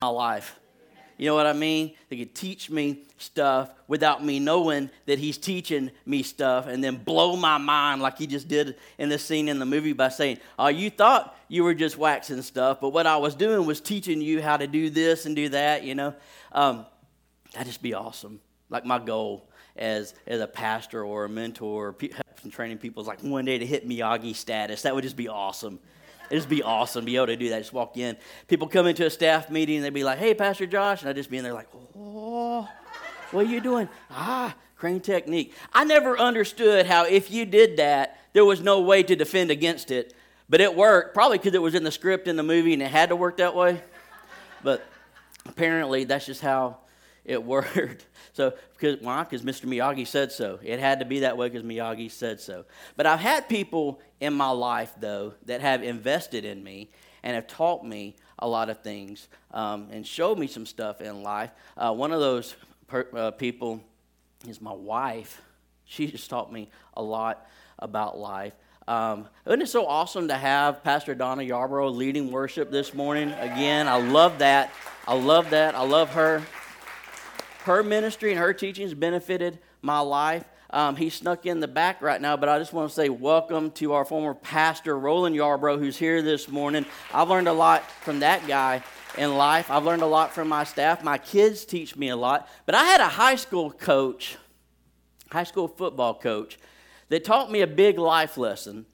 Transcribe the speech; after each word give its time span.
my 0.00 0.08
life. 0.08 0.60
You 1.16 1.26
know 1.26 1.34
what 1.34 1.46
I 1.46 1.52
mean? 1.52 1.94
They 2.08 2.16
could 2.16 2.32
teach 2.32 2.70
me 2.70 3.02
stuff 3.16 3.70
without 3.88 4.24
me 4.24 4.38
knowing 4.38 4.90
that 5.06 5.18
he's 5.18 5.36
teaching 5.36 5.90
me 6.06 6.22
stuff 6.22 6.68
and 6.68 6.84
then 6.84 6.98
blow 6.98 7.34
my 7.34 7.58
mind 7.58 8.00
like 8.00 8.16
he 8.16 8.28
just 8.28 8.46
did 8.46 8.76
in 8.98 9.08
this 9.08 9.24
scene 9.24 9.48
in 9.48 9.58
the 9.58 9.66
movie 9.66 9.92
by 9.92 10.10
saying, 10.10 10.38
Oh, 10.56 10.68
you 10.68 10.90
thought 10.90 11.36
you 11.48 11.64
were 11.64 11.74
just 11.74 11.98
waxing 11.98 12.40
stuff, 12.42 12.80
but 12.80 12.90
what 12.90 13.08
I 13.08 13.16
was 13.16 13.34
doing 13.34 13.66
was 13.66 13.80
teaching 13.80 14.20
you 14.20 14.40
how 14.40 14.56
to 14.56 14.68
do 14.68 14.88
this 14.88 15.26
and 15.26 15.34
do 15.34 15.48
that, 15.48 15.82
you 15.82 15.96
know? 15.96 16.14
Um, 16.52 16.86
that'd 17.52 17.66
just 17.66 17.82
be 17.82 17.94
awesome. 17.94 18.38
Like 18.70 18.84
my 18.84 19.00
goal 19.00 19.50
as, 19.74 20.14
as 20.28 20.40
a 20.40 20.46
pastor 20.46 21.02
or 21.02 21.24
a 21.24 21.28
mentor 21.28 21.88
or 21.88 22.50
training 22.52 22.78
people 22.78 23.02
is 23.02 23.08
like 23.08 23.22
one 23.22 23.44
day 23.44 23.58
to 23.58 23.66
hit 23.66 23.88
Miyagi 23.88 24.36
status. 24.36 24.82
That 24.82 24.94
would 24.94 25.02
just 25.02 25.16
be 25.16 25.26
awesome. 25.26 25.80
It'd 26.30 26.38
just 26.38 26.48
be 26.48 26.62
awesome 26.62 27.02
to 27.02 27.06
be 27.06 27.16
able 27.16 27.26
to 27.26 27.36
do 27.36 27.48
that. 27.50 27.58
Just 27.58 27.72
walk 27.72 27.96
in. 27.96 28.16
People 28.46 28.68
come 28.68 28.86
into 28.86 29.06
a 29.06 29.10
staff 29.10 29.50
meeting 29.50 29.76
and 29.76 29.84
they'd 29.84 29.94
be 29.94 30.04
like, 30.04 30.18
hey, 30.18 30.34
Pastor 30.34 30.66
Josh. 30.66 31.00
And 31.00 31.08
I'd 31.08 31.16
just 31.16 31.30
be 31.30 31.38
in 31.38 31.44
there 31.44 31.54
like, 31.54 31.68
oh, 31.96 32.68
what 33.30 33.46
are 33.46 33.48
you 33.48 33.60
doing? 33.60 33.88
Ah, 34.10 34.54
crane 34.76 35.00
technique. 35.00 35.54
I 35.72 35.84
never 35.84 36.18
understood 36.18 36.86
how 36.86 37.04
if 37.04 37.30
you 37.30 37.46
did 37.46 37.78
that, 37.78 38.20
there 38.32 38.44
was 38.44 38.60
no 38.60 38.80
way 38.80 39.02
to 39.02 39.16
defend 39.16 39.50
against 39.50 39.90
it. 39.90 40.14
But 40.50 40.60
it 40.60 40.74
worked, 40.74 41.14
probably 41.14 41.38
because 41.38 41.54
it 41.54 41.62
was 41.62 41.74
in 41.74 41.84
the 41.84 41.90
script 41.90 42.28
in 42.28 42.36
the 42.36 42.42
movie 42.42 42.72
and 42.72 42.82
it 42.82 42.90
had 42.90 43.10
to 43.10 43.16
work 43.16 43.38
that 43.38 43.54
way. 43.54 43.82
But 44.62 44.84
apparently, 45.46 46.04
that's 46.04 46.26
just 46.26 46.40
how 46.40 46.78
it 47.28 47.44
worked. 47.44 48.06
So, 48.34 48.54
because 48.72 49.00
why? 49.00 49.24
Because 49.24 49.42
Mr. 49.42 49.64
Miyagi 49.64 50.06
said 50.06 50.30
so. 50.30 50.60
It 50.62 50.78
had 50.78 51.00
to 51.00 51.04
be 51.04 51.20
that 51.20 51.36
way 51.36 51.48
because 51.48 51.64
Miyagi 51.64 52.08
said 52.08 52.38
so. 52.38 52.66
But 52.96 53.04
I've 53.04 53.18
had 53.18 53.48
people 53.48 54.00
in 54.20 54.32
my 54.32 54.50
life, 54.50 54.94
though, 55.00 55.34
that 55.46 55.60
have 55.60 55.82
invested 55.82 56.44
in 56.44 56.62
me 56.62 56.88
and 57.24 57.34
have 57.34 57.48
taught 57.48 57.84
me 57.84 58.14
a 58.38 58.46
lot 58.46 58.70
of 58.70 58.80
things 58.84 59.26
um, 59.50 59.88
and 59.90 60.06
showed 60.06 60.38
me 60.38 60.46
some 60.46 60.66
stuff 60.66 61.00
in 61.00 61.24
life. 61.24 61.50
Uh, 61.76 61.92
one 61.92 62.12
of 62.12 62.20
those 62.20 62.54
per, 62.86 63.08
uh, 63.12 63.32
people 63.32 63.82
is 64.46 64.60
my 64.60 64.72
wife. 64.72 65.42
She 65.84 66.06
just 66.06 66.30
taught 66.30 66.52
me 66.52 66.70
a 66.94 67.02
lot 67.02 67.44
about 67.80 68.16
life. 68.18 68.54
Um, 68.86 69.26
isn't 69.46 69.62
it 69.62 69.68
so 69.68 69.84
awesome 69.84 70.28
to 70.28 70.36
have 70.36 70.84
Pastor 70.84 71.16
Donna 71.16 71.42
Yarborough 71.42 71.90
leading 71.90 72.30
worship 72.30 72.70
this 72.70 72.94
morning? 72.94 73.32
Again, 73.32 73.88
I 73.88 73.98
love 74.00 74.38
that. 74.38 74.70
I 75.08 75.14
love 75.14 75.50
that. 75.50 75.74
I 75.74 75.82
love 75.82 76.10
her 76.10 76.44
her 77.68 77.82
ministry 77.82 78.30
and 78.30 78.40
her 78.40 78.54
teachings 78.54 78.94
benefited 78.94 79.58
my 79.82 80.00
life. 80.00 80.44
Um, 80.70 80.96
he 80.96 81.10
snuck 81.10 81.46
in 81.46 81.60
the 81.60 81.68
back 81.68 82.00
right 82.02 82.20
now, 82.20 82.36
but 82.36 82.48
I 82.48 82.58
just 82.58 82.72
want 82.72 82.88
to 82.88 82.94
say 82.94 83.10
welcome 83.10 83.70
to 83.72 83.92
our 83.92 84.04
former 84.04 84.34
pastor, 84.34 84.98
Roland 84.98 85.36
Yarbrough, 85.36 85.78
who's 85.78 85.96
here 85.96 86.22
this 86.22 86.48
morning. 86.48 86.86
I've 87.12 87.28
learned 87.28 87.46
a 87.46 87.52
lot 87.52 87.90
from 88.02 88.20
that 88.20 88.46
guy 88.46 88.82
in 89.16 89.36
life. 89.36 89.70
I've 89.70 89.84
learned 89.84 90.02
a 90.02 90.06
lot 90.06 90.34
from 90.34 90.48
my 90.48 90.64
staff. 90.64 91.04
My 91.04 91.18
kids 91.18 91.66
teach 91.66 91.94
me 91.94 92.08
a 92.08 92.16
lot. 92.16 92.48
But 92.64 92.74
I 92.74 92.84
had 92.84 93.00
a 93.02 93.08
high 93.08 93.36
school 93.36 93.70
coach, 93.70 94.36
high 95.30 95.44
school 95.44 95.68
football 95.68 96.14
coach, 96.14 96.58
that 97.10 97.22
taught 97.22 97.50
me 97.50 97.60
a 97.60 97.66
big 97.66 97.98
life 97.98 98.38
lesson 98.38 98.86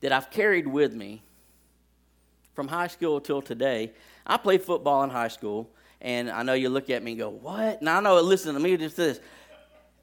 that 0.00 0.12
I've 0.12 0.30
carried 0.30 0.66
with 0.66 0.92
me 0.92 1.22
from 2.54 2.68
high 2.68 2.88
school 2.88 3.18
till 3.18 3.40
today. 3.40 3.92
I 4.26 4.36
played 4.36 4.62
football 4.62 5.02
in 5.04 5.10
high 5.10 5.28
school. 5.28 5.70
And 6.02 6.28
I 6.28 6.42
know 6.42 6.52
you 6.52 6.68
look 6.68 6.90
at 6.90 7.02
me 7.02 7.12
and 7.12 7.20
go, 7.20 7.30
What? 7.30 7.80
Now 7.80 7.98
I 7.98 8.00
know, 8.00 8.20
listen 8.20 8.54
to 8.54 8.60
me, 8.60 8.76
just 8.76 8.96
this. 8.96 9.20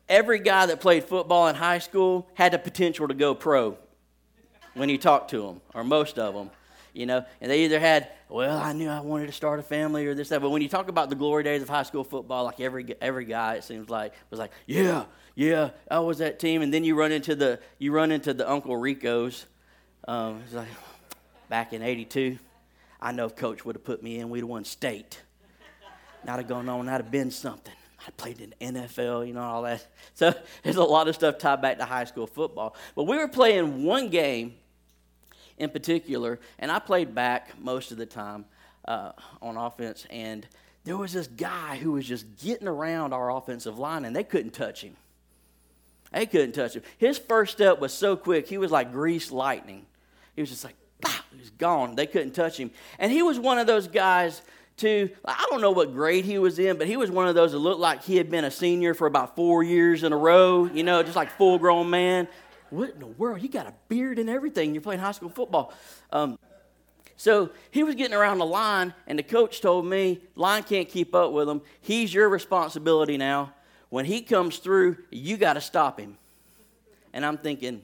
Every 0.08 0.40
guy 0.40 0.66
that 0.66 0.80
played 0.80 1.04
football 1.04 1.48
in 1.50 1.56
high 1.56 1.80
school 1.80 2.28
had 2.34 2.54
the 2.54 2.58
potential 2.58 3.08
to 3.10 3.14
go 3.14 3.36
pro 3.36 3.78
when 4.74 4.90
you 4.90 4.98
talk 4.98 5.28
to 5.28 5.42
them, 5.42 5.62
or 5.76 5.84
most 5.84 6.18
of 6.18 6.34
them, 6.34 6.50
you 6.94 7.06
know. 7.06 7.24
And 7.42 7.52
they 7.52 7.66
either 7.66 7.80
had, 7.80 8.08
well, 8.30 8.58
I 8.58 8.74
knew 8.74 8.90
I 8.90 9.02
wanted 9.02 9.28
to 9.28 9.34
start 9.34 9.60
a 9.60 9.64
family 9.64 10.08
or 10.08 10.16
this, 10.16 10.30
that. 10.30 10.42
But 10.42 10.50
when 10.50 10.62
you 10.62 10.70
talk 10.70 10.88
about 10.88 11.10
the 11.10 11.16
glory 11.16 11.44
days 11.44 11.62
of 11.62 11.70
high 11.70 11.84
school 11.84 12.06
football, 12.06 12.46
like 12.46 12.62
every 12.62 12.96
every 13.02 13.26
guy, 13.26 13.56
it 13.56 13.66
seems 13.66 13.90
like 13.90 14.14
was 14.32 14.40
like, 14.40 14.52
yeah, 14.66 15.04
yeah, 15.36 15.72
I 15.92 16.00
was 16.00 16.20
that 16.20 16.40
team. 16.40 16.62
And 16.62 16.74
then 16.74 16.84
you 16.84 16.96
run 16.96 17.12
into 17.12 17.36
the 17.36 17.60
you 17.78 17.92
run 17.92 18.12
into 18.12 18.34
the 18.34 18.50
Uncle 18.50 18.78
Ricos. 18.78 19.46
Um, 20.08 20.42
it's 20.46 20.54
like 20.54 20.70
back 21.50 21.74
in 21.74 21.84
'82, 21.84 22.40
I 23.02 23.12
know 23.12 23.26
if 23.26 23.36
Coach 23.36 23.66
would 23.66 23.76
have 23.76 23.84
put 23.84 24.02
me 24.02 24.20
in, 24.20 24.30
we'd 24.30 24.40
have 24.40 24.50
won 24.50 24.64
state. 24.64 25.22
Not 26.26 26.38
have 26.38 26.48
gone 26.48 26.68
on, 26.70 26.86
not 26.86 27.02
have 27.02 27.12
been 27.12 27.32
something. 27.32 27.74
I 28.06 28.12
played 28.12 28.40
in 28.40 28.54
the 28.74 28.80
NFL, 28.80 29.28
you 29.28 29.34
know, 29.34 29.42
all 29.42 29.64
that. 29.64 29.86
So 30.14 30.34
there's 30.64 30.78
a 30.78 30.84
lot 30.84 31.08
of 31.08 31.16
stuff 31.16 31.38
tied 31.38 31.62
back 31.62 31.78
to 31.80 31.86
high 31.86 32.06
school 32.06 32.28
football. 32.28 32.76
But 32.96 33.04
we 33.04 33.18
were 33.18 33.28
playing 33.28 33.84
one 33.84 34.10
game 34.10 34.56
in 35.58 35.70
particular, 35.70 36.40
and 36.58 36.72
I 36.72 36.80
played 36.80 37.14
back 37.14 37.60
most 37.60 37.92
of 37.92 37.98
the 37.98 38.06
time 38.06 38.46
uh, 38.86 39.12
on 39.42 39.58
offense, 39.58 40.08
and 40.10 40.48
there 40.86 40.98
was 40.98 41.12
this 41.12 41.28
guy 41.28 41.76
who 41.78 41.92
was 41.92 42.08
just 42.08 42.26
getting 42.38 42.68
around 42.68 43.14
our 43.14 43.36
offensive 43.36 43.78
line, 43.78 44.06
and 44.06 44.16
they 44.16 44.24
couldn't 44.24 44.54
touch 44.54 44.82
him. 44.82 44.96
They 46.12 46.26
couldn't 46.26 46.54
touch 46.54 46.76
him. 46.76 46.84
His 46.98 47.18
first 47.18 47.52
step 47.52 47.80
was 47.80 47.94
so 47.94 48.16
quick, 48.16 48.48
he 48.48 48.58
was 48.58 48.72
like 48.72 48.92
greased 48.92 49.32
lightning. 49.32 49.86
He 50.36 50.42
was 50.42 50.50
just 50.50 50.64
like, 50.64 50.76
bah, 51.02 51.22
he 51.32 51.40
was 51.40 51.50
gone. 51.52 51.96
They 51.96 52.08
couldn't 52.08 52.32
touch 52.32 52.58
him. 52.58 52.72
And 52.98 53.12
he 53.12 53.22
was 53.22 53.38
one 53.38 53.60
of 53.60 53.68
those 53.68 53.88
guys 53.88 54.42
to, 54.80 55.10
I 55.26 55.46
don't 55.50 55.62
know 55.62 55.72
what 55.72 55.94
grade 55.94 56.26
he 56.26 56.40
was 56.40 56.60
in, 56.60 56.78
but 56.78 56.88
he 56.88 56.98
was 56.98 57.12
one 57.12 57.28
of 57.28 57.36
those 57.36 57.52
that 57.52 57.60
looked 57.60 57.80
like 57.80 58.04
he 58.04 58.18
had 58.18 58.30
been 58.30 58.46
a 58.46 58.52
senior 58.52 58.94
for 58.94 59.08
about 59.08 59.36
four 59.36 59.64
years 59.64 60.04
in 60.04 60.14
a 60.14 60.18
row, 60.18 60.66
you 60.66 60.84
know, 60.84 61.04
just 61.04 61.16
like 61.16 61.32
full 61.32 61.58
grown 61.58 61.90
man. 61.90 62.28
What 62.70 62.92
in 62.92 63.00
the 63.00 63.08
world? 63.08 63.42
You 63.42 63.50
got 63.50 63.68
a 63.68 63.74
beard 63.88 64.20
and 64.20 64.30
everything. 64.30 64.74
You're 64.74 64.82
playing 64.82 65.00
high 65.00 65.12
school 65.12 65.30
football. 65.30 65.74
Um, 66.12 66.38
so 67.16 67.50
he 67.72 67.84
was 67.84 67.96
getting 67.96 68.16
around 68.16 68.38
the 68.38 68.46
line, 68.46 68.94
and 69.08 69.20
the 69.20 69.24
coach 69.24 69.62
told 69.62 69.86
me, 69.86 70.22
line 70.36 70.64
can't 70.64 70.88
keep 70.88 71.14
up 71.14 71.32
with 71.32 71.50
him. 71.50 71.62
He's 71.82 72.14
your 72.14 72.30
responsibility 72.30 73.18
now. 73.18 73.54
When 73.90 74.06
he 74.06 74.22
comes 74.22 74.60
through, 74.60 74.98
you 75.10 75.38
got 75.38 75.54
to 75.54 75.62
stop 75.62 76.00
him. 76.00 76.18
And 77.12 77.26
I'm 77.26 77.38
thinking, 77.38 77.84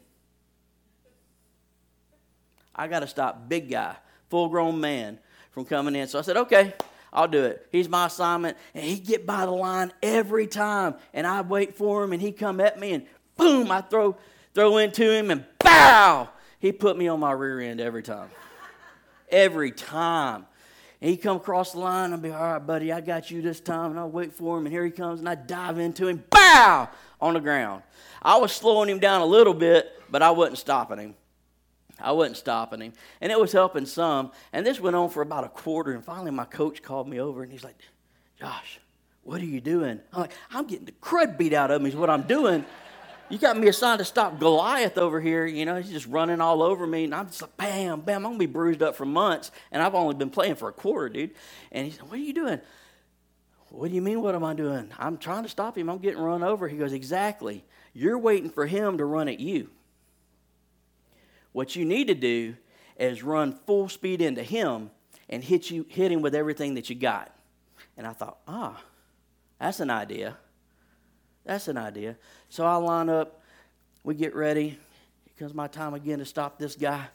I 2.76 2.88
got 2.88 3.00
to 3.00 3.08
stop 3.08 3.50
big 3.50 3.70
guy, 3.70 3.96
full 4.30 4.50
grown 4.50 4.80
man 4.80 5.20
from 5.56 5.64
coming 5.64 5.96
in. 5.96 6.06
So 6.10 6.20
I 6.20 6.22
said, 6.22 6.36
okay, 6.36 6.74
I'll 7.14 7.30
do 7.30 7.46
it. 7.46 7.66
He's 7.72 7.88
my 7.88 8.08
assignment. 8.08 8.58
And 8.74 8.84
he'd 8.84 9.06
get 9.06 9.26
by 9.26 9.46
the 9.46 9.52
line 9.52 9.94
every 10.04 10.48
time. 10.48 10.96
And 11.14 11.26
I'd 11.26 11.48
wait 11.50 11.78
for 11.78 12.04
him 12.04 12.12
and 12.12 12.22
he'd 12.22 12.38
come 12.38 12.60
at 12.60 12.78
me 12.78 12.92
and 12.92 13.06
boom, 13.38 13.72
I 13.72 13.80
throw 13.80 14.18
throw 14.54 14.78
into 14.78 15.10
him 15.10 15.32
and 15.32 15.46
bow. 15.60 16.28
He 16.60 16.74
put 16.74 16.98
me 16.98 17.08
on 17.08 17.22
my 17.22 17.32
rear 17.32 17.62
end 17.62 17.80
every 17.80 18.04
time. 18.04 18.30
every 19.32 19.72
time. 19.72 20.46
And 21.00 21.10
he'd 21.10 21.18
come 21.18 21.38
across 21.38 21.72
the 21.72 21.80
line 21.80 22.12
I'd 22.12 22.22
be, 22.22 22.32
all 22.32 22.54
right, 22.54 22.60
buddy, 22.60 22.92
I 22.92 23.00
got 23.00 23.32
you 23.32 23.42
this 23.42 23.62
time. 23.62 23.92
And 23.92 24.00
I'll 24.00 24.12
wait 24.12 24.34
for 24.34 24.58
him. 24.58 24.66
And 24.66 24.74
here 24.74 24.84
he 24.84 24.92
comes. 24.92 25.22
And 25.22 25.30
I 25.30 25.36
dive 25.36 25.80
into 25.80 26.08
him, 26.08 26.22
bow, 26.30 26.90
on 27.22 27.34
the 27.34 27.40
ground. 27.40 27.82
I 28.22 28.38
was 28.38 28.52
slowing 28.52 28.90
him 28.90 29.00
down 29.00 29.22
a 29.22 29.26
little 29.26 29.54
bit, 29.54 29.90
but 30.12 30.22
I 30.22 30.32
wasn't 30.32 30.58
stopping 30.58 30.98
him. 30.98 31.16
I 32.00 32.12
wasn't 32.12 32.38
stopping 32.38 32.82
him. 32.82 32.94
And 33.22 33.32
it 33.32 33.40
was 33.40 33.52
helping 33.52 33.86
some. 33.86 34.32
And 34.52 34.66
this 34.66 34.80
went 34.80 34.96
on 34.96 35.10
for 35.10 35.22
about 35.22 35.46
a 35.46 35.50
quarter. 35.50 35.94
And 35.94 36.04
finally, 36.04 36.32
my 36.32 36.46
coach 36.46 36.82
called 36.82 37.08
me 37.08 37.20
over 37.20 37.44
and 37.44 37.52
he's 37.52 37.64
like, 37.64 37.78
Josh, 38.40 38.80
what 39.24 39.42
are 39.42 39.46
you 39.46 39.62
doing? 39.62 40.00
I'm 40.14 40.22
like, 40.22 40.32
I'm 40.52 40.68
getting 40.68 40.86
the 40.86 40.92
crud 40.92 41.38
beat 41.38 41.54
out 41.54 41.72
of 41.72 41.82
me, 41.82 41.90
is 41.90 41.96
what 41.96 42.10
I'm 42.10 42.24
doing. 42.24 42.66
You 43.28 43.40
got 43.40 43.58
me 43.58 43.68
assigned 43.68 44.00
to 44.00 44.06
stop 44.06 44.40
Goliath 44.40 45.00
over 45.00 45.20
here. 45.20 45.48
You 45.48 45.66
know, 45.66 45.78
he's 45.78 45.90
just 45.92 46.06
running 46.06 46.42
all 46.42 46.62
over 46.62 46.86
me. 46.86 47.06
And 47.06 47.16
I'm 47.16 47.28
just 47.28 47.42
like, 47.42 47.58
bam, 47.58 48.02
bam. 48.02 48.18
I'm 48.18 48.24
going 48.24 48.36
to 48.36 48.48
be 48.48 48.52
bruised 48.52 48.84
up 48.84 48.96
for 48.96 49.06
months. 49.06 49.50
And 49.72 49.82
I've 49.82 49.96
only 49.96 50.14
been 50.14 50.30
playing 50.30 50.56
for 50.56 50.70
a 50.70 50.74
quarter, 50.74 51.10
dude. 51.10 51.32
And 51.72 51.86
he 51.86 51.92
said, 51.92 52.04
What 52.04 52.14
are 52.14 52.18
you 52.18 52.34
doing? 52.34 52.62
What 53.70 53.90
do 53.90 53.96
you 53.96 54.02
mean, 54.02 54.22
what 54.22 54.36
am 54.36 54.44
I 54.44 54.54
doing? 54.54 54.90
I'm 55.00 55.18
trying 55.18 55.44
to 55.44 55.50
stop 55.50 55.78
him. 55.78 55.90
I'm 55.90 55.98
getting 55.98 56.22
run 56.22 56.44
over. 56.44 56.68
He 56.68 56.78
goes, 56.78 56.94
Exactly. 56.94 57.66
You're 57.94 58.20
waiting 58.20 58.52
for 58.52 58.68
him 58.68 59.00
to 59.00 59.06
run 59.06 59.28
at 59.28 59.40
you. 59.40 59.70
What 61.56 61.74
you 61.74 61.86
need 61.86 62.08
to 62.08 62.16
do 62.16 62.58
is 63.00 63.24
run 63.24 63.54
full 63.54 63.88
speed 63.88 64.22
into 64.22 64.44
him 64.44 64.92
and 65.30 65.42
hit 65.42 65.72
you 65.72 65.86
hit 65.88 66.12
him 66.12 66.22
with 66.22 66.36
everything 66.36 66.74
that 66.74 66.90
you 66.90 66.96
got. 66.96 67.34
And 67.96 68.06
I 68.06 68.12
thought, 68.12 68.40
ah, 68.46 68.84
that's 69.58 69.80
an 69.80 69.90
idea. 69.90 70.36
That's 71.46 71.70
an 71.70 71.78
idea. 71.78 72.18
So 72.50 72.66
I 72.66 72.76
line 72.76 73.08
up, 73.08 73.42
we 74.04 74.16
get 74.16 74.36
ready. 74.36 74.68
Here 74.68 75.34
comes 75.40 75.54
my 75.54 75.68
time 75.68 75.94
again 75.94 76.20
to 76.20 76.26
stop 76.26 76.60
this 76.60 76.76
guy. 76.76 77.06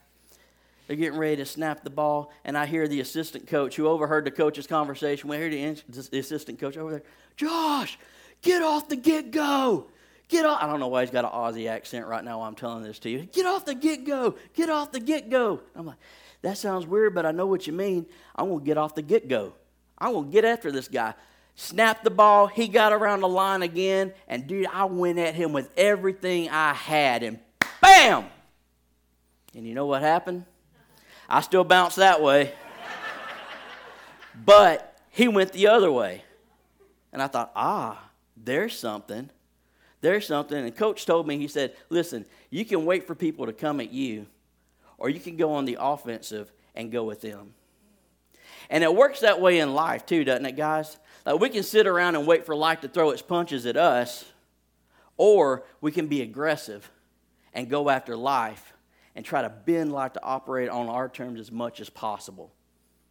They're 0.86 0.96
getting 0.96 1.18
ready 1.18 1.36
to 1.36 1.44
snap 1.44 1.84
the 1.84 1.90
ball, 1.90 2.32
and 2.42 2.56
I 2.56 2.64
hear 2.64 2.88
the 2.88 3.00
assistant 3.00 3.46
coach 3.46 3.76
who 3.76 3.86
overheard 3.88 4.24
the 4.24 4.30
coach's 4.30 4.66
conversation. 4.66 5.28
We 5.28 5.36
hear 5.36 5.50
the, 5.50 6.08
the 6.10 6.18
assistant 6.18 6.58
coach 6.58 6.78
over 6.78 6.92
there, 6.92 7.02
Josh, 7.36 7.98
get 8.40 8.62
off 8.62 8.88
the 8.88 8.96
get 8.96 9.32
go. 9.32 9.88
Get 10.30 10.46
off. 10.46 10.62
I 10.62 10.66
don't 10.66 10.78
know 10.78 10.86
why 10.86 11.02
he's 11.02 11.10
got 11.10 11.24
an 11.24 11.32
Aussie 11.32 11.68
accent 11.68 12.06
right 12.06 12.24
now 12.24 12.38
while 12.38 12.48
I'm 12.48 12.54
telling 12.54 12.84
this 12.84 13.00
to 13.00 13.10
you. 13.10 13.22
Get 13.32 13.46
off 13.46 13.64
the 13.64 13.74
get 13.74 14.04
go. 14.04 14.36
Get 14.54 14.70
off 14.70 14.92
the 14.92 15.00
get 15.00 15.28
go. 15.28 15.60
I'm 15.74 15.86
like, 15.86 15.98
that 16.42 16.56
sounds 16.56 16.86
weird, 16.86 17.16
but 17.16 17.26
I 17.26 17.32
know 17.32 17.46
what 17.46 17.66
you 17.66 17.72
mean. 17.72 18.06
I'm 18.36 18.46
going 18.46 18.60
to 18.60 18.64
get 18.64 18.78
off 18.78 18.94
the 18.94 19.02
get 19.02 19.26
go. 19.26 19.54
I'm 19.98 20.12
going 20.12 20.26
to 20.26 20.30
get 20.30 20.44
after 20.44 20.70
this 20.70 20.86
guy. 20.86 21.14
Snap 21.56 22.04
the 22.04 22.10
ball. 22.10 22.46
He 22.46 22.68
got 22.68 22.92
around 22.92 23.22
the 23.22 23.28
line 23.28 23.62
again. 23.62 24.12
And 24.28 24.46
dude, 24.46 24.68
I 24.72 24.84
went 24.84 25.18
at 25.18 25.34
him 25.34 25.52
with 25.52 25.68
everything 25.76 26.48
I 26.48 26.74
had. 26.74 27.24
And 27.24 27.40
bam! 27.82 28.26
And 29.56 29.66
you 29.66 29.74
know 29.74 29.86
what 29.86 30.00
happened? 30.00 30.44
I 31.28 31.40
still 31.40 31.64
bounced 31.64 31.96
that 31.96 32.22
way. 32.22 32.52
but 34.44 34.96
he 35.10 35.26
went 35.26 35.52
the 35.52 35.66
other 35.66 35.90
way. 35.90 36.22
And 37.12 37.20
I 37.20 37.26
thought, 37.26 37.50
ah, 37.56 38.10
there's 38.36 38.78
something. 38.78 39.28
There's 40.00 40.26
something. 40.26 40.56
And 40.56 40.74
coach 40.74 41.06
told 41.06 41.26
me, 41.26 41.38
he 41.38 41.48
said, 41.48 41.74
listen, 41.88 42.24
you 42.50 42.64
can 42.64 42.84
wait 42.84 43.06
for 43.06 43.14
people 43.14 43.46
to 43.46 43.52
come 43.52 43.80
at 43.80 43.92
you, 43.92 44.26
or 44.98 45.08
you 45.08 45.20
can 45.20 45.36
go 45.36 45.54
on 45.54 45.64
the 45.64 45.78
offensive 45.80 46.50
and 46.74 46.90
go 46.90 47.04
with 47.04 47.20
them. 47.20 47.54
And 48.68 48.84
it 48.84 48.94
works 48.94 49.20
that 49.20 49.40
way 49.40 49.58
in 49.58 49.74
life 49.74 50.06
too, 50.06 50.24
doesn't 50.24 50.46
it, 50.46 50.56
guys? 50.56 50.98
Like 51.26 51.40
we 51.40 51.48
can 51.48 51.62
sit 51.62 51.86
around 51.86 52.16
and 52.16 52.26
wait 52.26 52.46
for 52.46 52.54
life 52.54 52.80
to 52.82 52.88
throw 52.88 53.10
its 53.10 53.22
punches 53.22 53.66
at 53.66 53.76
us, 53.76 54.24
or 55.16 55.64
we 55.80 55.92
can 55.92 56.06
be 56.06 56.22
aggressive 56.22 56.90
and 57.52 57.68
go 57.68 57.90
after 57.90 58.16
life 58.16 58.72
and 59.14 59.24
try 59.24 59.42
to 59.42 59.48
bend 59.48 59.92
life 59.92 60.12
to 60.14 60.22
operate 60.22 60.68
on 60.68 60.88
our 60.88 61.08
terms 61.08 61.40
as 61.40 61.50
much 61.50 61.80
as 61.80 61.90
possible. 61.90 62.52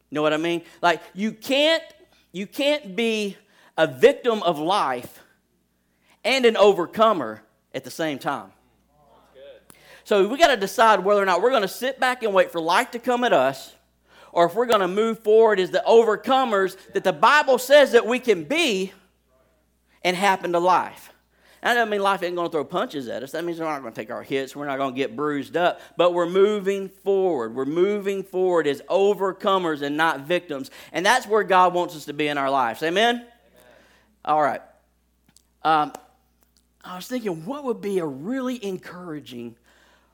You 0.09 0.15
know 0.15 0.21
what 0.21 0.33
I 0.33 0.37
mean? 0.37 0.63
Like 0.81 1.01
you 1.13 1.31
can't 1.33 1.83
you 2.31 2.47
can't 2.47 2.95
be 2.95 3.37
a 3.77 3.85
victim 3.85 4.41
of 4.43 4.59
life 4.59 5.19
and 6.23 6.45
an 6.45 6.57
overcomer 6.57 7.41
at 7.73 7.83
the 7.83 7.91
same 7.91 8.19
time. 8.19 8.51
So 10.03 10.27
we 10.27 10.37
got 10.39 10.47
to 10.47 10.57
decide 10.57 11.03
whether 11.03 11.21
or 11.21 11.25
not 11.25 11.41
we're 11.41 11.51
going 11.51 11.61
to 11.61 11.67
sit 11.67 11.99
back 11.99 12.23
and 12.23 12.33
wait 12.33 12.51
for 12.51 12.59
life 12.59 12.91
to 12.91 12.99
come 12.99 13.23
at 13.23 13.31
us 13.31 13.75
or 14.31 14.45
if 14.45 14.55
we're 14.55 14.65
going 14.65 14.81
to 14.81 14.87
move 14.87 15.19
forward 15.19 15.59
as 15.59 15.69
the 15.69 15.83
overcomers 15.87 16.77
that 16.93 17.03
the 17.03 17.13
Bible 17.13 17.57
says 17.57 17.91
that 17.91 18.05
we 18.05 18.19
can 18.19 18.43
be 18.43 18.91
and 20.03 20.15
happen 20.15 20.51
to 20.53 20.59
life. 20.59 21.11
That 21.61 21.73
doesn't 21.73 21.89
mean 21.89 22.01
life 22.01 22.23
ain't 22.23 22.35
going 22.35 22.47
to 22.47 22.51
throw 22.51 22.63
punches 22.63 23.09
at 23.09 23.21
us. 23.21 23.33
That 23.33 23.43
means 23.43 23.59
we're 23.59 23.65
not 23.65 23.81
going 23.81 23.93
to 23.93 24.01
take 24.01 24.11
our 24.11 24.23
hits. 24.23 24.55
We're 24.55 24.65
not 24.65 24.77
going 24.77 24.93
to 24.93 24.97
get 24.97 25.15
bruised 25.15 25.57
up. 25.57 25.81
But 25.97 26.13
we're 26.13 26.29
moving 26.29 26.87
forward. 26.87 27.53
We're 27.53 27.65
moving 27.65 28.23
forward 28.23 28.65
as 28.65 28.81
overcomers 28.83 29.81
and 29.81 29.97
not 29.97 30.21
victims. 30.21 30.71
And 30.93 31.05
that's 31.05 31.27
where 31.27 31.43
God 31.43 31.73
wants 31.73 31.97
us 31.97 32.05
to 32.05 32.13
be 32.13 32.29
in 32.29 32.37
our 32.37 32.49
lives. 32.49 32.81
Amen? 32.81 33.15
Amen. 33.15 33.27
All 34.23 34.41
right. 34.41 34.61
Um, 35.63 35.91
I 36.83 36.95
was 36.95 37.07
thinking, 37.07 37.45
what 37.45 37.63
would 37.65 37.81
be 37.81 37.99
a 37.99 38.05
really 38.05 38.63
encouraging, 38.63 39.55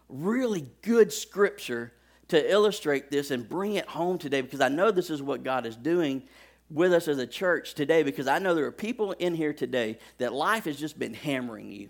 really 0.10 0.66
good 0.82 1.14
scripture 1.14 1.94
to 2.30 2.52
illustrate 2.52 3.12
this 3.12 3.32
and 3.32 3.48
bring 3.48 3.74
it 3.74 3.88
home 3.88 4.18
today? 4.18 4.42
Because 4.42 4.62
I 4.62 4.70
know 4.70 4.92
this 4.92 5.10
is 5.10 5.22
what 5.22 5.44
God 5.44 5.66
is 5.66 5.76
doing 5.76 6.24
with 6.70 6.94
us 6.94 7.08
as 7.08 7.20
a 7.20 7.28
church 7.28 7.76
today 7.76 8.02
because 8.02 8.28
I 8.28 8.40
know 8.40 8.56
there 8.56 8.66
are 8.66 8.72
people 8.72 9.12
in 9.14 9.36
here 9.36 9.54
today 9.54 10.00
that 10.18 10.34
life 10.34 10.66
has 10.66 10.78
just 10.78 10.98
been 10.98 11.14
hammering 11.14 11.72
you. 11.72 11.90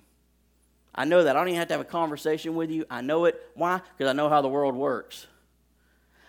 I 0.93 1.05
know 1.05 1.23
that. 1.23 1.35
I 1.35 1.39
don't 1.39 1.49
even 1.49 1.59
have 1.59 1.67
to 1.69 1.73
have 1.75 1.81
a 1.81 1.85
conversation 1.85 2.55
with 2.55 2.69
you. 2.69 2.85
I 2.89 3.01
know 3.01 3.25
it. 3.25 3.41
Why? 3.55 3.81
Because 3.97 4.09
I 4.09 4.13
know 4.13 4.29
how 4.29 4.41
the 4.41 4.47
world 4.47 4.75
works. 4.75 5.27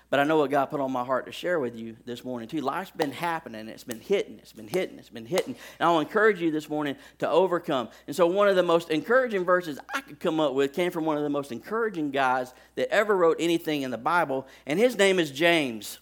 But 0.08 0.20
I 0.20 0.24
know 0.24 0.38
what 0.38 0.50
God 0.50 0.66
put 0.66 0.80
on 0.80 0.92
my 0.92 1.04
heart 1.04 1.26
to 1.26 1.32
share 1.32 1.58
with 1.58 1.74
you 1.74 1.96
this 2.04 2.24
morning, 2.24 2.48
too. 2.48 2.60
Life's 2.60 2.92
been 2.92 3.10
happening. 3.10 3.68
It's 3.68 3.82
been 3.82 4.00
hitting. 4.00 4.38
It's 4.38 4.52
been 4.52 4.68
hitting. 4.68 4.98
It's 4.98 5.08
been 5.08 5.26
hitting. 5.26 5.56
And 5.80 5.88
I'll 5.88 5.98
encourage 5.98 6.40
you 6.40 6.52
this 6.52 6.68
morning 6.68 6.94
to 7.18 7.28
overcome. 7.28 7.88
And 8.06 8.14
so, 8.14 8.26
one 8.26 8.48
of 8.48 8.54
the 8.54 8.62
most 8.62 8.90
encouraging 8.90 9.44
verses 9.44 9.80
I 9.92 10.00
could 10.02 10.20
come 10.20 10.38
up 10.38 10.54
with 10.54 10.72
came 10.72 10.92
from 10.92 11.06
one 11.06 11.16
of 11.16 11.24
the 11.24 11.30
most 11.30 11.50
encouraging 11.50 12.12
guys 12.12 12.54
that 12.76 12.92
ever 12.92 13.16
wrote 13.16 13.38
anything 13.40 13.82
in 13.82 13.90
the 13.90 13.98
Bible. 13.98 14.46
And 14.64 14.78
his 14.78 14.96
name 14.96 15.18
is 15.18 15.32
James. 15.32 15.98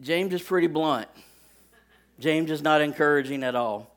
James 0.00 0.34
is 0.34 0.42
pretty 0.42 0.66
blunt. 0.66 1.08
James 2.18 2.50
is 2.50 2.60
not 2.60 2.80
encouraging 2.80 3.44
at 3.44 3.54
all. 3.54 3.91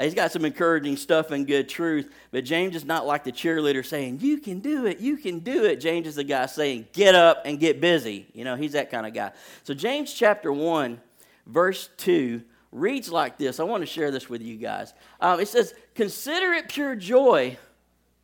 He's 0.00 0.14
got 0.14 0.32
some 0.32 0.44
encouraging 0.44 0.96
stuff 0.96 1.30
and 1.30 1.46
good 1.46 1.68
truth, 1.68 2.12
but 2.32 2.44
James 2.44 2.74
is 2.74 2.84
not 2.84 3.06
like 3.06 3.22
the 3.24 3.32
cheerleader 3.32 3.84
saying, 3.84 4.18
You 4.20 4.38
can 4.38 4.60
do 4.60 4.86
it, 4.86 4.98
you 4.98 5.16
can 5.16 5.38
do 5.38 5.64
it. 5.64 5.76
James 5.80 6.06
is 6.06 6.16
the 6.16 6.24
guy 6.24 6.46
saying, 6.46 6.88
Get 6.92 7.14
up 7.14 7.42
and 7.44 7.60
get 7.60 7.80
busy. 7.80 8.26
You 8.32 8.44
know, 8.44 8.56
he's 8.56 8.72
that 8.72 8.90
kind 8.90 9.06
of 9.06 9.14
guy. 9.14 9.32
So, 9.62 9.72
James 9.74 10.12
chapter 10.12 10.52
1, 10.52 11.00
verse 11.46 11.90
2 11.98 12.42
reads 12.72 13.10
like 13.10 13.38
this. 13.38 13.60
I 13.60 13.64
want 13.64 13.82
to 13.82 13.86
share 13.86 14.10
this 14.10 14.28
with 14.28 14.42
you 14.42 14.56
guys. 14.56 14.92
Um, 15.20 15.38
it 15.38 15.46
says, 15.46 15.74
Consider 15.94 16.52
it 16.54 16.68
pure 16.68 16.96
joy, 16.96 17.56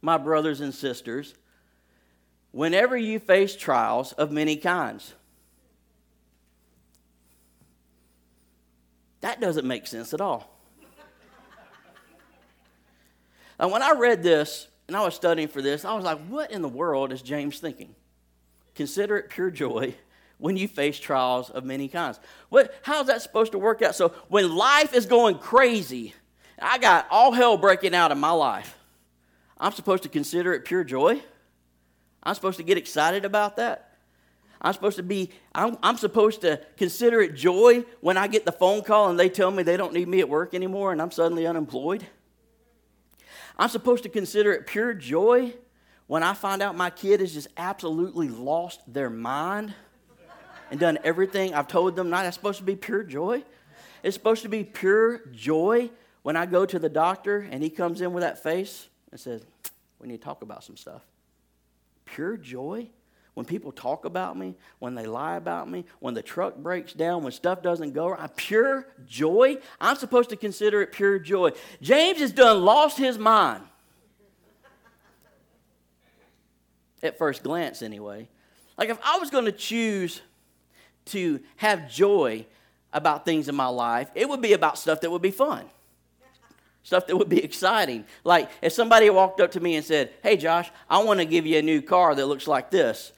my 0.02 0.18
brothers 0.18 0.60
and 0.60 0.74
sisters, 0.74 1.34
whenever 2.50 2.96
you 2.96 3.20
face 3.20 3.54
trials 3.54 4.12
of 4.14 4.32
many 4.32 4.56
kinds 4.56 5.14
That 9.20 9.40
doesn't 9.40 9.66
make 9.66 9.86
sense 9.86 10.14
at 10.14 10.20
all. 10.20 10.59
And 13.60 13.70
when 13.70 13.82
I 13.82 13.92
read 13.92 14.22
this 14.22 14.68
and 14.88 14.96
I 14.96 15.04
was 15.04 15.14
studying 15.14 15.48
for 15.48 15.60
this, 15.60 15.84
I 15.84 15.94
was 15.94 16.02
like, 16.02 16.18
what 16.28 16.50
in 16.50 16.62
the 16.62 16.68
world 16.68 17.12
is 17.12 17.20
James 17.20 17.60
thinking? 17.60 17.94
Consider 18.74 19.18
it 19.18 19.28
pure 19.28 19.50
joy 19.50 19.94
when 20.38 20.56
you 20.56 20.66
face 20.66 20.98
trials 20.98 21.50
of 21.50 21.64
many 21.64 21.86
kinds. 21.86 22.18
What, 22.48 22.74
how's 22.82 23.08
that 23.08 23.20
supposed 23.20 23.52
to 23.52 23.58
work 23.58 23.82
out? 23.82 23.94
So 23.94 24.14
when 24.28 24.56
life 24.56 24.94
is 24.94 25.04
going 25.04 25.38
crazy, 25.38 26.14
I 26.58 26.78
got 26.78 27.06
all 27.10 27.32
hell 27.32 27.58
breaking 27.58 27.94
out 27.94 28.10
in 28.10 28.18
my 28.18 28.30
life, 28.30 28.78
I'm 29.58 29.72
supposed 29.72 30.04
to 30.04 30.08
consider 30.08 30.54
it 30.54 30.64
pure 30.64 30.82
joy? 30.82 31.22
I'm 32.22 32.34
supposed 32.34 32.56
to 32.56 32.62
get 32.62 32.78
excited 32.78 33.26
about 33.26 33.56
that? 33.56 33.98
I'm 34.62 34.72
supposed 34.72 34.96
to 34.96 35.02
be, 35.02 35.30
I'm, 35.54 35.76
I'm, 35.82 35.96
supposed 35.98 36.42
to 36.42 36.60
consider 36.76 37.20
it 37.20 37.34
joy 37.34 37.84
when 38.00 38.16
I 38.16 38.26
get 38.26 38.44
the 38.44 38.52
phone 38.52 38.82
call 38.82 39.08
and 39.08 39.18
they 39.18 39.28
tell 39.28 39.50
me 39.50 39.62
they 39.62 39.76
don't 39.76 39.92
need 39.94 40.08
me 40.08 40.20
at 40.20 40.28
work 40.28 40.54
anymore 40.54 40.92
and 40.92 41.00
I'm 41.00 41.10
suddenly 41.10 41.46
unemployed. 41.46 42.06
I'm 43.60 43.68
supposed 43.68 44.04
to 44.04 44.08
consider 44.08 44.52
it 44.52 44.66
pure 44.66 44.94
joy 44.94 45.52
when 46.06 46.22
I 46.22 46.32
find 46.32 46.62
out 46.62 46.78
my 46.78 46.88
kid 46.88 47.20
has 47.20 47.34
just 47.34 47.48
absolutely 47.58 48.30
lost 48.30 48.80
their 48.90 49.10
mind 49.10 49.74
and 50.70 50.80
done 50.80 50.98
everything 51.04 51.52
I've 51.52 51.68
told 51.68 51.94
them 51.94 52.08
not. 52.08 52.22
That's 52.22 52.36
supposed 52.36 52.56
to 52.60 52.64
be 52.64 52.74
pure 52.74 53.02
joy. 53.02 53.44
It's 54.02 54.16
supposed 54.16 54.40
to 54.44 54.48
be 54.48 54.64
pure 54.64 55.26
joy 55.30 55.90
when 56.22 56.36
I 56.36 56.46
go 56.46 56.64
to 56.64 56.78
the 56.78 56.88
doctor 56.88 57.46
and 57.50 57.62
he 57.62 57.68
comes 57.68 58.00
in 58.00 58.14
with 58.14 58.22
that 58.22 58.42
face 58.42 58.88
and 59.10 59.20
says, 59.20 59.42
We 59.98 60.08
need 60.08 60.22
to 60.22 60.24
talk 60.24 60.40
about 60.40 60.64
some 60.64 60.78
stuff. 60.78 61.02
Pure 62.06 62.38
joy 62.38 62.88
when 63.40 63.46
people 63.46 63.72
talk 63.72 64.04
about 64.04 64.36
me, 64.36 64.54
when 64.80 64.94
they 64.94 65.06
lie 65.06 65.36
about 65.36 65.66
me, 65.66 65.86
when 65.98 66.12
the 66.12 66.20
truck 66.20 66.56
breaks 66.58 66.92
down, 66.92 67.22
when 67.22 67.32
stuff 67.32 67.62
doesn't 67.62 67.94
go 67.94 68.10
right, 68.10 68.36
pure 68.36 68.86
joy. 69.06 69.56
I'm 69.80 69.96
supposed 69.96 70.28
to 70.28 70.36
consider 70.36 70.82
it 70.82 70.92
pure 70.92 71.18
joy. 71.18 71.52
James 71.80 72.18
has 72.18 72.32
done 72.32 72.62
lost 72.62 72.98
his 72.98 73.16
mind. 73.16 73.64
At 77.02 77.16
first 77.16 77.42
glance, 77.42 77.80
anyway. 77.80 78.28
Like 78.76 78.90
if 78.90 78.98
I 79.02 79.16
was 79.16 79.30
going 79.30 79.46
to 79.46 79.52
choose 79.52 80.20
to 81.06 81.40
have 81.56 81.90
joy 81.90 82.44
about 82.92 83.24
things 83.24 83.48
in 83.48 83.54
my 83.54 83.68
life, 83.68 84.10
it 84.14 84.28
would 84.28 84.42
be 84.42 84.52
about 84.52 84.76
stuff 84.76 85.00
that 85.00 85.10
would 85.10 85.22
be 85.22 85.30
fun. 85.30 85.64
Stuff 86.82 87.06
that 87.06 87.16
would 87.16 87.30
be 87.30 87.42
exciting. 87.42 88.04
Like 88.22 88.50
if 88.60 88.74
somebody 88.74 89.08
walked 89.08 89.40
up 89.40 89.52
to 89.52 89.60
me 89.60 89.76
and 89.76 89.84
said, 89.84 90.10
Hey, 90.22 90.36
Josh, 90.36 90.70
I 90.90 91.02
want 91.02 91.20
to 91.20 91.24
give 91.24 91.46
you 91.46 91.56
a 91.56 91.62
new 91.62 91.80
car 91.80 92.14
that 92.14 92.26
looks 92.26 92.46
like 92.46 92.70
this 92.70 93.12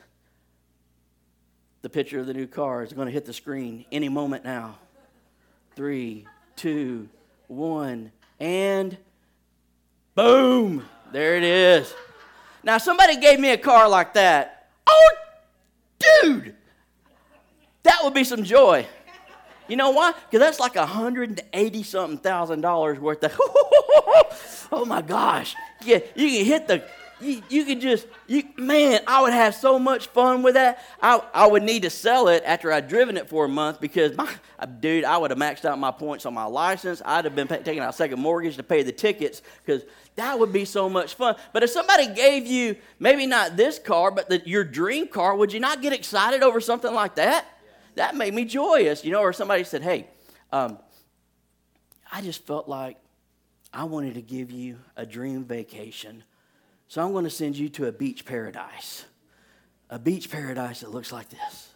the 1.83 1.91
picture 1.91 2.21
of 2.21 2.27
the 2.27 2.35
new 2.35 2.47
car 2.47 2.83
is 2.83 2.93
going 2.93 3.07
to 3.07 3.13
hit 3.13 3.25
the 3.25 3.33
screen 3.33 3.85
any 3.93 4.09
moment 4.09 4.45
now. 4.45 4.79
Three, 5.75 6.27
two, 6.55 7.09
one, 7.49 8.13
and 8.39 8.97
boom, 10.15 10.85
there 11.13 11.37
it 11.37 11.43
is. 11.43 11.93
Now, 12.63 12.79
somebody 12.79 13.17
gave 13.17 13.41
me 13.41 13.51
a 13.51 13.59
car 13.59 13.89
like 13.89 14.15
that. 14.15 14.69
Oh, 14.87 15.11
dude, 15.99 16.55
that 17.83 17.99
would 18.03 18.15
be 18.15 18.25
some 18.25 18.45
joy. 18.45 18.87
You 19.69 19.77
know 19.77 19.91
why? 19.91 20.13
Because 20.13 20.41
that's 20.41 20.61
like 20.61 20.77
a 20.77 20.87
hundred 20.87 21.31
and 21.31 21.43
eighty 21.53 21.83
something 21.83 22.19
thousand 22.19 22.61
dollars 22.61 22.99
worth 22.99 23.25
of. 23.25 23.33
oh 24.73 24.85
my 24.87 25.01
gosh! 25.03 25.55
Yeah, 25.85 26.01
you 26.15 26.29
can 26.29 26.45
hit 26.45 26.69
the 26.69 26.85
you, 27.23 27.43
you 27.49 27.65
could 27.65 27.81
just, 27.81 28.07
you, 28.27 28.43
man, 28.57 29.01
I 29.07 29.23
would 29.23 29.33
have 29.33 29.55
so 29.55 29.79
much 29.79 30.09
fun 30.09 30.43
with 30.43 30.55
that. 30.55 30.85
I, 31.01 31.23
I 31.33 31.47
would 31.47 31.63
need 31.63 31.83
to 31.83 31.91
sell 31.91 32.29
it 32.29 32.43
after 32.45 32.73
I'd 32.73 32.89
driven 32.89 33.17
it 33.17 33.29
for 33.29 33.45
a 33.45 33.49
month 33.49 33.81
because, 33.81 34.17
my, 34.17 34.31
uh, 34.59 34.67
dude, 34.67 35.05
I 35.05 35.17
would 35.19 35.31
have 35.31 35.39
maxed 35.39 35.65
out 35.65 35.79
my 35.79 35.91
points 35.91 36.27
on 36.27 36.35
my 36.35 36.45
license. 36.45 37.01
I'd 37.05 37.25
have 37.25 37.35
been 37.35 37.49
pay, 37.49 37.63
taking 37.63 37.83
out 37.83 37.91
a 37.91 37.97
second 37.97 38.21
mortgage 38.21 38.57
to 38.57 38.63
pay 38.63 38.83
the 38.83 38.93
tickets 38.93 39.43
because 39.65 39.83
that 40.17 40.39
would 40.39 40.53
be 40.53 40.65
so 40.65 40.89
much 40.89 41.15
fun. 41.15 41.37
But 41.53 41.63
if 41.63 41.71
somebody 41.71 42.09
gave 42.13 42.47
you, 42.47 42.77
maybe 42.99 43.27
not 43.27 43.57
this 43.57 43.79
car, 43.79 44.11
but 44.11 44.29
the, 44.29 44.43
your 44.45 44.65
dream 44.65 45.09
car, 45.09 45.37
would 45.37 45.53
you 45.53 45.61
not 45.61 45.81
get 45.81 45.93
excited 45.93 46.43
over 46.43 46.61
something 46.61 46.93
like 46.93 47.15
that? 47.15 47.47
That 47.95 48.17
made 48.17 48.35
me 48.35 48.45
joyous, 48.45 49.05
you 49.05 49.13
know, 49.13 49.21
or 49.21 49.33
somebody 49.33 49.65
said, 49.65 49.83
hey, 49.83 50.09
um, 50.51 50.79
I 52.11 52.21
just 52.21 52.47
felt 52.47 52.69
like 52.69 52.99
I 53.73 53.85
wanted 53.85 54.15
to 54.15 54.23
give 54.23 54.51
you 54.51 54.79
a 54.97 55.07
dream 55.07 55.45
vacation 55.45 56.25
so 56.93 57.03
I'm 57.03 57.13
going 57.13 57.25
to 57.25 57.31
send 57.31 57.57
you 57.57 57.71
to 57.71 57.87
a 57.87 57.93
beach 57.93 58.27
paradise. 58.27 59.07
A 59.89 59.99
beach 59.99 60.31
paradise 60.31 60.81
that 60.81 60.91
looks 60.91 61.11
like 61.11 61.27
this. 61.31 61.71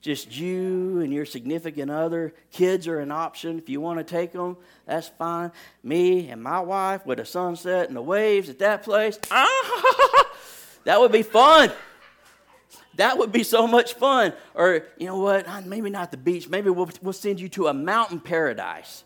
Just 0.00 0.34
you 0.34 1.00
and 1.00 1.12
your 1.12 1.26
significant 1.26 1.90
other. 1.90 2.32
Kids 2.50 2.88
are 2.88 3.00
an 3.00 3.12
option. 3.12 3.58
If 3.58 3.68
you 3.68 3.82
want 3.82 3.98
to 3.98 4.04
take 4.04 4.32
them, 4.32 4.56
that's 4.86 5.08
fine. 5.08 5.52
Me 5.82 6.30
and 6.30 6.42
my 6.42 6.58
wife 6.60 7.04
with 7.04 7.20
a 7.20 7.26
sunset 7.26 7.88
and 7.88 7.94
the 7.98 8.00
waves 8.00 8.48
at 8.48 8.60
that 8.60 8.82
place. 8.82 9.18
Ah, 9.30 10.26
that 10.84 10.98
would 10.98 11.12
be 11.12 11.22
fun. 11.22 11.70
That 12.96 13.18
would 13.18 13.30
be 13.30 13.42
so 13.42 13.66
much 13.66 13.92
fun. 13.92 14.32
Or, 14.54 14.86
you 14.96 15.04
know 15.04 15.18
what? 15.18 15.66
Maybe 15.66 15.90
not 15.90 16.12
the 16.12 16.16
beach. 16.16 16.48
Maybe 16.48 16.70
we'll, 16.70 16.88
we'll 17.02 17.12
send 17.12 17.40
you 17.40 17.50
to 17.50 17.66
a 17.66 17.74
mountain 17.74 18.20
paradise. 18.20 19.04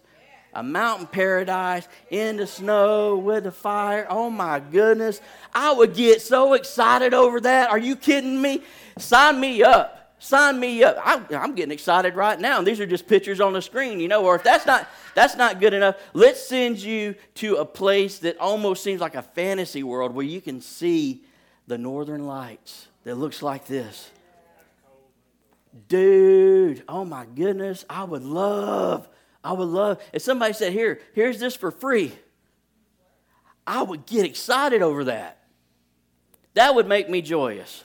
A 0.54 0.62
mountain 0.62 1.06
paradise 1.06 1.88
in 2.10 2.36
the 2.36 2.46
snow 2.46 3.16
with 3.16 3.44
the 3.44 3.52
fire. 3.52 4.06
Oh 4.10 4.28
my 4.28 4.60
goodness. 4.60 5.20
I 5.54 5.72
would 5.72 5.94
get 5.94 6.20
so 6.20 6.54
excited 6.54 7.14
over 7.14 7.40
that. 7.40 7.70
Are 7.70 7.78
you 7.78 7.96
kidding 7.96 8.40
me? 8.40 8.62
Sign 8.98 9.40
me 9.40 9.62
up. 9.62 10.14
Sign 10.18 10.60
me 10.60 10.84
up. 10.84 10.98
I'm, 11.02 11.26
I'm 11.30 11.54
getting 11.54 11.72
excited 11.72 12.14
right 12.14 12.38
now. 12.38 12.58
And 12.58 12.66
these 12.66 12.80
are 12.80 12.86
just 12.86 13.08
pictures 13.08 13.40
on 13.40 13.54
the 13.54 13.62
screen, 13.62 13.98
you 13.98 14.08
know. 14.08 14.24
Or 14.24 14.36
if 14.36 14.44
that's 14.44 14.66
not 14.66 14.88
that's 15.14 15.36
not 15.36 15.58
good 15.58 15.74
enough, 15.74 15.96
let's 16.12 16.46
send 16.46 16.78
you 16.78 17.14
to 17.36 17.56
a 17.56 17.64
place 17.64 18.18
that 18.20 18.38
almost 18.38 18.84
seems 18.84 19.00
like 19.00 19.14
a 19.14 19.22
fantasy 19.22 19.82
world 19.82 20.14
where 20.14 20.24
you 20.24 20.40
can 20.40 20.60
see 20.60 21.24
the 21.66 21.78
northern 21.78 22.26
lights 22.26 22.88
that 23.04 23.16
looks 23.16 23.42
like 23.42 23.66
this. 23.66 24.10
Dude, 25.88 26.82
oh 26.88 27.04
my 27.04 27.24
goodness, 27.24 27.84
I 27.88 28.04
would 28.04 28.22
love, 28.22 29.08
I 29.44 29.52
would 29.52 29.68
love. 29.68 30.02
If 30.12 30.22
somebody 30.22 30.52
said, 30.52 30.72
Here, 30.72 31.00
here's 31.14 31.38
this 31.38 31.56
for 31.56 31.70
free, 31.70 32.12
I 33.66 33.82
would 33.82 34.06
get 34.06 34.24
excited 34.24 34.82
over 34.82 35.04
that. 35.04 35.38
That 36.54 36.74
would 36.74 36.86
make 36.86 37.08
me 37.08 37.22
joyous. 37.22 37.84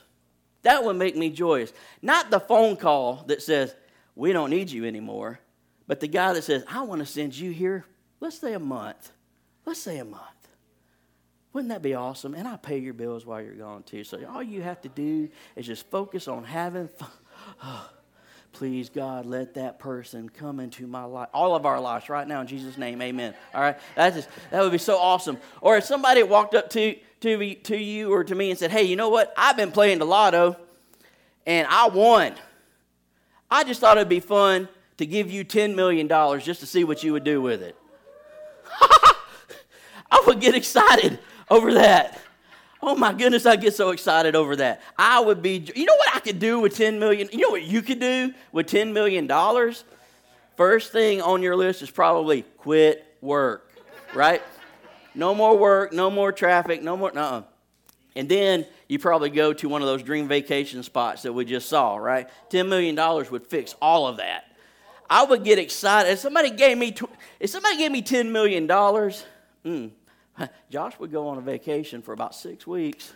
That 0.64 0.84
would 0.84 0.98
make 0.98 1.16
me 1.16 1.30
joyous. 1.30 1.72
Not 2.02 2.30
the 2.30 2.40
phone 2.40 2.76
call 2.76 3.24
that 3.28 3.42
says, 3.42 3.76
We 4.16 4.34
don't 4.34 4.50
need 4.50 4.70
you 4.70 4.86
anymore, 4.86 5.40
but 5.88 6.00
the 6.00 6.08
guy 6.08 6.34
that 6.34 6.44
says, 6.44 6.64
I 6.70 6.82
want 6.82 7.00
to 7.00 7.06
send 7.06 7.38
you 7.38 7.52
here, 7.52 7.86
let's 8.20 8.40
say 8.40 8.54
a 8.54 8.60
month. 8.60 9.12
Let's 9.66 9.82
say 9.82 9.98
a 9.98 10.06
month. 10.06 10.24
Wouldn't 11.54 11.70
that 11.70 11.82
be 11.82 11.96
awesome? 11.96 12.36
And 12.36 12.48
I 12.48 12.56
pay 12.56 12.78
your 12.78 12.94
bills 12.94 13.26
while 13.26 13.42
you're 13.42 13.56
gone 13.56 13.84
too. 13.84 14.04
So 14.04 14.20
all 14.30 14.44
you 14.44 14.62
have 14.62 14.82
to 14.82 14.90
do 14.90 15.30
is 15.56 15.66
just 15.66 15.90
focus 15.90 16.28
on 16.28 16.44
having 16.44 16.88
fun. 16.88 17.10
Oh. 17.64 17.90
Please, 18.58 18.90
God, 18.90 19.28
let 19.28 19.54
that 19.54 19.78
person 19.78 20.30
come 20.30 20.60
into 20.60 20.88
my 20.88 21.04
life. 21.04 21.30
All 21.32 21.56
of 21.56 21.68
our 21.68 21.80
lives 21.80 22.10
right 22.10 22.28
now 22.28 22.42
in 22.42 22.48
Jesus' 22.48 22.76
name, 22.76 23.00
amen. 23.04 23.36
All 23.54 23.62
right? 23.62 23.78
That, 23.94 24.16
just, 24.16 24.28
that 24.50 24.64
would 24.64 24.72
be 24.72 24.80
so 24.80 24.98
awesome. 24.98 25.38
Or 25.62 25.78
if 25.78 25.84
somebody 25.84 26.24
walked 26.24 26.56
up 26.56 26.72
to, 26.72 26.96
to, 27.20 27.38
me, 27.38 27.54
to 27.54 27.78
you 27.78 28.12
or 28.12 28.24
to 28.24 28.34
me 28.34 28.50
and 28.50 28.58
said, 28.58 28.72
hey, 28.72 28.82
you 28.82 28.96
know 28.96 29.10
what? 29.10 29.32
I've 29.38 29.58
been 29.58 29.72
playing 29.72 30.00
the 30.00 30.08
lotto 30.08 30.58
and 31.46 31.68
I 31.70 31.88
won. 31.90 32.34
I 33.52 33.64
just 33.64 33.80
thought 33.80 33.98
it'd 33.98 34.10
be 34.10 34.22
fun 34.22 34.68
to 34.98 35.06
give 35.06 35.30
you 35.30 35.46
$10 35.46 35.76
million 35.76 36.08
just 36.40 36.62
to 36.62 36.66
see 36.66 36.84
what 36.84 37.04
you 37.04 37.14
would 37.14 37.24
do 37.24 37.40
with 37.40 37.62
it. 37.62 37.76
I 38.82 40.24
would 40.26 40.42
get 40.42 40.56
excited 40.56 41.20
over 41.52 41.76
that. 41.76 42.20
Oh 42.82 42.96
my 42.96 43.12
goodness, 43.12 43.46
I 43.46 43.56
get 43.56 43.74
so 43.74 43.90
excited 43.90 44.36
over 44.36 44.56
that. 44.58 44.82
I 44.98 45.20
would 45.20 45.42
be, 45.42 45.66
you 45.76 45.86
know 45.86 45.96
what 45.96 46.16
I 46.16 46.20
could 46.20 46.40
do 46.40 46.60
with 46.60 46.76
10 46.76 47.00
million? 47.00 47.28
You 47.32 47.40
know 47.40 47.50
what 47.50 47.64
you 47.64 47.82
could 47.82 48.00
do 48.00 48.34
with 48.52 48.68
10 48.68 48.94
million 48.94 49.26
dollars? 49.28 49.84
First 50.56 50.92
thing 50.92 51.22
on 51.22 51.42
your 51.42 51.56
list 51.56 51.82
is 51.82 51.90
probably 51.90 52.44
quit 52.58 53.06
work, 53.22 53.72
right? 54.14 54.42
No 55.16 55.34
more 55.34 55.58
work, 55.58 55.94
no 55.94 56.10
more 56.12 56.32
traffic, 56.32 56.84
no 56.84 56.96
more, 56.98 57.18
uh 57.18 57.44
And 58.16 58.30
then 58.30 58.66
you 58.88 59.00
probably 59.00 59.30
go 59.30 59.54
to 59.54 59.70
one 59.70 59.82
of 59.82 59.88
those 59.88 60.04
dream 60.04 60.28
vacation 60.28 60.84
spots 60.84 61.24
that 61.24 61.34
we 61.34 61.46
just 61.46 61.70
saw, 61.70 61.98
right? 61.98 62.30
$10 62.50 62.68
million 62.68 62.96
would 63.32 63.48
fix 63.48 63.76
all 63.82 64.08
of 64.08 64.18
that. 64.18 64.46
I 65.10 65.24
would 65.24 65.44
get 65.44 65.58
excited. 65.58 66.12
If 66.12 66.20
somebody 66.20 66.52
gave 66.52 66.78
me, 66.78 66.96
if 67.40 67.50
somebody 67.50 67.78
gave 67.78 67.92
me 67.92 68.02
$10 68.02 68.32
million, 68.32 68.68
mm, 68.68 69.92
Josh 70.70 70.98
would 71.00 71.12
go 71.12 71.28
on 71.28 71.38
a 71.38 71.42
vacation 71.42 72.02
for 72.02 72.14
about 72.14 72.36
six 72.36 72.66
weeks, 72.66 73.14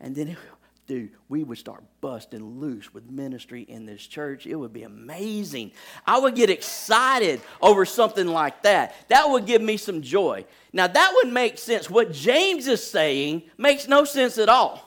and 0.00 0.14
then, 0.14 0.36
dude, 0.86 1.10
we 1.28 1.44
would 1.44 1.58
start 1.58 1.84
busting 2.00 2.60
loose 2.60 2.92
with 2.92 3.10
ministry 3.10 3.62
in 3.62 3.86
this 3.86 4.06
church. 4.06 4.46
It 4.46 4.54
would 4.54 4.72
be 4.72 4.84
amazing. 4.84 5.72
I 6.06 6.18
would 6.18 6.34
get 6.34 6.50
excited 6.50 7.40
over 7.60 7.84
something 7.84 8.26
like 8.26 8.62
that. 8.62 8.94
That 9.08 9.28
would 9.28 9.46
give 9.46 9.62
me 9.62 9.76
some 9.76 10.02
joy. 10.02 10.44
Now, 10.72 10.86
that 10.86 11.12
would 11.16 11.32
make 11.32 11.58
sense. 11.58 11.90
What 11.90 12.12
James 12.12 12.66
is 12.66 12.84
saying 12.84 13.42
makes 13.58 13.88
no 13.88 14.04
sense 14.04 14.38
at 14.38 14.48
all. 14.48 14.82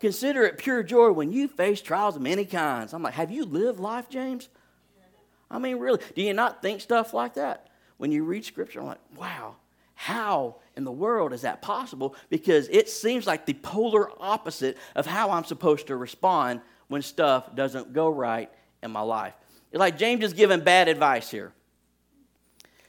Consider 0.00 0.44
it 0.44 0.58
pure 0.58 0.84
joy 0.84 1.10
when 1.10 1.32
you 1.32 1.48
face 1.48 1.82
trials 1.82 2.14
of 2.14 2.22
many 2.22 2.44
kinds. 2.44 2.92
I'm 2.92 3.02
like, 3.02 3.14
have 3.14 3.32
you 3.32 3.44
lived 3.44 3.80
life, 3.80 4.08
James? 4.08 4.48
I 5.50 5.58
mean, 5.58 5.78
really, 5.78 6.00
do 6.14 6.22
you 6.22 6.34
not 6.34 6.62
think 6.62 6.80
stuff 6.80 7.12
like 7.14 7.34
that? 7.34 7.68
When 7.96 8.12
you 8.12 8.22
read 8.22 8.44
scripture, 8.44 8.80
I'm 8.80 8.86
like, 8.86 9.00
wow, 9.16 9.56
how 10.00 10.54
in 10.76 10.84
the 10.84 10.92
world 10.92 11.32
is 11.32 11.40
that 11.40 11.60
possible? 11.60 12.14
Because 12.30 12.68
it 12.68 12.88
seems 12.88 13.26
like 13.26 13.46
the 13.46 13.54
polar 13.54 14.08
opposite 14.22 14.78
of 14.94 15.06
how 15.06 15.32
I'm 15.32 15.42
supposed 15.42 15.88
to 15.88 15.96
respond 15.96 16.60
when 16.86 17.02
stuff 17.02 17.52
doesn't 17.56 17.92
go 17.92 18.08
right 18.08 18.48
in 18.80 18.92
my 18.92 19.00
life. 19.00 19.34
It's 19.72 19.80
like 19.80 19.98
James 19.98 20.22
is 20.22 20.34
giving 20.34 20.60
bad 20.60 20.86
advice 20.86 21.28
here. 21.28 21.52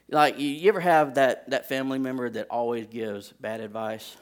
Like, 0.07 0.37
you 0.37 0.69
ever 0.69 0.79
have 0.79 1.15
that, 1.15 1.49
that 1.49 1.67
family 1.67 1.97
member 1.97 2.29
that 2.29 2.45
always 2.51 2.85
gives 2.85 3.31
bad 3.39 3.59
advice? 3.59 4.15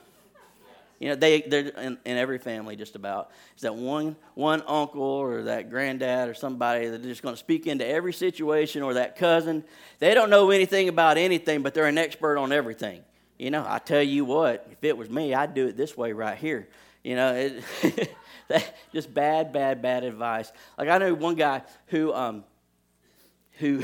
You 0.99 1.09
know, 1.09 1.15
they, 1.15 1.41
they're 1.41 1.67
in, 1.67 1.97
in, 2.05 2.17
every 2.17 2.39
family 2.39 2.75
just 2.75 2.95
about. 2.95 3.29
Is 3.55 3.61
that 3.61 3.75
one, 3.75 4.15
one 4.33 4.63
uncle 4.65 5.03
or 5.03 5.43
that 5.43 5.69
granddad 5.69 6.27
or 6.27 6.33
somebody 6.33 6.87
that's 6.87 7.03
just 7.03 7.21
going 7.21 7.35
to 7.35 7.39
speak 7.39 7.67
into 7.67 7.85
every 7.85 8.13
situation 8.13 8.81
or 8.81 8.95
that 8.95 9.15
cousin. 9.15 9.63
They 9.99 10.15
don't 10.15 10.31
know 10.31 10.49
anything 10.49 10.89
about 10.89 11.17
anything, 11.17 11.61
but 11.61 11.75
they're 11.75 11.85
an 11.85 11.99
expert 11.99 12.39
on 12.39 12.51
everything. 12.51 13.01
You 13.37 13.51
know, 13.51 13.63
I 13.67 13.77
tell 13.77 14.01
you 14.01 14.25
what, 14.25 14.67
if 14.71 14.83
it 14.83 14.97
was 14.97 15.09
me, 15.09 15.35
I'd 15.35 15.53
do 15.53 15.67
it 15.67 15.77
this 15.77 15.95
way 15.95 16.13
right 16.13 16.37
here. 16.37 16.67
You 17.03 17.15
know, 17.15 17.35
it, 17.35 17.63
that, 18.47 18.75
just 18.91 19.13
bad, 19.13 19.53
bad, 19.53 19.83
bad 19.83 20.03
advice. 20.03 20.51
Like 20.79 20.89
I 20.89 20.97
know 20.97 21.13
one 21.13 21.35
guy 21.35 21.61
who, 21.87 22.11
um, 22.11 22.43
who 23.59 23.83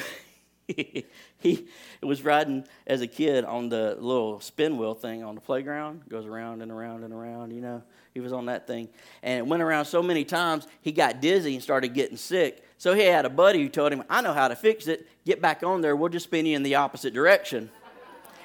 he 1.43 1.67
was 2.01 2.23
riding 2.23 2.65
as 2.87 3.01
a 3.01 3.07
kid 3.07 3.43
on 3.43 3.69
the 3.69 3.97
little 3.99 4.39
spin 4.39 4.77
wheel 4.77 4.95
thing 4.95 5.23
on 5.23 5.35
the 5.35 5.41
playground, 5.41 6.03
goes 6.09 6.25
around 6.25 6.61
and 6.61 6.71
around 6.71 7.03
and 7.03 7.13
around, 7.13 7.51
you 7.51 7.61
know. 7.61 7.83
He 8.13 8.19
was 8.19 8.31
on 8.31 8.45
that 8.45 8.67
thing. 8.67 8.89
And 9.21 9.39
it 9.39 9.47
went 9.47 9.61
around 9.61 9.85
so 9.85 10.01
many 10.01 10.23
times, 10.23 10.67
he 10.81 10.91
got 10.91 11.19
dizzy 11.19 11.55
and 11.55 11.63
started 11.63 11.93
getting 11.93 12.17
sick. 12.17 12.63
So 12.77 12.93
he 12.93 13.01
had 13.01 13.25
a 13.25 13.29
buddy 13.29 13.61
who 13.61 13.69
told 13.69 13.91
him, 13.91 14.03
I 14.09 14.21
know 14.21 14.33
how 14.33 14.47
to 14.47 14.55
fix 14.55 14.87
it. 14.87 15.07
Get 15.25 15.41
back 15.41 15.63
on 15.63 15.81
there. 15.81 15.95
We'll 15.95 16.09
just 16.09 16.25
spin 16.25 16.45
you 16.45 16.55
in 16.55 16.63
the 16.63 16.75
opposite 16.75 17.13
direction. 17.13 17.69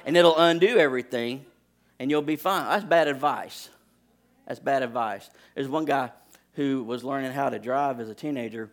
And 0.05 0.17
it'll 0.17 0.37
undo 0.37 0.77
everything, 0.77 1.45
and 1.99 2.09
you'll 2.09 2.21
be 2.21 2.35
fine. 2.35 2.65
That's 2.65 2.85
bad 2.85 3.07
advice. 3.07 3.69
That's 4.47 4.59
bad 4.59 4.81
advice. 4.81 5.29
There's 5.55 5.67
one 5.67 5.85
guy 5.85 6.11
who 6.53 6.83
was 6.83 7.03
learning 7.03 7.31
how 7.31 7.49
to 7.49 7.59
drive 7.59 7.99
as 7.99 8.09
a 8.09 8.15
teenager. 8.15 8.71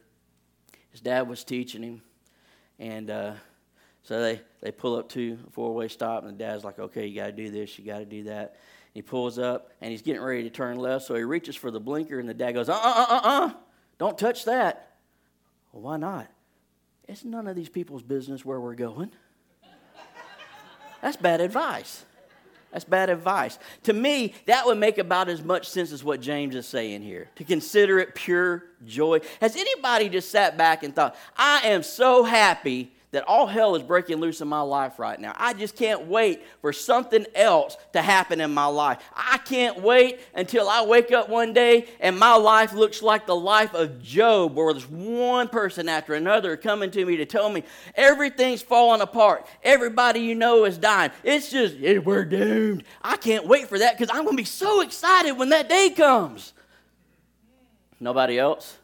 His 0.90 1.00
dad 1.00 1.28
was 1.28 1.44
teaching 1.44 1.82
him 1.82 2.02
and 2.78 3.10
uh, 3.10 3.32
so 4.06 4.22
they, 4.22 4.40
they 4.60 4.70
pull 4.70 4.94
up 4.94 5.08
to 5.10 5.36
a 5.48 5.50
four 5.50 5.74
way 5.74 5.88
stop, 5.88 6.22
and 6.22 6.32
the 6.32 6.38
dad's 6.38 6.62
like, 6.62 6.78
okay, 6.78 7.08
you 7.08 7.16
got 7.16 7.26
to 7.26 7.32
do 7.32 7.50
this, 7.50 7.76
you 7.76 7.84
got 7.84 7.98
to 7.98 8.04
do 8.04 8.22
that. 8.24 8.54
He 8.94 9.02
pulls 9.02 9.36
up, 9.36 9.72
and 9.80 9.90
he's 9.90 10.00
getting 10.00 10.22
ready 10.22 10.44
to 10.44 10.50
turn 10.50 10.78
left, 10.78 11.06
so 11.06 11.16
he 11.16 11.24
reaches 11.24 11.56
for 11.56 11.72
the 11.72 11.80
blinker, 11.80 12.20
and 12.20 12.28
the 12.28 12.32
dad 12.32 12.52
goes, 12.52 12.68
uh 12.68 12.72
uh 12.72 13.06
uh 13.08 13.20
uh, 13.24 13.50
don't 13.98 14.16
touch 14.16 14.44
that. 14.44 14.94
Well, 15.72 15.82
why 15.82 15.96
not? 15.96 16.28
It's 17.08 17.24
none 17.24 17.48
of 17.48 17.56
these 17.56 17.68
people's 17.68 18.04
business 18.04 18.44
where 18.44 18.60
we're 18.60 18.76
going. 18.76 19.10
That's 21.02 21.16
bad 21.16 21.40
advice. 21.40 22.04
That's 22.70 22.84
bad 22.84 23.10
advice. 23.10 23.58
To 23.84 23.92
me, 23.92 24.34
that 24.46 24.66
would 24.66 24.78
make 24.78 24.98
about 24.98 25.28
as 25.28 25.42
much 25.42 25.68
sense 25.68 25.90
as 25.90 26.04
what 26.04 26.20
James 26.20 26.54
is 26.54 26.66
saying 26.66 27.02
here. 27.02 27.28
To 27.36 27.44
consider 27.44 27.98
it 27.98 28.14
pure 28.14 28.66
joy. 28.84 29.20
Has 29.40 29.56
anybody 29.56 30.08
just 30.08 30.30
sat 30.30 30.56
back 30.56 30.84
and 30.84 30.94
thought, 30.94 31.16
I 31.36 31.62
am 31.64 31.82
so 31.82 32.22
happy 32.22 32.92
that 33.16 33.26
all 33.26 33.46
hell 33.46 33.74
is 33.74 33.82
breaking 33.82 34.18
loose 34.18 34.42
in 34.42 34.48
my 34.48 34.60
life 34.60 34.98
right 34.98 35.18
now. 35.18 35.32
I 35.36 35.54
just 35.54 35.74
can't 35.74 36.06
wait 36.06 36.42
for 36.60 36.70
something 36.70 37.24
else 37.34 37.78
to 37.94 38.02
happen 38.02 38.42
in 38.42 38.52
my 38.52 38.66
life. 38.66 39.02
I 39.14 39.38
can't 39.38 39.80
wait 39.80 40.20
until 40.34 40.68
I 40.68 40.84
wake 40.84 41.12
up 41.12 41.30
one 41.30 41.54
day 41.54 41.88
and 41.98 42.18
my 42.18 42.34
life 42.34 42.74
looks 42.74 43.00
like 43.00 43.24
the 43.26 43.34
life 43.34 43.72
of 43.72 44.02
Job, 44.02 44.54
where 44.54 44.70
there's 44.74 44.86
one 44.86 45.48
person 45.48 45.88
after 45.88 46.12
another 46.12 46.58
coming 46.58 46.90
to 46.90 47.06
me 47.06 47.16
to 47.16 47.24
tell 47.24 47.48
me 47.48 47.64
everything's 47.94 48.60
falling 48.60 49.00
apart. 49.00 49.46
Everybody 49.62 50.20
you 50.20 50.34
know 50.34 50.66
is 50.66 50.76
dying. 50.76 51.10
It's 51.24 51.50
just, 51.50 51.76
we're 52.04 52.26
doomed. 52.26 52.84
I 53.00 53.16
can't 53.16 53.46
wait 53.46 53.66
for 53.66 53.78
that 53.78 53.96
because 53.96 54.14
I'm 54.14 54.24
going 54.24 54.36
to 54.36 54.42
be 54.42 54.44
so 54.44 54.82
excited 54.82 55.32
when 55.32 55.48
that 55.48 55.70
day 55.70 55.88
comes. 55.88 56.52
Nobody 57.98 58.38
else? 58.38 58.76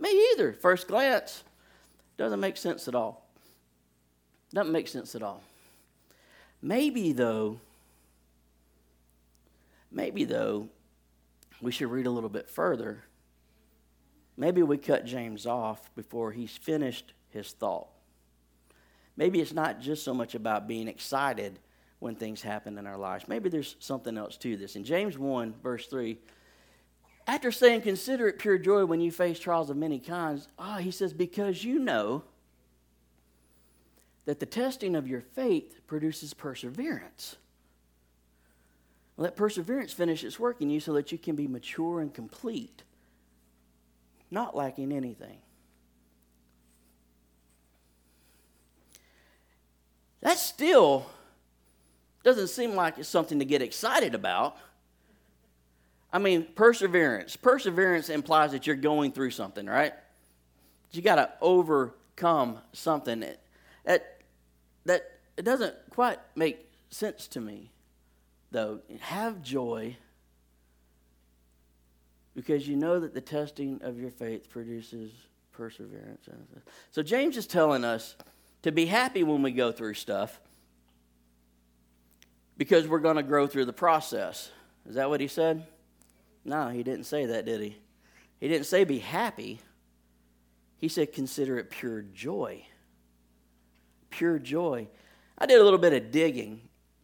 Me 0.00 0.32
either, 0.32 0.52
first 0.52 0.88
glance. 0.88 1.44
Doesn't 2.16 2.40
make 2.40 2.58
sense 2.58 2.86
at 2.88 2.94
all. 2.94 3.19
Doesn't 4.52 4.72
make 4.72 4.88
sense 4.88 5.14
at 5.14 5.22
all. 5.22 5.42
Maybe, 6.62 7.12
though, 7.12 7.60
maybe, 9.90 10.24
though, 10.24 10.68
we 11.60 11.72
should 11.72 11.90
read 11.90 12.06
a 12.06 12.10
little 12.10 12.28
bit 12.28 12.48
further. 12.48 13.04
Maybe 14.36 14.62
we 14.62 14.78
cut 14.78 15.04
James 15.04 15.46
off 15.46 15.94
before 15.94 16.32
he's 16.32 16.56
finished 16.56 17.12
his 17.28 17.52
thought. 17.52 17.88
Maybe 19.16 19.40
it's 19.40 19.52
not 19.52 19.80
just 19.80 20.02
so 20.02 20.14
much 20.14 20.34
about 20.34 20.66
being 20.66 20.88
excited 20.88 21.58
when 21.98 22.14
things 22.14 22.40
happen 22.40 22.78
in 22.78 22.86
our 22.86 22.96
lives. 22.96 23.28
Maybe 23.28 23.50
there's 23.50 23.76
something 23.78 24.16
else 24.16 24.36
to 24.38 24.56
this. 24.56 24.76
In 24.76 24.84
James 24.84 25.18
1, 25.18 25.54
verse 25.62 25.86
3, 25.86 26.18
after 27.26 27.52
saying, 27.52 27.82
Consider 27.82 28.28
it 28.28 28.38
pure 28.38 28.58
joy 28.58 28.84
when 28.86 29.00
you 29.00 29.12
face 29.12 29.38
trials 29.38 29.70
of 29.70 29.76
many 29.76 29.98
kinds, 29.98 30.48
ah, 30.58 30.78
he 30.78 30.90
says, 30.90 31.12
Because 31.12 31.62
you 31.62 31.78
know 31.78 32.24
that 34.30 34.38
the 34.38 34.46
testing 34.46 34.94
of 34.94 35.08
your 35.08 35.20
faith 35.20 35.80
produces 35.88 36.34
perseverance. 36.34 37.34
Let 39.16 39.34
perseverance 39.34 39.92
finish 39.92 40.22
its 40.22 40.38
work 40.38 40.62
in 40.62 40.70
you 40.70 40.78
so 40.78 40.92
that 40.92 41.10
you 41.10 41.18
can 41.18 41.34
be 41.34 41.48
mature 41.48 42.00
and 42.00 42.14
complete, 42.14 42.84
not 44.30 44.54
lacking 44.54 44.92
anything. 44.92 45.38
That 50.20 50.38
still 50.38 51.06
doesn't 52.22 52.50
seem 52.50 52.76
like 52.76 52.98
it's 52.98 53.08
something 53.08 53.40
to 53.40 53.44
get 53.44 53.62
excited 53.62 54.14
about. 54.14 54.56
I 56.12 56.20
mean, 56.20 56.46
perseverance. 56.54 57.34
Perseverance 57.34 58.08
implies 58.08 58.52
that 58.52 58.64
you're 58.64 58.76
going 58.76 59.10
through 59.10 59.32
something, 59.32 59.66
right? 59.66 59.92
You 60.92 61.02
got 61.02 61.16
to 61.16 61.32
overcome 61.40 62.58
something. 62.72 63.24
That, 63.84 64.19
that 64.84 65.20
it 65.36 65.44
doesn't 65.44 65.74
quite 65.90 66.18
make 66.34 66.70
sense 66.90 67.26
to 67.28 67.40
me, 67.40 67.70
though. 68.50 68.80
Have 69.00 69.42
joy 69.42 69.96
because 72.34 72.66
you 72.66 72.76
know 72.76 73.00
that 73.00 73.14
the 73.14 73.20
testing 73.20 73.80
of 73.82 73.98
your 73.98 74.10
faith 74.10 74.48
produces 74.48 75.12
perseverance. 75.52 76.28
So 76.90 77.02
James 77.02 77.36
is 77.36 77.46
telling 77.46 77.84
us 77.84 78.16
to 78.62 78.72
be 78.72 78.86
happy 78.86 79.22
when 79.22 79.42
we 79.42 79.52
go 79.52 79.72
through 79.72 79.94
stuff 79.94 80.40
because 82.56 82.86
we're 82.86 83.00
going 83.00 83.16
to 83.16 83.22
grow 83.22 83.46
through 83.46 83.64
the 83.64 83.72
process. 83.72 84.50
Is 84.88 84.94
that 84.94 85.08
what 85.08 85.20
he 85.20 85.28
said? 85.28 85.66
No, 86.44 86.68
he 86.68 86.82
didn't 86.82 87.04
say 87.04 87.26
that, 87.26 87.44
did 87.44 87.60
he? 87.60 87.76
He 88.38 88.48
didn't 88.48 88.66
say 88.66 88.84
be 88.84 88.98
happy. 88.98 89.60
He 90.78 90.88
said 90.88 91.12
consider 91.12 91.58
it 91.58 91.70
pure 91.70 92.02
joy. 92.02 92.64
Pure 94.10 94.40
joy. 94.40 94.88
I 95.38 95.46
did 95.46 95.60
a 95.60 95.64
little 95.64 95.78
bit 95.78 95.92
of 95.92 96.10
digging, 96.10 96.60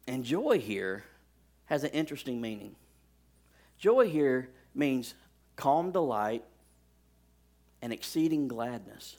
and 0.07 0.25
joy 0.25 0.59
here 0.59 1.05
has 1.67 1.85
an 1.85 1.91
interesting 1.91 2.41
meaning. 2.41 2.77
Joy 3.79 4.09
here 4.09 4.51
means 4.75 5.15
calm 5.57 5.91
delight 5.91 6.45
and 7.83 7.93
exceeding 7.93 8.49
gladness. 8.49 9.17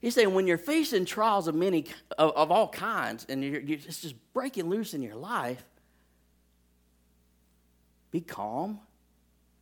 He's 0.00 0.14
saying 0.14 0.32
when 0.32 0.46
you're 0.46 0.58
facing 0.58 1.04
trials 1.04 1.46
of 1.46 1.54
many 1.54 1.86
of, 2.16 2.30
of 2.32 2.50
all 2.50 2.68
kinds, 2.68 3.26
and 3.28 3.44
you're, 3.44 3.60
you're, 3.60 3.78
it's 3.78 4.00
just 4.00 4.14
breaking 4.32 4.68
loose 4.68 4.94
in 4.94 5.02
your 5.02 5.14
life, 5.14 5.62
be 8.10 8.20
calm 8.20 8.80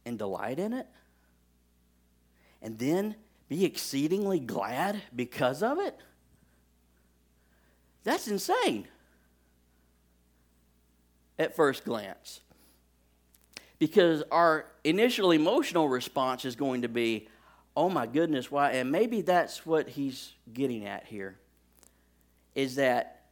and 0.07 0.17
delight 0.17 0.59
in 0.59 0.73
it. 0.73 0.87
And 2.63 2.79
then 2.79 3.15
be 3.49 3.65
exceedingly 3.65 4.41
glad 4.41 5.01
because 5.15 5.63
of 5.63 5.79
it. 5.79 5.99
That's 8.05 8.29
insane 8.29 8.87
at 11.39 11.55
first 11.55 11.85
glance. 11.85 12.41
Because 13.79 14.23
our 14.33 14.67
initial 14.83 15.31
emotional 15.31 15.89
response 15.89 16.45
is 16.45 16.57
going 16.57 16.83
to 16.83 16.89
be, 16.89 17.29
oh 17.77 17.89
my 17.89 18.07
goodness, 18.07 18.51
why? 18.51 18.73
And 18.73 18.91
maybe 18.91 19.21
that's 19.21 19.65
what 19.65 19.89
he's 19.89 20.33
getting 20.53 20.85
at 20.85 21.07
here 21.07 21.39
is 22.55 22.75
that 22.75 23.27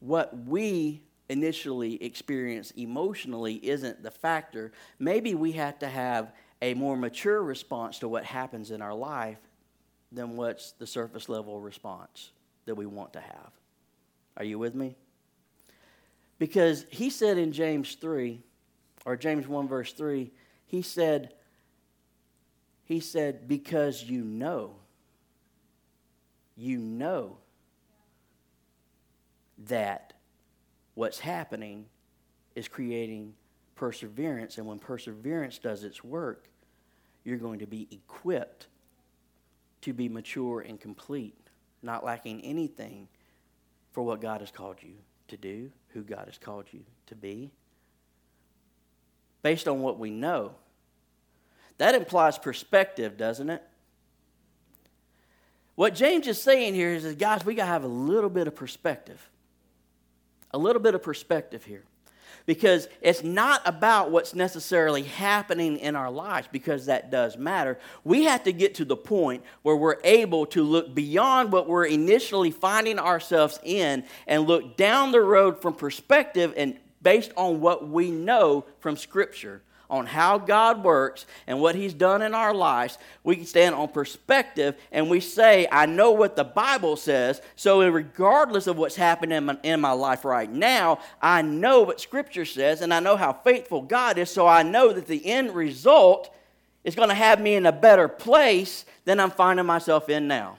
what 0.00 0.34
we 0.46 1.02
initially 1.28 2.02
experience 2.02 2.70
emotionally 2.70 3.54
isn't 3.54 4.02
the 4.02 4.10
factor. 4.10 4.72
Maybe 4.98 5.34
we 5.34 5.52
have 5.52 5.78
to 5.80 5.88
have 5.88 6.32
a 6.62 6.72
more 6.72 6.96
mature 6.96 7.42
response 7.42 7.98
to 7.98 8.08
what 8.08 8.24
happens 8.24 8.70
in 8.70 8.80
our 8.80 8.94
life 8.94 9.38
than 10.10 10.36
what's 10.36 10.72
the 10.72 10.86
surface 10.86 11.28
level 11.28 11.60
response 11.60 12.30
that 12.68 12.76
we 12.76 12.86
want 12.86 13.12
to 13.14 13.20
have. 13.20 13.50
Are 14.36 14.44
you 14.44 14.58
with 14.58 14.74
me? 14.74 14.96
Because 16.38 16.86
he 16.90 17.10
said 17.10 17.36
in 17.36 17.52
James 17.52 17.96
3, 17.96 18.40
or 19.04 19.16
James 19.16 19.48
1, 19.48 19.66
verse 19.68 19.92
3, 19.92 20.30
he 20.66 20.82
said, 20.82 21.34
he 22.84 23.00
said, 23.00 23.48
because 23.48 24.04
you 24.04 24.22
know, 24.22 24.76
you 26.56 26.78
know 26.78 27.38
that 29.66 30.12
what's 30.94 31.18
happening 31.18 31.86
is 32.54 32.68
creating 32.68 33.34
perseverance. 33.74 34.58
And 34.58 34.66
when 34.66 34.78
perseverance 34.78 35.58
does 35.58 35.84
its 35.84 36.02
work, 36.02 36.48
you're 37.24 37.38
going 37.38 37.58
to 37.60 37.66
be 37.66 37.88
equipped 37.90 38.68
to 39.82 39.92
be 39.92 40.08
mature 40.08 40.60
and 40.60 40.80
complete, 40.80 41.47
not 41.82 42.04
lacking 42.04 42.42
anything 42.42 43.08
for 43.92 44.02
what 44.02 44.20
God 44.20 44.40
has 44.40 44.50
called 44.50 44.76
you 44.82 44.94
to 45.28 45.36
do, 45.36 45.70
who 45.88 46.02
God 46.02 46.24
has 46.26 46.38
called 46.38 46.66
you 46.72 46.80
to 47.06 47.14
be. 47.14 47.50
Based 49.42 49.68
on 49.68 49.80
what 49.80 49.98
we 49.98 50.10
know, 50.10 50.52
that 51.78 51.94
implies 51.94 52.38
perspective, 52.38 53.16
doesn't 53.16 53.50
it? 53.50 53.62
What 55.76 55.94
James 55.94 56.26
is 56.26 56.42
saying 56.42 56.74
here 56.74 56.90
is, 56.90 57.14
guys, 57.14 57.44
we 57.44 57.54
got 57.54 57.66
to 57.66 57.70
have 57.70 57.84
a 57.84 57.88
little 57.88 58.30
bit 58.30 58.48
of 58.48 58.56
perspective. 58.56 59.30
A 60.50 60.58
little 60.58 60.82
bit 60.82 60.96
of 60.96 61.02
perspective 61.02 61.64
here. 61.64 61.84
Because 62.46 62.88
it's 63.00 63.22
not 63.22 63.62
about 63.64 64.10
what's 64.10 64.34
necessarily 64.34 65.02
happening 65.02 65.78
in 65.78 65.96
our 65.96 66.10
lives, 66.10 66.48
because 66.50 66.86
that 66.86 67.10
does 67.10 67.36
matter. 67.36 67.78
We 68.04 68.24
have 68.24 68.44
to 68.44 68.52
get 68.52 68.74
to 68.76 68.84
the 68.84 68.96
point 68.96 69.44
where 69.62 69.76
we're 69.76 70.00
able 70.04 70.46
to 70.46 70.62
look 70.62 70.94
beyond 70.94 71.52
what 71.52 71.68
we're 71.68 71.86
initially 71.86 72.50
finding 72.50 72.98
ourselves 72.98 73.58
in 73.62 74.04
and 74.26 74.46
look 74.46 74.76
down 74.76 75.12
the 75.12 75.20
road 75.20 75.60
from 75.60 75.74
perspective 75.74 76.54
and 76.56 76.78
based 77.02 77.32
on 77.36 77.60
what 77.60 77.88
we 77.88 78.10
know 78.10 78.64
from 78.80 78.96
Scripture 78.96 79.62
on 79.90 80.06
how 80.06 80.38
God 80.38 80.84
works 80.84 81.26
and 81.46 81.60
what 81.60 81.74
He's 81.74 81.94
done 81.94 82.22
in 82.22 82.34
our 82.34 82.52
lives, 82.52 82.98
we 83.24 83.36
can 83.36 83.46
stand 83.46 83.74
on 83.74 83.88
perspective 83.88 84.76
and 84.92 85.08
we 85.08 85.20
say, 85.20 85.66
I 85.72 85.86
know 85.86 86.10
what 86.12 86.36
the 86.36 86.44
Bible 86.44 86.96
says, 86.96 87.40
so 87.56 87.88
regardless 87.88 88.66
of 88.66 88.76
what's 88.76 88.96
happening 88.96 89.38
in 89.38 89.44
my, 89.46 89.58
in 89.62 89.80
my 89.80 89.92
life 89.92 90.24
right 90.24 90.50
now, 90.50 90.98
I 91.22 91.42
know 91.42 91.82
what 91.82 92.00
Scripture 92.00 92.44
says 92.44 92.82
and 92.82 92.92
I 92.92 93.00
know 93.00 93.16
how 93.16 93.32
faithful 93.32 93.82
God 93.82 94.18
is, 94.18 94.30
so 94.30 94.46
I 94.46 94.62
know 94.62 94.92
that 94.92 95.06
the 95.06 95.24
end 95.24 95.54
result 95.54 96.34
is 96.84 96.94
going 96.94 97.08
to 97.08 97.14
have 97.14 97.40
me 97.40 97.54
in 97.54 97.66
a 97.66 97.72
better 97.72 98.08
place 98.08 98.84
than 99.04 99.20
I'm 99.20 99.30
finding 99.30 99.66
myself 99.66 100.08
in 100.08 100.28
now. 100.28 100.58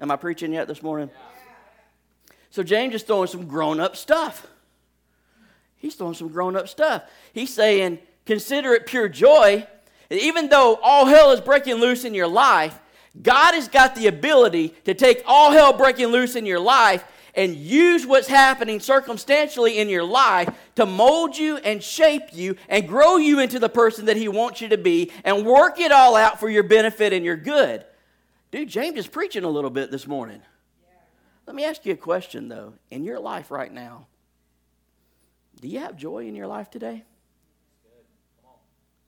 Am 0.00 0.10
I 0.10 0.16
preaching 0.16 0.52
yet 0.52 0.68
this 0.68 0.82
morning? 0.82 1.10
So 2.50 2.62
James 2.62 2.94
is 2.94 3.02
throwing 3.02 3.28
some 3.28 3.46
grown 3.46 3.80
up 3.80 3.96
stuff. 3.96 4.46
He's 5.78 5.94
throwing 5.94 6.14
some 6.14 6.28
grown 6.28 6.56
up 6.56 6.68
stuff. 6.68 7.02
He's 7.32 7.52
saying, 7.52 7.98
consider 8.24 8.74
it 8.74 8.86
pure 8.86 9.08
joy. 9.08 9.66
Even 10.10 10.48
though 10.48 10.78
all 10.82 11.06
hell 11.06 11.32
is 11.32 11.40
breaking 11.40 11.76
loose 11.76 12.04
in 12.04 12.14
your 12.14 12.28
life, 12.28 12.78
God 13.22 13.54
has 13.54 13.68
got 13.68 13.94
the 13.94 14.06
ability 14.06 14.74
to 14.84 14.94
take 14.94 15.22
all 15.26 15.52
hell 15.52 15.72
breaking 15.72 16.08
loose 16.08 16.36
in 16.36 16.46
your 16.46 16.60
life 16.60 17.04
and 17.34 17.54
use 17.54 18.06
what's 18.06 18.28
happening 18.28 18.80
circumstantially 18.80 19.78
in 19.78 19.88
your 19.88 20.04
life 20.04 20.48
to 20.74 20.86
mold 20.86 21.36
you 21.36 21.58
and 21.58 21.82
shape 21.82 22.32
you 22.32 22.56
and 22.68 22.88
grow 22.88 23.16
you 23.16 23.40
into 23.40 23.58
the 23.58 23.68
person 23.68 24.06
that 24.06 24.16
He 24.16 24.28
wants 24.28 24.60
you 24.60 24.68
to 24.68 24.78
be 24.78 25.12
and 25.22 25.44
work 25.44 25.78
it 25.78 25.92
all 25.92 26.16
out 26.16 26.40
for 26.40 26.48
your 26.48 26.62
benefit 26.62 27.12
and 27.12 27.24
your 27.24 27.36
good. 27.36 27.84
Dude, 28.50 28.68
James 28.68 28.98
is 28.98 29.06
preaching 29.06 29.44
a 29.44 29.50
little 29.50 29.70
bit 29.70 29.90
this 29.90 30.06
morning. 30.06 30.40
Let 31.46 31.54
me 31.54 31.64
ask 31.64 31.84
you 31.84 31.92
a 31.92 31.96
question, 31.96 32.48
though. 32.48 32.74
In 32.90 33.04
your 33.04 33.20
life 33.20 33.50
right 33.50 33.72
now, 33.72 34.06
do 35.60 35.68
you 35.68 35.80
have 35.80 35.96
joy 35.96 36.26
in 36.26 36.34
your 36.34 36.46
life 36.46 36.70
today? 36.70 37.04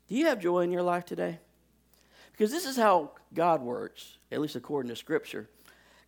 Do 0.09 0.15
you 0.15 0.27
have 0.27 0.41
joy 0.41 0.61
in 0.61 0.73
your 0.73 0.83
life 0.83 1.05
today? 1.05 1.39
Because 2.33 2.51
this 2.51 2.65
is 2.65 2.77
how 2.77 3.11
God 3.35 3.63
works, 3.63 4.17
at 4.33 4.41
least 4.41 4.57
according 4.57 4.89
to 4.89 4.97
Scripture. 4.97 5.49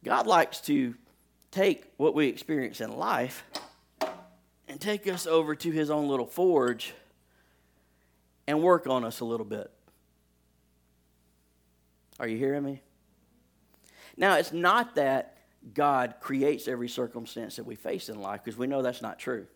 God 0.03 0.27
likes 0.27 0.61
to 0.63 0.95
take 1.51 1.93
what 1.97 2.15
we 2.15 2.29
experience 2.29 2.81
in 2.81 2.97
life 2.97 3.45
and 4.69 4.81
take 4.81 5.07
us 5.07 5.27
over 5.27 5.55
to 5.55 5.71
his 5.71 5.91
own 5.91 6.09
little 6.09 6.27
forge 6.27 6.95
and 8.47 8.63
work 8.63 8.87
on 8.87 9.05
us 9.05 9.21
a 9.21 9.25
little 9.25 9.45
bit. 9.45 9.71
Are 12.19 12.29
you 12.29 12.39
hearing 12.39 12.63
me? 12.63 12.83
Now, 14.17 14.37
it's 14.37 14.53
not 14.53 14.95
that 14.95 15.37
God 15.75 16.15
creates 16.21 16.69
every 16.69 16.89
circumstance 16.89 17.57
that 17.57 17.65
we 17.65 17.75
face 17.75 18.09
in 18.09 18.21
life 18.21 18.43
because 18.45 18.59
we 18.59 18.67
know 18.67 18.83
that's 18.83 19.03
not 19.03 19.19
true. 19.19 19.47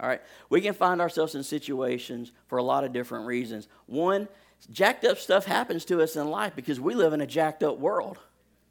All 0.00 0.08
right? 0.08 0.20
We 0.48 0.60
can 0.60 0.74
find 0.74 1.00
ourselves 1.00 1.34
in 1.34 1.42
situations 1.42 2.32
for 2.46 2.58
a 2.58 2.62
lot 2.62 2.84
of 2.84 2.92
different 2.92 3.26
reasons. 3.26 3.68
One, 3.86 4.28
jacked 4.70 5.04
up 5.04 5.18
stuff 5.18 5.44
happens 5.44 5.84
to 5.86 6.02
us 6.02 6.16
in 6.16 6.30
life 6.30 6.54
because 6.54 6.80
we 6.80 6.94
live 6.94 7.12
in 7.12 7.20
a 7.20 7.26
jacked 7.26 7.62
up 7.62 7.78
world. 7.78 8.18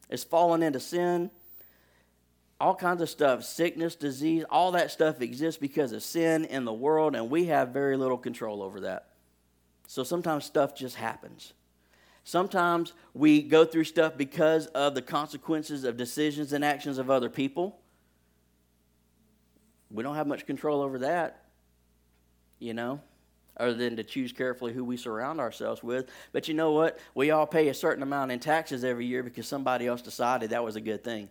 It's 0.10 0.24
fallen 0.24 0.64
into 0.64 0.80
sin. 0.80 1.32
All 2.60 2.74
kinds 2.74 3.02
of 3.02 3.10
stuff, 3.10 3.44
sickness, 3.44 3.96
disease, 3.96 4.44
all 4.50 4.72
that 4.72 4.90
stuff 4.90 5.22
exists 5.22 5.60
because 5.60 5.92
of 5.92 6.02
sin 6.02 6.46
in 6.46 6.66
the 6.66 6.74
world, 6.74 7.16
and 7.16 7.30
we 7.30 7.46
have 7.46 7.70
very 7.70 7.98
little 7.98 8.18
control 8.18 8.64
over 8.64 8.80
that. 8.80 9.10
So 9.86 10.04
sometimes 10.04 10.46
stuff 10.46 10.76
just 10.76 10.96
happens. 10.96 11.54
Sometimes 12.24 12.94
we 13.14 13.42
go 13.42 13.64
through 13.64 13.84
stuff 13.84 14.18
because 14.18 14.66
of 14.68 14.96
the 14.96 15.02
consequences 15.02 15.84
of 15.84 15.98
decisions 15.98 16.52
and 16.52 16.66
actions 16.66 16.98
of 16.98 17.12
other 17.12 17.30
people. 17.30 17.80
We 19.92 20.04
don't 20.04 20.16
have 20.16 20.28
much 20.28 20.46
control 20.46 20.82
over 20.82 21.00
that, 21.00 21.44
you 22.60 22.74
know, 22.74 23.00
other 23.56 23.74
than 23.74 23.96
to 23.96 24.04
choose 24.04 24.32
carefully 24.32 24.74
who 24.74 24.84
we 24.84 24.98
surround 24.98 25.40
ourselves 25.40 25.82
with. 25.82 26.10
But 26.32 26.48
you 26.48 26.54
know 26.54 26.72
what? 26.72 27.00
We 27.16 27.32
all 27.32 27.48
pay 27.48 27.70
a 27.70 27.74
certain 27.74 28.04
amount 28.04 28.32
in 28.32 28.40
taxes 28.40 28.84
every 28.84 29.06
year 29.06 29.24
because 29.24 29.48
somebody 29.48 29.88
else 29.88 30.02
decided 30.02 30.50
that 30.50 30.64
was 30.64 30.76
a 30.76 30.82
good 30.82 31.04
thing. 31.04 31.30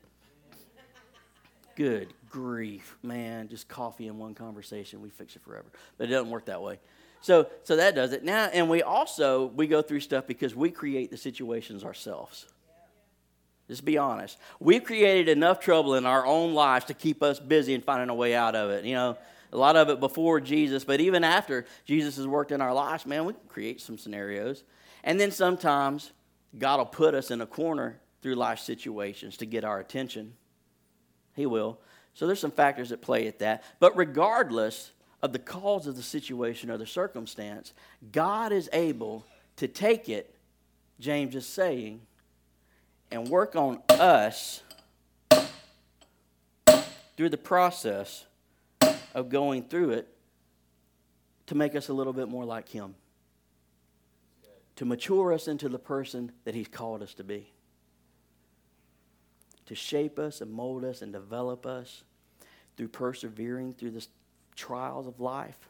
Good 1.75 2.15
grief, 2.31 2.97
man. 3.03 3.49
Just 3.49 3.69
coffee 3.69 4.07
in 4.07 4.19
one 4.19 4.35
conversation, 4.35 5.03
we 5.03 5.11
fix 5.11 5.37
it 5.37 5.43
forever. 5.43 5.67
But 5.99 6.09
it 6.09 6.13
doesn't 6.13 6.31
work 6.31 6.47
that 6.47 6.63
way. 6.63 6.79
So, 7.21 7.49
so 7.65 7.77
that 7.77 7.95
does 7.95 8.13
it. 8.13 8.25
Now, 8.25 8.49
and 8.53 8.71
we 8.71 8.83
also, 8.83 9.47
we 9.47 9.67
go 9.67 9.83
through 9.83 10.01
stuff 10.01 10.27
because 10.27 10.55
we 10.55 10.71
create 10.71 11.11
the 11.11 11.17
situations 11.17 11.85
ourselves. 11.85 12.47
Just 13.69 13.85
be 13.85 13.99
honest. 13.99 14.39
We've 14.61 14.85
created 14.85 15.29
enough 15.29 15.61
trouble 15.61 15.95
in 15.95 16.07
our 16.07 16.25
own 16.25 16.55
lives 16.55 16.85
to 16.87 16.95
keep 16.95 17.23
us 17.23 17.41
busy 17.41 17.75
and 17.75 17.85
finding 17.85 18.11
a 18.11 18.15
way 18.15 18.35
out 18.35 18.55
of 18.55 18.71
it. 18.71 18.85
You 18.85 18.95
know, 18.95 19.19
a 19.53 19.57
lot 19.57 19.77
of 19.77 19.89
it 19.89 20.01
before 20.01 20.41
Jesus, 20.41 20.85
but 20.85 21.01
even 21.01 21.25
after 21.25 21.67
Jesus 21.85 22.17
has 22.17 22.27
worked 22.27 22.53
in 22.53 22.61
our 22.61 22.75
lives, 22.75 23.07
man, 23.07 23.25
we 23.25 23.33
can 23.33 23.43
create 23.49 23.81
some 23.81 23.99
scenarios. 23.99 24.63
And 25.03 25.19
then 25.19 25.31
sometimes 25.31 26.13
God 26.57 26.79
will 26.79 26.87
put 26.87 27.15
us 27.15 27.31
in 27.31 27.41
a 27.41 27.47
corner 27.47 27.99
through 28.23 28.35
life 28.37 28.59
situations 28.61 29.37
to 29.39 29.47
get 29.47 29.65
our 29.65 29.81
attention. 29.81 30.35
He 31.35 31.47
will. 31.47 31.79
So 32.15 32.27
there's 32.27 32.41
some 32.41 32.51
factors 32.51 32.91
that 32.91 33.03
play 33.03 33.27
at 33.27 33.41
that. 33.41 33.63
But 33.79 33.97
regardless 33.97 34.93
of 35.23 35.33
the 35.33 35.39
cause 35.39 35.87
of 35.87 35.97
the 35.97 36.03
situation 36.03 36.71
or 36.71 36.79
the 36.79 36.87
circumstance, 36.87 37.73
God 38.13 38.53
is 38.53 38.71
able 38.73 39.25
to 39.57 39.69
take 39.69 40.09
it, 40.09 40.35
James 40.99 41.35
is 41.35 41.47
saying, 41.47 42.01
and 43.11 43.29
work 43.29 43.57
on 43.57 43.81
us 43.91 44.63
through 47.17 47.29
the 47.31 47.39
process 47.39 48.27
of 49.15 49.29
going 49.29 49.63
through 49.63 49.91
it 49.91 50.09
to 51.47 51.55
make 51.55 51.75
us 51.75 51.89
a 51.89 51.93
little 51.93 52.13
bit 52.13 52.29
more 52.29 52.45
like 52.45 52.69
Him, 52.69 52.95
to 54.77 54.85
mature 54.85 55.33
us 55.33 55.49
into 55.49 55.69
the 55.69 55.79
person 55.79 56.33
that 56.45 56.55
He's 56.55 56.69
called 56.69 57.03
us 57.03 57.15
to 57.15 57.25
be, 57.25 57.51
to 59.67 59.75
shape 59.75 60.19
us 60.19 60.41
and 60.41 60.53
mold 60.53 60.85
us 60.85 61.03
and 61.03 61.13
develop 61.13 61.65
us 61.65 62.03
through 62.77 62.89
persevering 62.89 63.73
through 63.73 63.93
the 63.93 64.07
trials 64.55 65.07
of 65.07 65.21
life, 65.21 65.69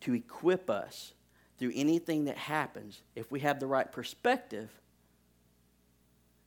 to 0.00 0.14
equip 0.14 0.70
us 0.70 1.12
through 1.58 1.72
anything 1.74 2.24
that 2.24 2.36
happens. 2.36 3.02
If 3.14 3.30
we 3.30 3.40
have 3.40 3.60
the 3.60 3.66
right 3.66 3.90
perspective 3.90 4.70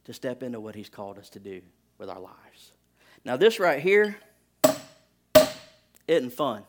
to 0.07 0.13
step 0.13 0.41
into 0.41 0.59
what 0.59 0.73
He's 0.73 0.89
called 0.89 1.19
us 1.19 1.29
to 1.31 1.39
do 1.39 1.61
with 1.97 2.09
our 2.09 2.19
lives. 2.19 2.71
Now, 3.25 3.35
this 3.35 3.59
right 3.59 3.79
here 3.79 4.15
isn't 6.07 6.31
fun. 6.31 6.63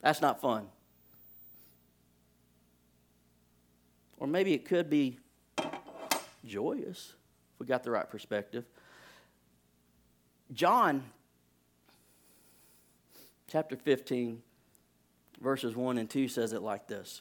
That's 0.00 0.22
not 0.22 0.40
fun. 0.40 0.68
Or 4.16 4.26
maybe 4.26 4.54
it 4.54 4.64
could 4.64 4.88
be 4.88 5.18
joyous 6.46 7.12
if 7.54 7.60
we 7.60 7.66
got 7.66 7.84
the 7.84 7.90
right 7.90 8.08
perspective. 8.08 8.64
John 10.54 11.04
chapter 13.48 13.76
15, 13.76 14.40
verses 15.42 15.76
1 15.76 15.98
and 15.98 16.08
2 16.08 16.26
says 16.26 16.54
it 16.54 16.62
like 16.62 16.86
this 16.86 17.20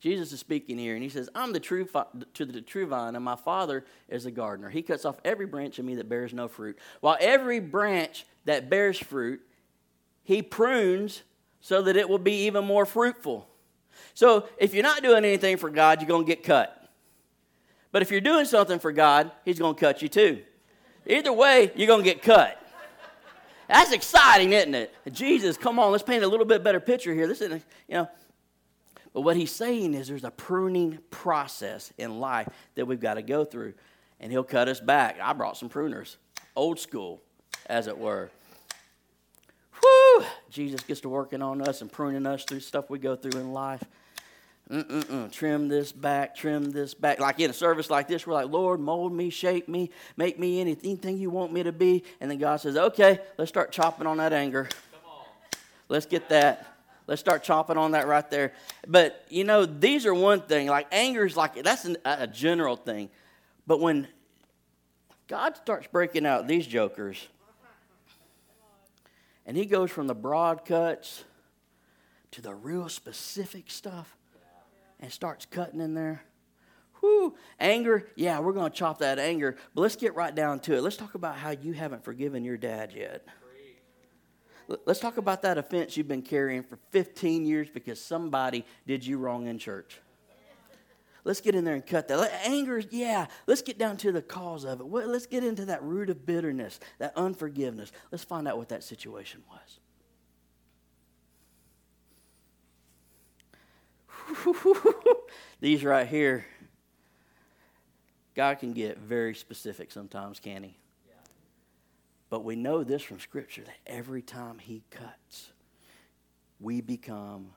Jesus 0.00 0.32
is 0.32 0.38
speaking 0.38 0.78
here, 0.78 0.94
and 0.94 1.02
he 1.02 1.08
says, 1.08 1.28
I'm 1.34 1.52
the 1.52 1.60
true 1.60 1.84
fi- 1.84 2.06
to 2.34 2.44
the 2.44 2.60
true 2.60 2.86
vine, 2.86 3.16
and 3.16 3.24
my 3.24 3.34
Father 3.34 3.84
is 4.08 4.26
a 4.26 4.30
gardener. 4.30 4.70
He 4.70 4.82
cuts 4.82 5.04
off 5.04 5.16
every 5.24 5.46
branch 5.46 5.78
in 5.78 5.86
me 5.86 5.96
that 5.96 6.08
bears 6.08 6.32
no 6.32 6.46
fruit, 6.46 6.78
while 7.00 7.16
every 7.20 7.58
branch 7.58 8.24
that 8.44 8.70
bears 8.70 8.98
fruit, 8.98 9.40
he 10.22 10.42
prunes 10.42 11.22
so 11.60 11.82
that 11.82 11.96
it 11.96 12.08
will 12.08 12.18
be 12.18 12.46
even 12.46 12.64
more 12.64 12.86
fruitful. 12.86 13.48
So 14.14 14.48
if 14.58 14.74
you're 14.74 14.84
not 14.84 15.02
doing 15.02 15.24
anything 15.24 15.56
for 15.56 15.70
God, 15.70 16.00
you're 16.00 16.08
going 16.08 16.24
to 16.24 16.28
get 16.28 16.44
cut. 16.44 16.74
But 17.90 18.02
if 18.02 18.10
you're 18.10 18.20
doing 18.20 18.44
something 18.44 18.78
for 18.78 18.92
God, 18.92 19.32
He's 19.44 19.58
going 19.58 19.74
to 19.74 19.80
cut 19.80 20.02
you 20.02 20.08
too. 20.08 20.42
Either 21.06 21.32
way, 21.32 21.72
you're 21.74 21.86
going 21.86 22.04
to 22.04 22.08
get 22.08 22.22
cut. 22.22 22.62
That's 23.66 23.92
exciting, 23.92 24.52
isn't 24.52 24.74
it? 24.74 24.94
Jesus, 25.12 25.56
come 25.56 25.78
on, 25.78 25.92
let's 25.92 26.02
paint 26.02 26.24
a 26.24 26.28
little 26.28 26.46
bit 26.46 26.62
better 26.62 26.80
picture 26.80 27.12
here. 27.12 27.26
This 27.26 27.40
isn't, 27.42 27.62
you 27.86 27.94
know, 27.94 28.08
but 29.12 29.22
what 29.22 29.36
he's 29.36 29.52
saying 29.52 29.94
is 29.94 30.08
there's 30.08 30.24
a 30.24 30.30
pruning 30.30 30.98
process 31.10 31.92
in 31.98 32.20
life 32.20 32.48
that 32.74 32.86
we've 32.86 33.00
got 33.00 33.14
to 33.14 33.22
go 33.22 33.44
through. 33.44 33.74
And 34.20 34.32
he'll 34.32 34.44
cut 34.44 34.68
us 34.68 34.80
back. 34.80 35.18
I 35.22 35.32
brought 35.32 35.56
some 35.56 35.68
pruners, 35.68 36.16
old 36.56 36.80
school, 36.80 37.22
as 37.66 37.86
it 37.86 37.96
were. 37.96 38.30
Whew! 39.80 40.24
Jesus 40.50 40.80
gets 40.82 41.00
to 41.02 41.08
working 41.08 41.40
on 41.40 41.62
us 41.62 41.82
and 41.82 41.92
pruning 41.92 42.26
us 42.26 42.44
through 42.44 42.60
stuff 42.60 42.90
we 42.90 42.98
go 42.98 43.14
through 43.14 43.40
in 43.40 43.52
life. 43.52 43.84
Mm-mm-mm. 44.70 45.30
Trim 45.32 45.68
this 45.68 45.92
back, 45.92 46.36
trim 46.36 46.70
this 46.70 46.94
back. 46.94 47.20
Like 47.20 47.40
in 47.40 47.48
a 47.48 47.54
service 47.54 47.88
like 47.88 48.08
this, 48.08 48.26
we're 48.26 48.34
like, 48.34 48.50
Lord, 48.50 48.80
mold 48.80 49.12
me, 49.12 49.30
shape 49.30 49.68
me, 49.68 49.90
make 50.16 50.38
me 50.38 50.60
anything 50.60 51.16
you 51.16 51.30
want 51.30 51.52
me 51.52 51.62
to 51.62 51.72
be. 51.72 52.04
And 52.20 52.30
then 52.30 52.38
God 52.38 52.56
says, 52.56 52.76
okay, 52.76 53.20
let's 53.38 53.48
start 53.48 53.72
chopping 53.72 54.06
on 54.06 54.18
that 54.18 54.32
anger. 54.32 54.68
On. 55.06 55.24
Let's 55.88 56.06
get 56.06 56.28
that 56.28 56.77
Let's 57.08 57.20
start 57.20 57.42
chopping 57.42 57.78
on 57.78 57.92
that 57.92 58.06
right 58.06 58.30
there. 58.30 58.52
But 58.86 59.24
you 59.30 59.42
know, 59.42 59.64
these 59.64 60.04
are 60.04 60.14
one 60.14 60.42
thing. 60.42 60.68
Like 60.68 60.86
anger 60.92 61.24
is 61.24 61.36
like 61.36 61.62
that's 61.64 61.86
an, 61.86 61.96
a 62.04 62.26
general 62.26 62.76
thing. 62.76 63.08
But 63.66 63.80
when 63.80 64.06
God 65.26 65.56
starts 65.56 65.86
breaking 65.86 66.26
out 66.26 66.46
these 66.46 66.66
jokers, 66.66 67.26
and 69.46 69.56
He 69.56 69.64
goes 69.64 69.90
from 69.90 70.06
the 70.06 70.14
broad 70.14 70.66
cuts 70.66 71.24
to 72.32 72.42
the 72.42 72.54
real 72.54 72.90
specific 72.90 73.70
stuff, 73.70 74.14
and 75.00 75.10
starts 75.10 75.46
cutting 75.46 75.80
in 75.80 75.94
there. 75.94 76.22
Whew, 77.00 77.36
anger, 77.58 78.08
yeah, 78.16 78.40
we're 78.40 78.52
going 78.52 78.70
to 78.70 78.76
chop 78.76 78.98
that 78.98 79.18
anger, 79.18 79.56
but 79.74 79.82
let's 79.82 79.96
get 79.96 80.14
right 80.16 80.34
down 80.34 80.58
to 80.60 80.74
it. 80.74 80.82
Let's 80.82 80.96
talk 80.96 81.14
about 81.14 81.36
how 81.36 81.50
you 81.50 81.72
haven't 81.72 82.04
forgiven 82.04 82.44
your 82.44 82.56
dad 82.56 82.92
yet. 82.92 83.24
Let's 84.84 85.00
talk 85.00 85.16
about 85.16 85.42
that 85.42 85.56
offense 85.56 85.96
you've 85.96 86.08
been 86.08 86.22
carrying 86.22 86.62
for 86.62 86.78
15 86.90 87.46
years 87.46 87.68
because 87.70 87.98
somebody 88.00 88.66
did 88.86 89.04
you 89.04 89.16
wrong 89.18 89.46
in 89.46 89.58
church. 89.58 89.98
Let's 91.24 91.40
get 91.40 91.54
in 91.54 91.64
there 91.64 91.74
and 91.74 91.86
cut 91.86 92.08
that. 92.08 92.30
Anger, 92.44 92.78
yeah, 92.90 93.26
let's 93.46 93.62
get 93.62 93.78
down 93.78 93.96
to 93.98 94.12
the 94.12 94.22
cause 94.22 94.64
of 94.64 94.80
it. 94.80 94.84
Let's 94.84 95.26
get 95.26 95.42
into 95.44 95.66
that 95.66 95.82
root 95.82 96.10
of 96.10 96.24
bitterness, 96.24 96.80
that 96.98 97.12
unforgiveness. 97.16 97.92
Let's 98.10 98.24
find 98.24 98.46
out 98.46 98.56
what 98.56 98.68
that 98.68 98.84
situation 98.84 99.42
was. 99.50 99.80
These 105.60 105.84
right 105.84 106.06
here, 106.06 106.46
God 108.34 108.58
can 108.58 108.72
get 108.72 108.98
very 108.98 109.34
specific 109.34 109.90
sometimes, 109.90 110.40
can 110.40 110.62
He? 110.62 110.76
But 112.30 112.44
we 112.44 112.56
know 112.56 112.84
this 112.84 113.02
from 113.02 113.20
Scripture 113.20 113.62
that 113.62 113.78
every 113.86 114.22
time 114.22 114.58
He 114.58 114.82
cuts, 114.90 115.50
we 116.60 116.80
become 116.80 117.52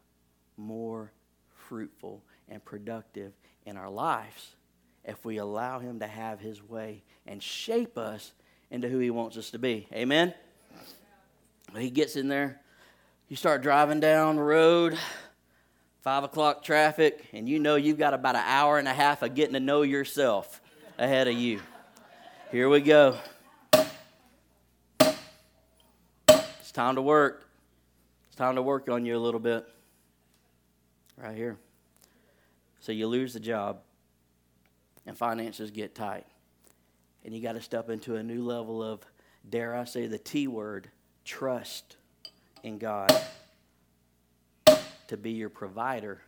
more 0.57 1.11
fruitful 1.53 2.23
and 2.47 2.63
productive 2.63 3.33
in 3.65 3.77
our 3.77 3.89
lives 3.89 4.55
if 5.03 5.23
we 5.25 5.37
allow 5.37 5.79
Him 5.79 5.99
to 5.99 6.07
have 6.07 6.39
His 6.39 6.63
way 6.63 7.03
and 7.25 7.41
shape 7.41 7.97
us 7.97 8.33
into 8.69 8.87
who 8.87 8.99
He 8.99 9.09
wants 9.09 9.37
us 9.37 9.51
to 9.51 9.59
be. 9.59 9.87
Amen? 9.93 10.33
He 11.77 11.89
gets 11.89 12.15
in 12.15 12.27
there, 12.27 12.61
you 13.29 13.35
start 13.37 13.61
driving 13.61 14.01
down 14.01 14.35
the 14.35 14.41
road, 14.41 14.97
five 16.01 16.23
o'clock 16.23 16.63
traffic, 16.63 17.25
and 17.31 17.47
you 17.47 17.59
know 17.59 17.75
you've 17.75 17.97
got 17.97 18.13
about 18.13 18.35
an 18.35 18.43
hour 18.45 18.77
and 18.77 18.87
a 18.87 18.93
half 18.93 19.21
of 19.21 19.35
getting 19.35 19.53
to 19.53 19.59
know 19.59 19.83
yourself 19.83 20.61
ahead 20.97 21.27
of 21.27 21.33
you. 21.33 21.61
Here 22.51 22.67
we 22.67 22.81
go. 22.81 23.17
It's 26.71 26.77
time 26.77 26.95
to 26.95 27.01
work. 27.01 27.49
It's 28.27 28.37
time 28.37 28.55
to 28.55 28.61
work 28.61 28.87
on 28.87 29.05
you 29.05 29.17
a 29.17 29.19
little 29.19 29.41
bit. 29.41 29.67
Right 31.17 31.35
here. 31.35 31.57
So 32.79 32.93
you 32.93 33.07
lose 33.07 33.33
the 33.33 33.41
job, 33.41 33.81
and 35.05 35.17
finances 35.17 35.69
get 35.69 35.95
tight. 35.95 36.25
And 37.25 37.35
you 37.35 37.41
got 37.41 37.55
to 37.55 37.61
step 37.61 37.89
into 37.89 38.15
a 38.15 38.23
new 38.23 38.41
level 38.45 38.81
of, 38.81 39.01
dare 39.49 39.75
I 39.75 39.83
say, 39.83 40.07
the 40.07 40.17
T 40.17 40.47
word 40.47 40.89
trust 41.25 41.97
in 42.63 42.77
God 42.77 43.13
to 45.07 45.17
be 45.17 45.31
your 45.31 45.49
provider 45.49 46.21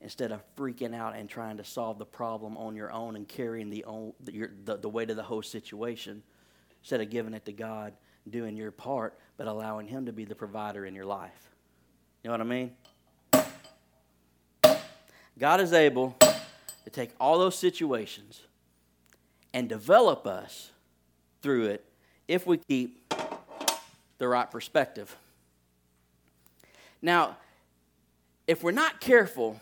instead 0.00 0.32
of 0.32 0.42
freaking 0.56 0.96
out 0.96 1.14
and 1.14 1.28
trying 1.28 1.58
to 1.58 1.64
solve 1.64 2.00
the 2.00 2.04
problem 2.04 2.56
on 2.56 2.74
your 2.74 2.90
own 2.90 3.14
and 3.14 3.28
carrying 3.28 3.70
the, 3.70 3.84
own, 3.84 4.14
the, 4.18 4.48
the, 4.64 4.78
the 4.78 4.88
weight 4.88 5.10
of 5.10 5.16
the 5.16 5.22
whole 5.22 5.42
situation 5.42 6.24
instead 6.82 7.00
of 7.00 7.08
giving 7.08 7.34
it 7.34 7.44
to 7.44 7.52
God 7.52 7.92
doing 8.28 8.56
your 8.56 8.70
part, 8.70 9.18
but 9.36 9.46
allowing 9.46 9.86
Him 9.86 10.06
to 10.06 10.12
be 10.12 10.24
the 10.24 10.34
provider 10.34 10.86
in 10.86 10.94
your 10.94 11.04
life. 11.04 11.50
You 12.22 12.28
know 12.28 12.32
what 12.32 12.40
I 12.40 12.44
mean? 12.44 12.72
God 15.38 15.60
is 15.60 15.72
able 15.72 16.16
to 16.20 16.90
take 16.90 17.10
all 17.18 17.38
those 17.38 17.58
situations 17.58 18.42
and 19.52 19.68
develop 19.68 20.26
us 20.26 20.70
through 21.42 21.66
it 21.66 21.84
if 22.28 22.46
we 22.46 22.56
keep 22.56 23.12
the 24.18 24.28
right 24.28 24.50
perspective. 24.50 25.16
Now, 27.02 27.36
if 28.46 28.62
we're 28.62 28.70
not 28.72 29.00
careful 29.00 29.60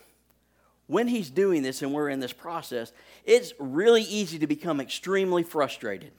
when 0.87 1.09
he's 1.09 1.31
doing 1.31 1.63
this 1.63 1.83
and 1.83 1.93
we're 1.93 2.09
in 2.09 2.21
this 2.21 2.33
process, 2.33 2.93
it's 3.25 3.53
really 3.59 4.03
easy 4.03 4.39
to 4.39 4.47
become 4.47 4.81
extremely 4.81 5.43
frustrated 5.43 6.13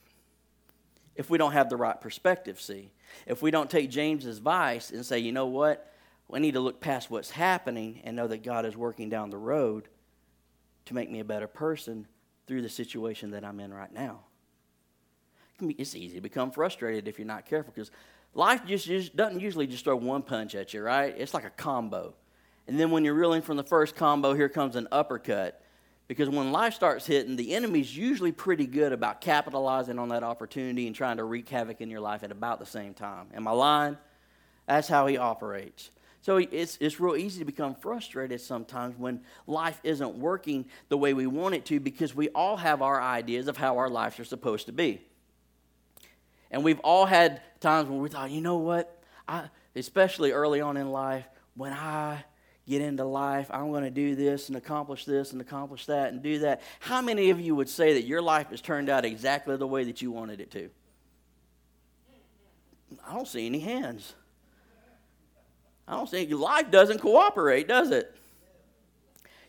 if 1.15 1.29
we 1.29 1.37
don't 1.37 1.51
have 1.51 1.69
the 1.69 1.77
right 1.77 1.99
perspective, 1.99 2.59
see. 2.59 2.91
If 3.27 3.41
we 3.41 3.51
don't 3.51 3.69
take 3.69 3.89
James's 3.89 4.37
advice 4.37 4.91
and 4.91 5.05
say, 5.05 5.19
you 5.19 5.31
know 5.31 5.45
what, 5.45 5.91
we 6.27 6.39
need 6.39 6.53
to 6.53 6.59
look 6.59 6.81
past 6.81 7.11
what's 7.11 7.31
happening 7.31 8.01
and 8.03 8.15
know 8.15 8.27
that 8.27 8.43
God 8.43 8.65
is 8.65 8.75
working 8.75 9.09
down 9.09 9.29
the 9.29 9.37
road 9.37 9.87
to 10.85 10.95
make 10.95 11.09
me 11.09 11.19
a 11.19 11.25
better 11.25 11.47
person 11.47 12.07
through 12.47 12.61
the 12.61 12.69
situation 12.69 13.31
that 13.31 13.45
I'm 13.45 13.59
in 13.59 13.73
right 13.73 13.93
now. 13.93 14.21
It's 15.61 15.95
easy 15.95 16.15
to 16.15 16.21
become 16.21 16.51
frustrated 16.51 17.07
if 17.07 17.17
you're 17.17 17.27
not 17.27 17.45
careful 17.45 17.71
because 17.73 17.91
life 18.33 18.65
just, 18.65 18.87
just 18.87 19.15
doesn't 19.15 19.39
usually 19.39 19.67
just 19.67 19.83
throw 19.83 19.95
one 19.95 20.23
punch 20.23 20.55
at 20.55 20.73
you, 20.73 20.81
right? 20.81 21.13
It's 21.17 21.33
like 21.33 21.45
a 21.45 21.51
combo. 21.51 22.15
And 22.67 22.79
then 22.79 22.91
when 22.91 23.05
you're 23.05 23.13
reeling 23.13 23.41
from 23.41 23.57
the 23.57 23.63
first 23.63 23.95
combo, 23.95 24.33
here 24.33 24.49
comes 24.49 24.75
an 24.75 24.87
uppercut. 24.91 25.61
Because 26.07 26.29
when 26.29 26.51
life 26.51 26.73
starts 26.73 27.05
hitting, 27.05 27.35
the 27.35 27.53
enemy's 27.53 27.95
usually 27.95 28.31
pretty 28.31 28.67
good 28.67 28.91
about 28.91 29.21
capitalizing 29.21 29.99
on 29.99 30.09
that 30.09 30.23
opportunity 30.23 30.85
and 30.85 30.95
trying 30.95 31.17
to 31.17 31.23
wreak 31.23 31.47
havoc 31.49 31.81
in 31.81 31.89
your 31.89 32.01
life 32.01 32.23
at 32.23 32.31
about 32.31 32.59
the 32.59 32.65
same 32.65 32.93
time. 32.93 33.27
Am 33.33 33.47
I 33.47 33.51
lying? 33.51 33.97
That's 34.67 34.87
how 34.87 35.07
he 35.07 35.17
operates. 35.17 35.91
So 36.21 36.37
it's, 36.37 36.77
it's 36.79 36.99
real 36.99 37.17
easy 37.17 37.39
to 37.39 37.45
become 37.45 37.75
frustrated 37.75 38.39
sometimes 38.39 38.97
when 38.97 39.21
life 39.45 39.79
isn't 39.83 40.15
working 40.15 40.65
the 40.87 40.97
way 40.97 41.13
we 41.13 41.27
want 41.27 41.55
it 41.55 41.65
to 41.65 41.81
because 41.81 42.15
we 42.15 42.29
all 42.29 42.55
have 42.55 42.81
our 42.81 43.01
ideas 43.01 43.47
of 43.47 43.57
how 43.57 43.77
our 43.77 43.89
lives 43.89 44.19
are 44.19 44.25
supposed 44.25 44.67
to 44.67 44.71
be. 44.71 45.01
And 46.49 46.63
we've 46.63 46.79
all 46.79 47.05
had 47.05 47.41
times 47.59 47.89
when 47.89 47.99
we 47.99 48.07
thought, 48.07 48.31
you 48.31 48.39
know 48.39 48.57
what? 48.57 49.03
I, 49.27 49.49
especially 49.75 50.31
early 50.31 50.61
on 50.61 50.77
in 50.77 50.91
life, 50.91 51.27
when 51.55 51.73
I 51.73 52.23
get 52.67 52.81
into 52.81 53.03
life, 53.03 53.47
I'm 53.51 53.71
going 53.71 53.83
to 53.83 53.91
do 53.91 54.15
this 54.15 54.47
and 54.47 54.57
accomplish 54.57 55.05
this 55.05 55.31
and 55.31 55.41
accomplish 55.41 55.85
that 55.87 56.13
and 56.13 56.21
do 56.23 56.39
that. 56.39 56.61
How 56.79 57.01
many 57.01 57.29
of 57.29 57.39
you 57.39 57.55
would 57.55 57.69
say 57.69 57.93
that 57.93 58.05
your 58.05 58.21
life 58.21 58.49
has 58.49 58.61
turned 58.61 58.89
out 58.89 59.05
exactly 59.05 59.57
the 59.57 59.67
way 59.67 59.83
that 59.83 60.01
you 60.01 60.11
wanted 60.11 60.39
it 60.39 60.51
to? 60.51 60.69
I 63.05 63.13
don't 63.13 63.27
see 63.27 63.45
any 63.45 63.59
hands. 63.59 64.13
I 65.87 65.95
don't 65.97 66.09
think 66.09 66.31
life 66.31 66.71
doesn't 66.71 66.99
cooperate, 66.99 67.67
does 67.67 67.91
it? 67.91 68.15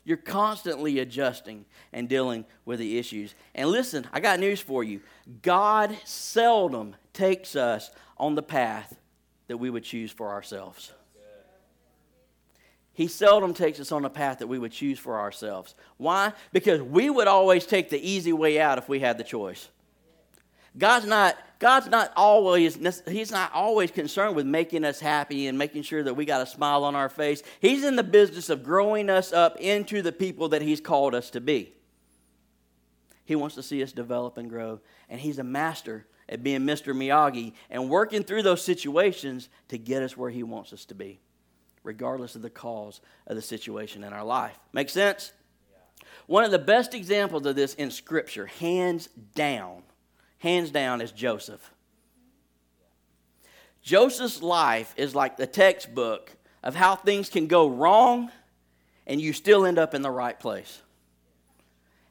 You're 0.04 0.16
constantly 0.16 0.98
adjusting 0.98 1.64
and 1.92 2.08
dealing 2.08 2.44
with 2.64 2.78
the 2.78 2.98
issues. 2.98 3.34
And 3.54 3.70
listen, 3.70 4.06
I 4.12 4.20
got 4.20 4.40
news 4.40 4.60
for 4.60 4.84
you. 4.84 5.00
God 5.40 5.96
seldom 6.04 6.96
takes 7.12 7.56
us 7.56 7.90
on 8.18 8.34
the 8.34 8.42
path 8.42 8.96
that 9.46 9.56
we 9.56 9.70
would 9.70 9.84
choose 9.84 10.10
for 10.10 10.30
ourselves. 10.30 10.92
He 12.94 13.08
seldom 13.08 13.54
takes 13.54 13.80
us 13.80 13.92
on 13.92 14.02
the 14.02 14.10
path 14.10 14.38
that 14.38 14.46
we 14.46 14.58
would 14.58 14.72
choose 14.72 14.98
for 14.98 15.18
ourselves. 15.18 15.74
Why? 15.96 16.32
Because 16.52 16.80
we 16.80 17.10
would 17.10 17.26
always 17.26 17.66
take 17.66 17.90
the 17.90 17.98
easy 17.98 18.32
way 18.32 18.60
out 18.60 18.78
if 18.78 18.88
we 18.88 19.00
had 19.00 19.18
the 19.18 19.24
choice. 19.24 19.68
God's 20.76 21.06
not, 21.06 21.36
God's 21.58 21.88
not 21.88 22.12
always, 22.16 22.78
He's 23.06 23.30
not 23.30 23.52
always 23.52 23.90
concerned 23.90 24.36
with 24.36 24.46
making 24.46 24.84
us 24.84 25.00
happy 25.00 25.46
and 25.46 25.58
making 25.58 25.82
sure 25.82 26.02
that 26.02 26.14
we 26.14 26.24
got 26.24 26.40
a 26.40 26.46
smile 26.46 26.84
on 26.84 26.96
our 26.96 27.08
face. 27.08 27.42
He's 27.60 27.84
in 27.84 27.96
the 27.96 28.02
business 28.02 28.48
of 28.48 28.64
growing 28.64 29.10
us 29.10 29.32
up 29.32 29.56
into 29.60 30.02
the 30.02 30.12
people 30.12 30.48
that 30.50 30.62
He's 30.62 30.80
called 30.80 31.14
us 31.14 31.30
to 31.30 31.40
be. 31.40 31.72
He 33.24 33.36
wants 33.36 33.54
to 33.54 33.62
see 33.62 33.82
us 33.82 33.92
develop 33.92 34.36
and 34.36 34.50
grow, 34.50 34.80
and 35.08 35.20
He's 35.20 35.38
a 35.38 35.44
master 35.44 36.06
at 36.28 36.42
being 36.42 36.60
Mr. 36.60 36.94
Miyagi 36.94 37.52
and 37.70 37.88
working 37.88 38.22
through 38.22 38.42
those 38.42 38.62
situations 38.62 39.48
to 39.68 39.78
get 39.78 40.02
us 40.02 40.16
where 40.16 40.30
He 40.30 40.42
wants 40.42 40.72
us 40.72 40.84
to 40.86 40.94
be, 40.94 41.20
regardless 41.84 42.34
of 42.34 42.42
the 42.42 42.50
cause 42.50 43.00
of 43.28 43.36
the 43.36 43.42
situation 43.42 44.02
in 44.02 44.12
our 44.12 44.24
life. 44.24 44.58
Make 44.72 44.88
sense? 44.88 45.32
One 46.26 46.42
of 46.42 46.50
the 46.50 46.58
best 46.58 46.94
examples 46.94 47.46
of 47.46 47.54
this 47.54 47.74
in 47.74 47.90
Scripture, 47.90 48.46
hands 48.46 49.08
down, 49.34 49.82
hands 50.38 50.70
down, 50.70 51.00
is 51.00 51.12
Joseph. 51.12 51.70
Joseph's 53.82 54.42
life 54.42 54.94
is 54.96 55.14
like 55.14 55.36
the 55.36 55.46
textbook 55.46 56.32
of 56.62 56.74
how 56.74 56.96
things 56.96 57.28
can 57.28 57.46
go 57.46 57.68
wrong 57.68 58.30
and 59.06 59.20
you 59.20 59.34
still 59.34 59.66
end 59.66 59.78
up 59.78 59.92
in 59.92 60.00
the 60.00 60.10
right 60.10 60.40
place. 60.40 60.80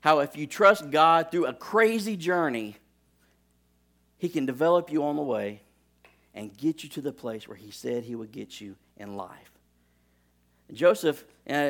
How, 0.02 0.20
if 0.20 0.38
you 0.38 0.46
trust 0.46 0.92
God 0.92 1.32
through 1.32 1.48
a 1.48 1.54
crazy 1.54 2.16
journey, 2.16 2.76
He 4.20 4.30
can 4.30 4.46
develop 4.46 4.92
you 4.92 5.04
on 5.04 5.16
the 5.16 5.24
way 5.24 5.62
and 6.36 6.56
get 6.56 6.84
you 6.84 6.90
to 6.90 7.02
the 7.02 7.12
place 7.12 7.48
where 7.48 7.58
He 7.58 7.72
said 7.72 8.04
He 8.04 8.14
would 8.14 8.32
get 8.32 8.62
you 8.62 8.76
in 8.98 9.16
life. 9.16 9.53
Joseph, 10.74 11.24
uh, 11.50 11.70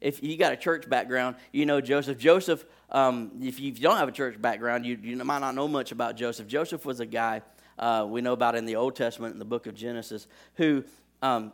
if 0.00 0.22
you 0.22 0.36
got 0.36 0.52
a 0.52 0.56
church 0.56 0.88
background, 0.88 1.36
you 1.52 1.66
know 1.66 1.80
Joseph. 1.80 2.18
Joseph 2.18 2.64
um, 2.90 3.30
if 3.42 3.60
you 3.60 3.70
don't 3.72 3.96
have 3.96 4.08
a 4.08 4.12
church 4.12 4.40
background, 4.40 4.84
you, 4.84 4.98
you 5.00 5.16
might 5.16 5.38
not 5.38 5.54
know 5.54 5.68
much 5.68 5.92
about 5.92 6.16
Joseph. 6.16 6.46
Joseph 6.46 6.84
was 6.84 7.00
a 7.00 7.06
guy 7.06 7.42
uh, 7.78 8.06
we 8.06 8.20
know 8.20 8.32
about 8.32 8.56
in 8.56 8.66
the 8.66 8.76
Old 8.76 8.94
Testament, 8.94 9.32
in 9.32 9.38
the 9.38 9.44
book 9.44 9.66
of 9.66 9.74
Genesis, 9.74 10.26
who 10.56 10.84
um, 11.22 11.52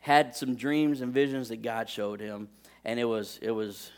had 0.00 0.34
some 0.34 0.56
dreams 0.56 1.00
and 1.00 1.12
visions 1.12 1.48
that 1.50 1.62
God 1.62 1.88
showed 1.88 2.20
him, 2.20 2.48
and 2.84 2.98
it 2.98 3.04
was 3.04 3.38
it 3.40 3.52
was 3.52 3.90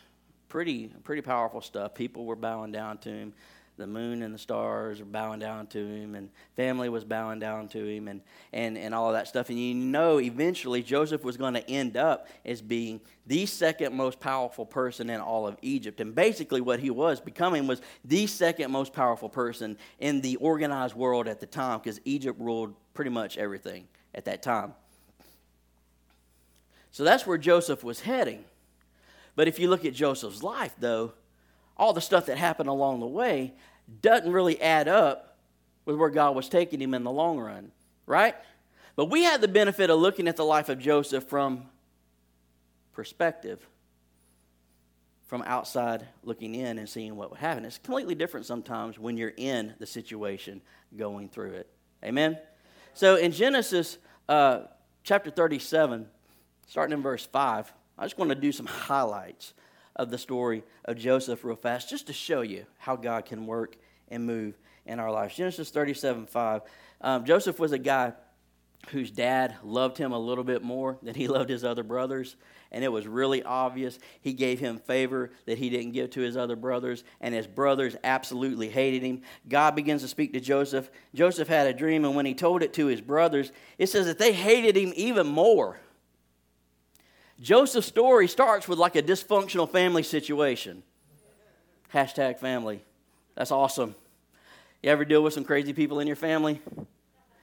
pretty 0.49 0.91
pretty 1.03 1.21
powerful 1.21 1.61
stuff. 1.61 1.95
People 1.95 2.25
were 2.25 2.35
bowing 2.35 2.71
down 2.71 2.97
to 2.99 3.09
him 3.09 3.33
the 3.81 3.87
moon 3.87 4.23
and 4.23 4.33
the 4.33 4.39
stars 4.39 4.99
were 4.99 5.05
bowing 5.05 5.39
down 5.39 5.67
to 5.67 5.79
him, 5.79 6.15
and 6.15 6.29
family 6.55 6.87
was 6.87 7.03
bowing 7.03 7.39
down 7.39 7.67
to 7.69 7.85
him, 7.85 8.07
and, 8.07 8.21
and, 8.53 8.77
and 8.77 8.95
all 8.95 9.07
of 9.07 9.13
that 9.13 9.27
stuff. 9.27 9.49
And 9.49 9.59
you 9.59 9.73
know, 9.73 10.19
eventually, 10.19 10.81
Joseph 10.81 11.23
was 11.23 11.35
going 11.35 11.55
to 11.55 11.69
end 11.69 11.97
up 11.97 12.27
as 12.45 12.61
being 12.61 13.01
the 13.27 13.45
second 13.45 13.93
most 13.93 14.19
powerful 14.19 14.65
person 14.65 15.09
in 15.09 15.19
all 15.19 15.47
of 15.47 15.57
Egypt. 15.61 15.99
And 15.99 16.15
basically, 16.15 16.61
what 16.61 16.79
he 16.79 16.89
was 16.89 17.19
becoming 17.19 17.67
was 17.67 17.81
the 18.05 18.27
second 18.27 18.71
most 18.71 18.93
powerful 18.93 19.29
person 19.29 19.77
in 19.99 20.21
the 20.21 20.37
organized 20.37 20.95
world 20.95 21.27
at 21.27 21.39
the 21.39 21.47
time, 21.47 21.79
because 21.79 21.99
Egypt 22.05 22.39
ruled 22.39 22.73
pretty 22.93 23.11
much 23.11 23.37
everything 23.37 23.87
at 24.15 24.25
that 24.25 24.41
time. 24.41 24.73
So 26.91 27.03
that's 27.03 27.25
where 27.25 27.37
Joseph 27.37 27.83
was 27.83 28.01
heading. 28.01 28.45
But 29.35 29.47
if 29.47 29.59
you 29.59 29.69
look 29.69 29.85
at 29.85 29.93
Joseph's 29.93 30.43
life, 30.43 30.75
though, 30.79 31.13
all 31.77 31.93
the 31.93 32.01
stuff 32.01 32.27
that 32.27 32.37
happened 32.37 32.69
along 32.69 32.99
the 32.99 33.07
way 33.07 33.53
doesn't 34.01 34.31
really 34.31 34.61
add 34.61 34.87
up 34.87 35.37
with 35.85 35.95
where 35.95 36.09
God 36.09 36.35
was 36.35 36.47
taking 36.47 36.81
him 36.81 36.93
in 36.93 37.03
the 37.03 37.11
long 37.11 37.39
run, 37.39 37.71
right? 38.05 38.35
But 38.95 39.05
we 39.05 39.23
had 39.23 39.41
the 39.41 39.47
benefit 39.47 39.89
of 39.89 39.99
looking 39.99 40.27
at 40.27 40.37
the 40.37 40.45
life 40.45 40.69
of 40.69 40.79
Joseph 40.79 41.25
from 41.25 41.65
perspective, 42.93 43.65
from 45.25 45.43
outside 45.43 46.05
looking 46.23 46.55
in 46.55 46.77
and 46.77 46.87
seeing 46.87 47.15
what 47.15 47.31
would 47.31 47.39
happen. 47.39 47.65
It's 47.65 47.77
completely 47.77 48.15
different 48.15 48.45
sometimes 48.45 48.99
when 48.99 49.17
you're 49.17 49.33
in 49.37 49.73
the 49.79 49.85
situation 49.85 50.61
going 50.95 51.29
through 51.29 51.53
it. 51.53 51.69
Amen? 52.03 52.37
So 52.93 53.15
in 53.15 53.31
Genesis 53.31 53.97
uh, 54.27 54.61
chapter 55.03 55.31
37, 55.31 56.07
starting 56.67 56.93
in 56.93 57.01
verse 57.01 57.25
5, 57.25 57.71
I 57.97 58.03
just 58.03 58.17
want 58.17 58.29
to 58.29 58.35
do 58.35 58.51
some 58.51 58.65
highlights 58.65 59.53
of 59.95 60.09
the 60.09 60.17
story 60.17 60.63
of 60.85 60.97
Joseph 60.97 61.43
real 61.43 61.55
fast, 61.55 61.89
just 61.89 62.07
to 62.07 62.13
show 62.13 62.41
you 62.41 62.65
how 62.77 62.95
God 62.95 63.25
can 63.25 63.45
work 63.45 63.77
and 64.11 64.25
move 64.25 64.57
in 64.85 64.99
our 64.99 65.11
lives. 65.11 65.35
Genesis 65.35 65.69
37 65.69 66.27
5. 66.27 66.61
Um, 67.01 67.25
Joseph 67.25 67.59
was 67.59 67.71
a 67.71 67.79
guy 67.79 68.13
whose 68.89 69.11
dad 69.11 69.55
loved 69.63 69.97
him 69.97 70.11
a 70.11 70.19
little 70.19 70.43
bit 70.43 70.63
more 70.63 70.97
than 71.03 71.15
he 71.15 71.27
loved 71.29 71.49
his 71.49 71.63
other 71.63 71.83
brothers. 71.83 72.35
And 72.71 72.83
it 72.83 72.91
was 72.91 73.05
really 73.05 73.43
obvious. 73.43 73.99
He 74.21 74.33
gave 74.33 74.59
him 74.59 74.77
favor 74.77 75.31
that 75.45 75.57
he 75.57 75.69
didn't 75.69 75.91
give 75.91 76.11
to 76.11 76.21
his 76.21 76.37
other 76.37 76.55
brothers, 76.55 77.03
and 77.19 77.35
his 77.35 77.45
brothers 77.45 77.97
absolutely 78.03 78.69
hated 78.69 79.03
him. 79.03 79.23
God 79.49 79.75
begins 79.75 80.01
to 80.03 80.07
speak 80.07 80.31
to 80.33 80.39
Joseph. 80.39 80.89
Joseph 81.13 81.49
had 81.49 81.67
a 81.67 81.73
dream, 81.73 82.05
and 82.05 82.15
when 82.15 82.25
he 82.25 82.33
told 82.33 82.63
it 82.63 82.73
to 82.75 82.85
his 82.85 83.01
brothers, 83.01 83.51
it 83.77 83.87
says 83.87 84.05
that 84.05 84.19
they 84.19 84.31
hated 84.31 84.77
him 84.77 84.93
even 84.95 85.27
more. 85.27 85.79
Joseph's 87.41 87.87
story 87.87 88.27
starts 88.27 88.67
with 88.67 88.79
like 88.79 88.95
a 88.95 89.03
dysfunctional 89.03 89.69
family 89.69 90.03
situation. 90.03 90.83
Hashtag 91.93 92.39
family. 92.39 92.83
That's 93.35 93.51
awesome. 93.51 93.95
You 94.81 94.89
ever 94.89 95.05
deal 95.05 95.21
with 95.21 95.33
some 95.33 95.43
crazy 95.43 95.73
people 95.73 95.99
in 95.99 96.07
your 96.07 96.15
family? 96.15 96.61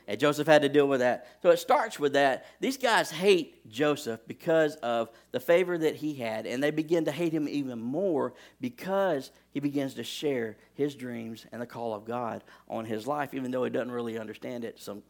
And 0.08 0.18
Joseph 0.18 0.46
had 0.46 0.62
to 0.62 0.70
deal 0.70 0.88
with 0.88 1.00
that. 1.00 1.26
So 1.42 1.50
it 1.50 1.58
starts 1.58 2.00
with 2.00 2.14
that. 2.14 2.46
These 2.60 2.78
guys 2.78 3.10
hate 3.10 3.68
Joseph 3.68 4.20
because 4.26 4.74
of 4.76 5.10
the 5.32 5.38
favor 5.38 5.76
that 5.76 5.96
he 5.96 6.14
had, 6.14 6.46
and 6.46 6.62
they 6.62 6.70
begin 6.70 7.04
to 7.04 7.12
hate 7.12 7.32
him 7.32 7.46
even 7.46 7.78
more 7.78 8.32
because 8.58 9.30
he 9.50 9.60
begins 9.60 9.94
to 9.94 10.04
share 10.04 10.56
his 10.72 10.94
dreams 10.94 11.44
and 11.52 11.60
the 11.60 11.66
call 11.66 11.94
of 11.94 12.06
God 12.06 12.42
on 12.68 12.86
his 12.86 13.06
life, 13.06 13.34
even 13.34 13.50
though 13.50 13.64
he 13.64 13.70
doesn't 13.70 13.92
really 13.92 14.18
understand 14.18 14.64
it 14.64 14.80
some, 14.80 15.02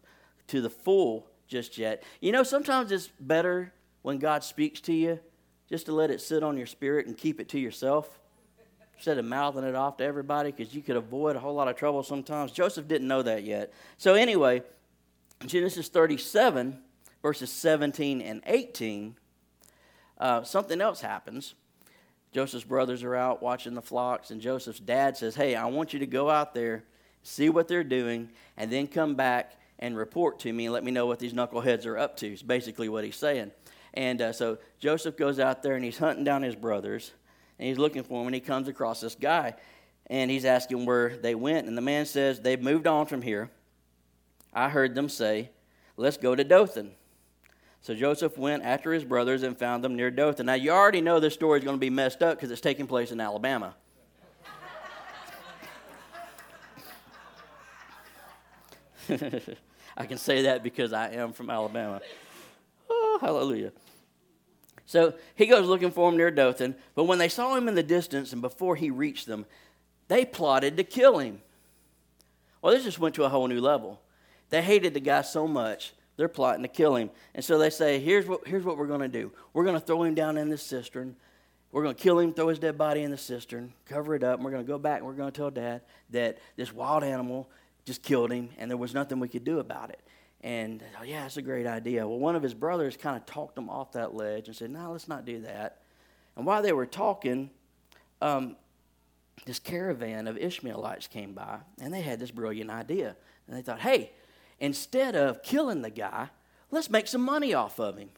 to 0.48 0.60
the 0.60 0.70
full 0.70 1.28
just 1.46 1.78
yet. 1.78 2.02
You 2.20 2.32
know, 2.32 2.42
sometimes 2.42 2.90
it's 2.90 3.08
better 3.20 3.72
when 4.02 4.18
God 4.18 4.42
speaks 4.42 4.80
to 4.82 4.92
you 4.92 5.20
just 5.70 5.86
to 5.86 5.92
let 5.92 6.10
it 6.10 6.20
sit 6.20 6.42
on 6.42 6.56
your 6.56 6.66
spirit 6.66 7.06
and 7.06 7.16
keep 7.16 7.40
it 7.40 7.48
to 7.50 7.58
yourself 7.58 8.18
instead 8.98 9.16
of 9.16 9.24
mouthing 9.24 9.62
it 9.62 9.76
off 9.76 9.96
to 9.96 10.04
everybody 10.04 10.50
because 10.50 10.74
you 10.74 10.82
could 10.82 10.96
avoid 10.96 11.36
a 11.36 11.38
whole 11.38 11.54
lot 11.54 11.68
of 11.68 11.76
trouble 11.76 12.02
sometimes. 12.02 12.50
Joseph 12.50 12.88
didn't 12.88 13.06
know 13.06 13.22
that 13.22 13.44
yet. 13.44 13.72
So, 13.96 14.14
anyway, 14.14 14.62
Genesis 15.46 15.86
37, 15.88 16.76
verses 17.22 17.52
17 17.52 18.20
and 18.20 18.42
18, 18.44 19.14
uh, 20.18 20.42
something 20.42 20.80
else 20.80 21.00
happens. 21.00 21.54
Joseph's 22.32 22.64
brothers 22.64 23.04
are 23.04 23.14
out 23.14 23.40
watching 23.40 23.74
the 23.74 23.82
flocks, 23.82 24.32
and 24.32 24.40
Joseph's 24.40 24.80
dad 24.80 25.16
says, 25.16 25.36
Hey, 25.36 25.54
I 25.54 25.66
want 25.66 25.92
you 25.92 26.00
to 26.00 26.06
go 26.06 26.28
out 26.28 26.52
there, 26.52 26.82
see 27.22 27.48
what 27.48 27.68
they're 27.68 27.84
doing, 27.84 28.30
and 28.56 28.70
then 28.70 28.88
come 28.88 29.14
back 29.14 29.52
and 29.78 29.96
report 29.96 30.40
to 30.40 30.52
me 30.52 30.66
and 30.66 30.74
let 30.74 30.82
me 30.82 30.90
know 30.90 31.06
what 31.06 31.20
these 31.20 31.32
knuckleheads 31.32 31.86
are 31.86 31.96
up 31.96 32.16
to, 32.16 32.32
is 32.32 32.42
basically 32.42 32.88
what 32.88 33.04
he's 33.04 33.14
saying. 33.14 33.52
And 33.94 34.20
uh, 34.20 34.32
so 34.32 34.58
Joseph 34.80 35.16
goes 35.16 35.38
out 35.38 35.62
there 35.62 35.76
and 35.76 35.84
he's 35.84 35.98
hunting 35.98 36.24
down 36.24 36.42
his 36.42 36.56
brothers, 36.56 37.12
and 37.58 37.68
he's 37.68 37.78
looking 37.78 38.02
for 38.02 38.20
them, 38.20 38.28
and 38.28 38.34
he 38.34 38.40
comes 38.40 38.68
across 38.68 39.00
this 39.00 39.14
guy, 39.14 39.54
and 40.06 40.30
he's 40.30 40.44
asking 40.44 40.86
where 40.86 41.16
they 41.16 41.34
went. 41.34 41.66
And 41.66 41.76
the 41.76 41.82
man 41.82 42.06
says, 42.06 42.40
They've 42.40 42.60
moved 42.60 42.86
on 42.86 43.06
from 43.06 43.22
here. 43.22 43.50
I 44.52 44.68
heard 44.68 44.94
them 44.94 45.08
say, 45.08 45.50
Let's 45.96 46.16
go 46.16 46.34
to 46.34 46.44
Dothan. 46.44 46.92
So 47.80 47.94
Joseph 47.94 48.36
went 48.36 48.64
after 48.64 48.92
his 48.92 49.04
brothers 49.04 49.42
and 49.42 49.56
found 49.56 49.84
them 49.84 49.96
near 49.96 50.10
Dothan. 50.10 50.46
Now, 50.46 50.54
you 50.54 50.70
already 50.70 51.00
know 51.00 51.20
this 51.20 51.34
story 51.34 51.58
is 51.58 51.64
going 51.64 51.76
to 51.76 51.80
be 51.80 51.90
messed 51.90 52.22
up 52.22 52.36
because 52.36 52.50
it's 52.50 52.60
taking 52.60 52.86
place 52.86 53.12
in 53.12 53.20
Alabama. 53.20 53.74
I 59.96 60.06
can 60.06 60.18
say 60.18 60.42
that 60.42 60.62
because 60.62 60.92
I 60.92 61.10
am 61.12 61.32
from 61.32 61.50
Alabama. 61.50 62.00
Oh, 62.90 63.18
hallelujah. 63.20 63.72
So 64.88 65.12
he 65.34 65.44
goes 65.46 65.66
looking 65.66 65.90
for 65.90 66.08
him 66.08 66.16
near 66.16 66.30
Dothan, 66.30 66.74
but 66.94 67.04
when 67.04 67.18
they 67.18 67.28
saw 67.28 67.54
him 67.54 67.68
in 67.68 67.74
the 67.74 67.82
distance 67.82 68.32
and 68.32 68.40
before 68.40 68.74
he 68.74 68.90
reached 68.90 69.26
them, 69.26 69.44
they 70.08 70.24
plotted 70.24 70.78
to 70.78 70.82
kill 70.82 71.18
him. 71.18 71.42
Well, 72.62 72.72
this 72.72 72.84
just 72.84 72.98
went 72.98 73.14
to 73.16 73.24
a 73.24 73.28
whole 73.28 73.46
new 73.46 73.60
level. 73.60 74.00
They 74.48 74.62
hated 74.62 74.94
the 74.94 75.00
guy 75.00 75.20
so 75.22 75.46
much 75.46 75.92
they're 76.18 76.28
plotting 76.28 76.62
to 76.62 76.68
kill 76.68 76.96
him. 76.96 77.10
And 77.34 77.44
so 77.44 77.58
they 77.58 77.70
say, 77.70 78.00
here's 78.00 78.26
what, 78.26 78.46
here's 78.46 78.64
what 78.64 78.76
we're 78.76 78.88
going 78.88 79.00
to 79.00 79.08
do. 79.08 79.30
We're 79.52 79.62
going 79.62 79.76
to 79.76 79.80
throw 79.80 80.02
him 80.02 80.14
down 80.14 80.36
in 80.36 80.48
this 80.48 80.62
cistern. 80.62 81.14
We're 81.70 81.84
going 81.84 81.94
to 81.94 82.02
kill 82.02 82.18
him, 82.18 82.34
throw 82.34 82.48
his 82.48 82.58
dead 82.58 82.76
body 82.76 83.02
in 83.02 83.12
the 83.12 83.16
cistern, 83.16 83.72
cover 83.86 84.16
it 84.16 84.24
up, 84.24 84.36
and 84.36 84.44
we're 84.44 84.50
going 84.50 84.64
to 84.64 84.68
go 84.68 84.78
back 84.78 84.98
and 84.98 85.06
we're 85.06 85.12
going 85.12 85.30
to 85.30 85.36
tell 85.36 85.50
dad 85.50 85.82
that 86.10 86.38
this 86.56 86.72
wild 86.72 87.04
animal 87.04 87.48
just 87.84 88.02
killed 88.02 88.32
him 88.32 88.48
and 88.58 88.68
there 88.68 88.76
was 88.76 88.94
nothing 88.94 89.20
we 89.20 89.28
could 89.28 89.44
do 89.44 89.60
about 89.60 89.90
it. 89.90 90.00
And 90.42 90.82
oh, 91.00 91.02
yeah, 91.02 91.22
that's 91.22 91.36
a 91.36 91.42
great 91.42 91.66
idea. 91.66 92.06
Well, 92.06 92.18
one 92.18 92.36
of 92.36 92.42
his 92.42 92.54
brothers 92.54 92.96
kind 92.96 93.16
of 93.16 93.26
talked 93.26 93.58
him 93.58 93.68
off 93.68 93.92
that 93.92 94.14
ledge 94.14 94.46
and 94.46 94.56
said, 94.56 94.70
no, 94.70 94.92
let's 94.92 95.08
not 95.08 95.24
do 95.24 95.40
that. 95.42 95.78
And 96.36 96.46
while 96.46 96.62
they 96.62 96.72
were 96.72 96.86
talking, 96.86 97.50
um, 98.22 98.56
this 99.44 99.58
caravan 99.58 100.28
of 100.28 100.38
Ishmaelites 100.38 101.08
came 101.08 101.32
by 101.32 101.58
and 101.80 101.92
they 101.92 102.02
had 102.02 102.20
this 102.20 102.30
brilliant 102.30 102.70
idea. 102.70 103.16
And 103.46 103.56
they 103.56 103.62
thought, 103.62 103.80
hey, 103.80 104.12
instead 104.60 105.16
of 105.16 105.42
killing 105.42 105.82
the 105.82 105.90
guy, 105.90 106.28
let's 106.70 106.90
make 106.90 107.08
some 107.08 107.22
money 107.22 107.54
off 107.54 107.80
of 107.80 107.96
him. 107.96 108.10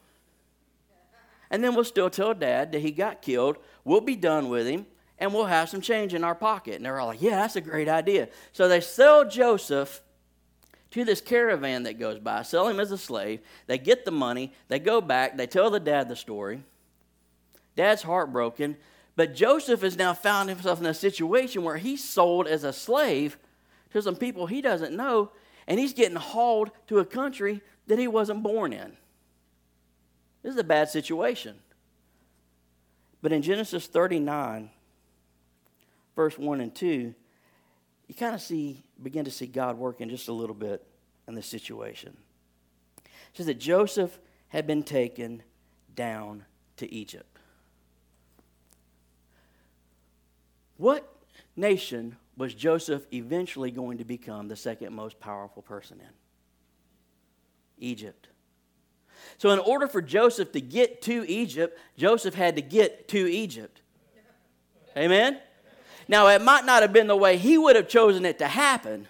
And 1.51 1.65
then 1.65 1.75
we'll 1.75 1.85
still 1.85 2.11
tell 2.11 2.35
dad 2.35 2.73
that 2.73 2.81
he 2.81 2.91
got 2.93 3.23
killed. 3.23 3.57
We'll 3.85 4.01
be 4.01 4.17
done 4.17 4.49
with 4.51 4.67
him 4.67 4.87
and 5.19 5.35
we'll 5.35 5.47
have 5.47 5.69
some 5.69 5.81
change 5.81 6.15
in 6.15 6.23
our 6.23 6.35
pocket. 6.35 6.77
And 6.77 6.85
they're 6.85 7.01
all 7.01 7.09
like, 7.09 7.23
yeah, 7.23 7.37
that's 7.37 7.57
a 7.57 7.61
great 7.61 7.89
idea. 7.89 8.29
So 8.53 8.69
they 8.69 8.81
sell 8.81 9.29
Joseph 9.29 10.03
to 10.91 11.05
this 11.05 11.21
caravan 11.21 11.85
that 11.85 11.99
goes 11.99 12.19
by, 12.19 12.43
sell 12.43 12.69
him 12.69 12.81
as 12.81 12.91
a 12.91 12.99
slave. 12.99 13.41
They 13.67 13.79
get 13.79 14.05
the 14.05 14.11
money, 14.11 14.53
they 14.69 14.79
go 14.79 15.01
back, 15.01 15.37
they 15.37 15.47
tell 15.47 15.71
the 15.71 15.81
dad 15.81 16.09
the 16.09 16.17
story. 16.17 16.65
Dad's 17.77 18.03
heartbroken, 18.03 18.77
but 19.17 19.35
Joseph 19.35 19.83
has 19.83 19.97
now 19.97 20.13
found 20.15 20.49
himself 20.49 20.81
in 20.81 20.87
a 20.87 20.95
situation 20.95 21.63
where 21.63 21.77
he's 21.77 22.03
sold 22.03 22.47
as 22.47 22.65
a 22.65 22.73
slave 22.73 23.39
to 23.93 24.03
some 24.03 24.17
people 24.17 24.47
he 24.47 24.61
doesn't 24.61 24.97
know 24.97 25.31
and 25.67 25.79
he's 25.79 25.93
getting 25.93 26.17
hauled 26.17 26.71
to 26.89 26.99
a 26.99 27.05
country 27.05 27.61
that 27.87 27.99
he 27.99 28.09
wasn't 28.09 28.43
born 28.43 28.73
in. 28.73 28.97
This 30.43 30.55
is 30.55 30.59
a 30.59 30.65
bad 30.65 30.89
situation. 30.89 31.57
But 33.23 33.33
in 33.33 33.43
Genesis 33.43 33.87
39, 33.87 34.71
verse 36.17 36.39
1 36.39 36.61
and 36.61 36.75
2, 36.75 37.15
you 38.09 38.15
kind 38.15 38.35
of 38.35 38.41
see, 38.41 38.83
begin 39.03 39.25
to 39.25 39.31
see 39.31 39.47
God 39.47 39.79
working 39.79 40.09
just 40.09 40.29
a 40.29 40.33
little 40.33 40.55
bit 40.55 40.87
in 41.27 41.35
this 41.35 41.47
situation. 41.47 42.17
It 43.05 43.37
says 43.37 43.47
that 43.47 43.59
Joseph 43.59 44.19
had 44.49 44.67
been 44.67 44.83
taken 44.83 45.43
down 45.95 46.45
to 46.77 46.93
Egypt. 46.93 47.39
What 50.77 51.15
nation 51.57 52.17
was 52.37 52.55
Joseph 52.55 53.05
eventually 53.13 53.71
going 53.71 53.99
to 53.99 54.05
become 54.05 54.49
the 54.49 54.57
second 54.57 54.95
most 54.95 55.21
powerful 55.21 55.63
person 55.63 56.01
in? 56.01 56.09
Egypt. 57.79 58.29
So, 59.39 59.51
in 59.51 59.59
order 59.59 59.87
for 59.87 60.01
Joseph 60.01 60.53
to 60.53 60.61
get 60.61 61.03
to 61.03 61.31
Egypt, 61.31 61.79
Joseph 61.97 62.35
had 62.35 62.57
to 62.57 62.63
get 62.63 63.09
to 63.09 63.31
Egypt. 63.31 63.83
Amen? 64.97 65.39
Now, 66.11 66.27
it 66.27 66.43
might 66.43 66.65
not 66.65 66.83
have 66.83 66.93
been 66.93 67.07
the 67.07 67.17
way 67.17 67.37
he 67.37 67.57
would 67.57 67.77
have 67.77 67.87
chosen 67.87 68.25
it 68.25 68.41
to 68.41 68.49
happen, 68.49 69.07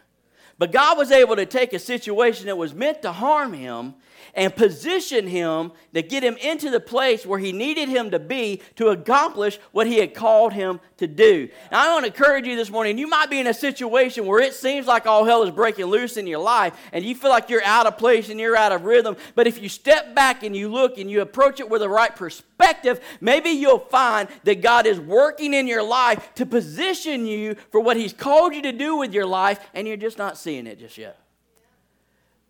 but 0.58 0.70
God 0.70 0.98
was 0.98 1.10
able 1.10 1.34
to 1.36 1.46
take 1.46 1.72
a 1.72 1.78
situation 1.78 2.44
that 2.44 2.58
was 2.58 2.74
meant 2.74 3.00
to 3.00 3.10
harm 3.10 3.54
him 3.54 3.94
and 4.34 4.54
position 4.54 5.26
him 5.26 5.72
to 5.94 6.02
get 6.02 6.22
him 6.22 6.36
into 6.36 6.70
the 6.70 6.80
place 6.80 7.26
where 7.26 7.38
he 7.38 7.52
needed 7.52 7.88
him 7.88 8.10
to 8.10 8.18
be 8.18 8.62
to 8.76 8.88
accomplish 8.88 9.58
what 9.72 9.86
he 9.86 9.98
had 9.98 10.14
called 10.14 10.52
him 10.52 10.80
to 10.98 11.06
do. 11.06 11.48
Now, 11.72 11.84
I 11.84 11.92
want 11.92 12.04
to 12.04 12.12
encourage 12.12 12.46
you 12.46 12.56
this 12.56 12.70
morning. 12.70 12.98
You 12.98 13.08
might 13.08 13.30
be 13.30 13.40
in 13.40 13.46
a 13.46 13.54
situation 13.54 14.26
where 14.26 14.40
it 14.40 14.54
seems 14.54 14.86
like 14.86 15.06
all 15.06 15.24
hell 15.24 15.42
is 15.42 15.50
breaking 15.50 15.86
loose 15.86 16.16
in 16.16 16.26
your 16.26 16.40
life 16.40 16.74
and 16.92 17.04
you 17.04 17.14
feel 17.14 17.30
like 17.30 17.50
you're 17.50 17.64
out 17.64 17.86
of 17.86 17.98
place 17.98 18.28
and 18.28 18.38
you're 18.38 18.56
out 18.56 18.72
of 18.72 18.84
rhythm. 18.84 19.16
But 19.34 19.46
if 19.46 19.60
you 19.60 19.68
step 19.68 20.14
back 20.14 20.42
and 20.42 20.54
you 20.54 20.68
look 20.68 20.98
and 20.98 21.10
you 21.10 21.20
approach 21.20 21.60
it 21.60 21.68
with 21.68 21.80
the 21.80 21.88
right 21.88 22.14
perspective, 22.14 23.00
maybe 23.20 23.50
you'll 23.50 23.78
find 23.78 24.28
that 24.44 24.62
God 24.62 24.86
is 24.86 25.00
working 25.00 25.54
in 25.54 25.66
your 25.66 25.82
life 25.82 26.34
to 26.34 26.46
position 26.46 27.26
you 27.26 27.56
for 27.70 27.80
what 27.80 27.96
he's 27.96 28.12
called 28.12 28.54
you 28.54 28.62
to 28.62 28.72
do 28.72 28.96
with 28.96 29.12
your 29.12 29.26
life 29.26 29.58
and 29.74 29.88
you're 29.88 29.96
just 29.96 30.18
not 30.18 30.38
seeing 30.38 30.66
it 30.66 30.78
just 30.78 30.98
yet. 30.98 31.18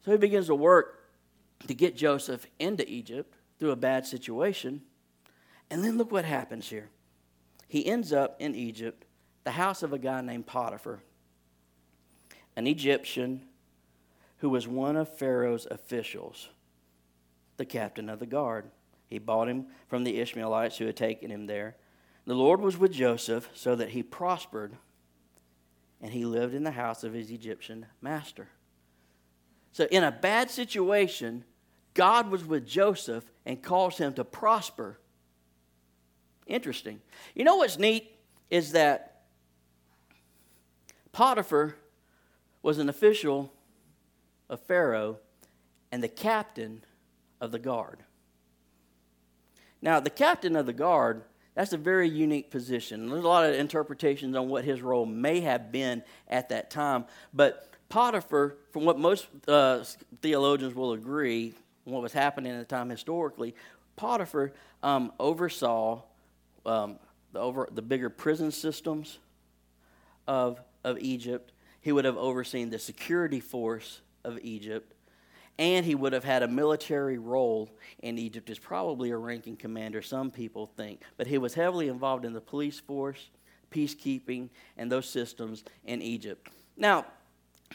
So 0.04 0.12
he 0.12 0.16
begins 0.16 0.46
to 0.46 0.54
work 0.54 0.99
to 1.66 1.74
get 1.74 1.96
Joseph 1.96 2.46
into 2.58 2.88
Egypt 2.90 3.34
through 3.58 3.70
a 3.70 3.76
bad 3.76 4.06
situation. 4.06 4.82
And 5.70 5.84
then 5.84 5.98
look 5.98 6.10
what 6.10 6.24
happens 6.24 6.68
here. 6.68 6.88
He 7.68 7.86
ends 7.86 8.12
up 8.12 8.36
in 8.40 8.54
Egypt, 8.54 9.04
the 9.44 9.52
house 9.52 9.82
of 9.82 9.92
a 9.92 9.98
guy 9.98 10.20
named 10.22 10.46
Potiphar, 10.46 11.00
an 12.56 12.66
Egyptian 12.66 13.42
who 14.38 14.50
was 14.50 14.66
one 14.66 14.96
of 14.96 15.16
Pharaoh's 15.16 15.66
officials, 15.70 16.48
the 17.58 17.64
captain 17.64 18.08
of 18.08 18.18
the 18.18 18.26
guard. 18.26 18.70
He 19.06 19.18
bought 19.18 19.48
him 19.48 19.66
from 19.86 20.04
the 20.04 20.18
Ishmaelites 20.18 20.78
who 20.78 20.86
had 20.86 20.96
taken 20.96 21.30
him 21.30 21.46
there. 21.46 21.76
The 22.24 22.34
Lord 22.34 22.60
was 22.60 22.76
with 22.76 22.92
Joseph 22.92 23.48
so 23.54 23.76
that 23.76 23.90
he 23.90 24.02
prospered, 24.02 24.76
and 26.00 26.12
he 26.12 26.24
lived 26.24 26.54
in 26.54 26.64
the 26.64 26.70
house 26.72 27.04
of 27.04 27.12
his 27.12 27.30
Egyptian 27.30 27.86
master. 28.00 28.48
So, 29.72 29.86
in 29.90 30.02
a 30.02 30.10
bad 30.10 30.50
situation, 30.50 31.44
God 32.00 32.30
was 32.30 32.46
with 32.46 32.66
Joseph 32.66 33.30
and 33.44 33.62
caused 33.62 33.98
him 33.98 34.14
to 34.14 34.24
prosper. 34.24 34.98
Interesting. 36.46 37.02
You 37.34 37.44
know 37.44 37.56
what's 37.56 37.78
neat 37.78 38.16
is 38.48 38.72
that 38.72 39.24
Potiphar 41.12 41.76
was 42.62 42.78
an 42.78 42.88
official 42.88 43.52
of 44.48 44.60
Pharaoh 44.60 45.18
and 45.92 46.02
the 46.02 46.08
captain 46.08 46.82
of 47.38 47.52
the 47.52 47.58
guard. 47.58 48.02
Now, 49.82 50.00
the 50.00 50.08
captain 50.08 50.56
of 50.56 50.64
the 50.64 50.72
guard, 50.72 51.24
that's 51.54 51.74
a 51.74 51.76
very 51.76 52.08
unique 52.08 52.50
position. 52.50 53.10
There's 53.10 53.24
a 53.24 53.28
lot 53.28 53.44
of 53.44 53.56
interpretations 53.56 54.34
on 54.34 54.48
what 54.48 54.64
his 54.64 54.80
role 54.80 55.04
may 55.04 55.40
have 55.40 55.70
been 55.70 56.02
at 56.28 56.48
that 56.48 56.70
time, 56.70 57.04
but 57.34 57.68
Potiphar, 57.90 58.56
from 58.70 58.86
what 58.86 58.98
most 58.98 59.26
uh, 59.46 59.84
theologians 60.22 60.74
will 60.74 60.94
agree, 60.94 61.52
what 61.84 62.02
was 62.02 62.12
happening 62.12 62.52
at 62.52 62.58
the 62.58 62.64
time 62.64 62.90
historically, 62.90 63.54
Potiphar 63.96 64.52
um, 64.82 65.12
oversaw 65.18 66.02
um, 66.64 66.98
the, 67.32 67.38
over, 67.38 67.68
the 67.70 67.82
bigger 67.82 68.10
prison 68.10 68.50
systems 68.50 69.18
of, 70.26 70.60
of 70.84 70.98
Egypt. 70.98 71.52
He 71.80 71.92
would 71.92 72.04
have 72.04 72.16
overseen 72.16 72.70
the 72.70 72.78
security 72.78 73.40
force 73.40 74.00
of 74.24 74.38
Egypt. 74.42 74.94
And 75.58 75.84
he 75.84 75.94
would 75.94 76.14
have 76.14 76.24
had 76.24 76.42
a 76.42 76.48
military 76.48 77.18
role 77.18 77.70
in 77.98 78.16
Egypt 78.16 78.48
as 78.48 78.58
probably 78.58 79.10
a 79.10 79.16
ranking 79.16 79.56
commander, 79.56 80.00
some 80.00 80.30
people 80.30 80.66
think. 80.66 81.02
But 81.18 81.26
he 81.26 81.36
was 81.36 81.52
heavily 81.52 81.88
involved 81.88 82.24
in 82.24 82.32
the 82.32 82.40
police 82.40 82.80
force, 82.80 83.28
peacekeeping, 83.70 84.48
and 84.78 84.90
those 84.90 85.06
systems 85.08 85.64
in 85.84 86.00
Egypt. 86.00 86.48
Now, 86.78 87.04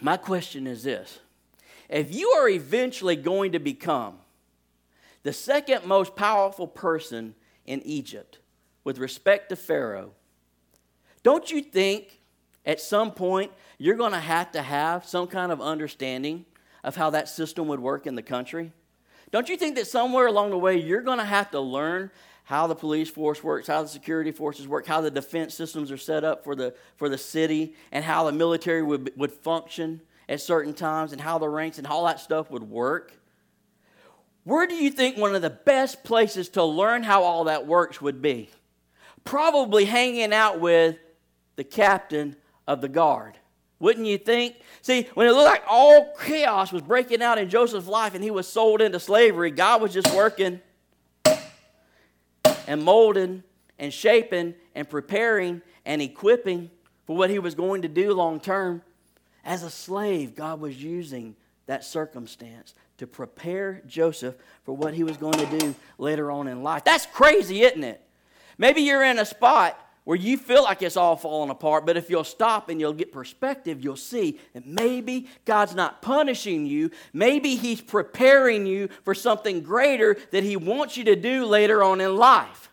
my 0.02 0.18
question 0.18 0.66
is 0.66 0.84
this 0.84 1.20
if 1.90 2.14
you 2.14 2.30
are 2.32 2.50
eventually 2.50 3.16
going 3.16 3.52
to 3.52 3.60
become 3.60 4.20
the 5.24 5.34
second 5.34 5.86
most 5.86 6.16
powerful 6.16 6.68
person 6.68 7.36
in 7.66 7.82
Egypt 7.84 8.40
with 8.84 8.98
respect 8.98 9.50
to 9.50 9.56
Pharaoh, 9.56 10.12
don't 11.24 11.50
you 11.50 11.62
think 11.62 12.20
at 12.66 12.80
some 12.80 13.12
point 13.12 13.52
you're 13.78 13.96
going 13.96 14.12
to 14.12 14.20
have 14.20 14.52
to 14.52 14.62
have 14.62 15.06
some 15.06 15.28
kind 15.28 15.52
of 15.52 15.62
understanding 15.62 16.46
of 16.84 16.96
how 16.96 17.10
that 17.10 17.28
system 17.28 17.68
would 17.68 17.80
work 17.80 18.06
in 18.06 18.16
the 18.16 18.22
country? 18.22 18.72
Don't 19.32 19.50
you 19.50 19.58
think 19.58 19.76
that 19.76 19.88
somewhere 19.88 20.28
along 20.28 20.52
the 20.52 20.58
way 20.58 20.78
you're 20.80 21.02
going 21.02 21.18
to 21.18 21.26
have 21.26 21.52
to 21.52 21.60
learn 21.60 22.12
how 22.44 22.68
the 22.68 22.76
police 22.76 23.10
force 23.10 23.44
works, 23.44 23.68
how 23.68 23.82
the 23.82 23.90
security 23.90 24.32
forces 24.32 24.68
work, 24.68 24.86
how 24.86 25.02
the 25.02 25.10
defense 25.10 25.56
systems 25.56 25.92
are 25.92 25.98
set 25.98 26.24
up 26.24 26.44
for 26.44 26.56
the, 26.56 26.76
for 26.96 27.10
the 27.10 27.18
city, 27.18 27.74
and 27.92 28.06
how 28.06 28.24
the 28.26 28.32
military 28.32 28.84
would, 28.84 29.12
would 29.18 29.32
function 29.32 30.00
at 30.28 30.42
certain 30.42 30.74
times, 30.74 31.12
and 31.12 31.22
how 31.22 31.38
the 31.38 31.50
ranks 31.50 31.78
and 31.78 31.88
all 31.88 32.06
that 32.06 32.20
stuff 32.20 32.50
would 32.52 32.64
work? 32.64 33.14
Where 34.44 34.68
do 34.68 34.76
you 34.76 34.92
think 34.92 35.18
one 35.18 35.36
of 35.36 35.42
the 35.42 35.50
best 35.50 36.04
places 36.04 36.50
to 36.50 36.64
learn 36.64 37.04
how 37.04 37.24
all 37.24 37.46
that 37.46 37.66
works 37.66 38.00
would 38.02 38.22
be? 38.22 38.50
Probably 39.24 39.86
hanging 39.86 40.34
out 40.34 40.60
with 40.60 40.98
the 41.56 41.64
captain 41.64 42.36
of 42.68 42.82
the 42.82 42.90
guard. 42.90 43.38
Wouldn't 43.80 44.06
you 44.06 44.18
think? 44.18 44.56
See, 44.82 45.08
when 45.16 45.28
it 45.28 45.32
looked 45.32 45.48
like 45.48 45.64
all 45.68 46.14
chaos 46.24 46.72
was 46.72 46.82
breaking 46.82 47.22
out 47.22 47.38
in 47.38 47.50
Joseph's 47.50 47.88
life 47.88 48.14
and 48.14 48.24
he 48.24 48.32
was 48.32 48.48
sold 48.48 48.82
into 48.82 49.00
slavery, 49.00 49.52
God 49.52 49.82
was 49.82 49.94
just 49.94 50.14
working 50.16 50.62
and 52.68 52.84
molding 52.84 53.44
and 53.78 53.94
shaping 53.94 54.54
and 54.76 54.90
preparing 54.90 55.62
and 55.86 56.02
equipping 56.02 56.70
for 57.06 57.16
what 57.16 57.30
he 57.30 57.40
was 57.40 57.56
going 57.56 57.82
to 57.82 57.88
do 57.88 58.14
long 58.14 58.40
term. 58.40 58.82
As 59.46 59.62
a 59.62 59.70
slave, 59.70 60.36
God 60.36 60.60
was 60.60 60.82
using 60.82 61.36
that 61.68 61.86
circumstance 61.86 62.74
to 62.98 63.08
prepare 63.08 63.82
Joseph 63.86 64.36
for 64.64 64.76
what 64.76 64.94
he 64.94 65.04
was 65.04 65.18
going 65.18 65.38
to 65.38 65.60
do 65.60 65.76
later 65.98 66.32
on 66.32 66.48
in 66.48 66.64
life. 66.64 66.84
That's 66.84 67.06
crazy, 67.06 67.62
isn't 67.62 67.84
it? 67.84 68.02
Maybe 68.58 68.82
you're 68.82 69.04
in 69.04 69.20
a 69.20 69.26
spot 69.26 69.80
where 70.06 70.18
you 70.18 70.38
feel 70.38 70.64
like 70.64 70.82
it's 70.82 70.98
all 70.98 71.16
falling 71.16 71.50
apart, 71.50 71.86
but 71.86 71.98
if 71.98 72.10
you'll 72.10 72.24
stop 72.24 72.70
and 72.70 72.80
you'll 72.80 72.94
get 72.94 73.12
perspective, 73.12 73.84
you'll 73.84 73.96
see 73.96 74.40
that 74.54 74.66
maybe 74.66 75.28
God's 75.46 75.76
not 75.76 76.02
punishing 76.02 76.66
you. 76.66 76.92
Maybe 77.12 77.56
He's 77.56 77.82
preparing 77.82 78.66
you 78.66 78.90
for 79.04 79.16
something 79.16 79.62
greater 79.62 80.16
that 80.32 80.44
He 80.44 80.56
wants 80.56 80.96
you 80.96 81.04
to 81.06 81.16
do 81.16 81.46
later 81.46 81.84
on 81.84 82.02
in 82.02 82.16
life. 82.16 82.70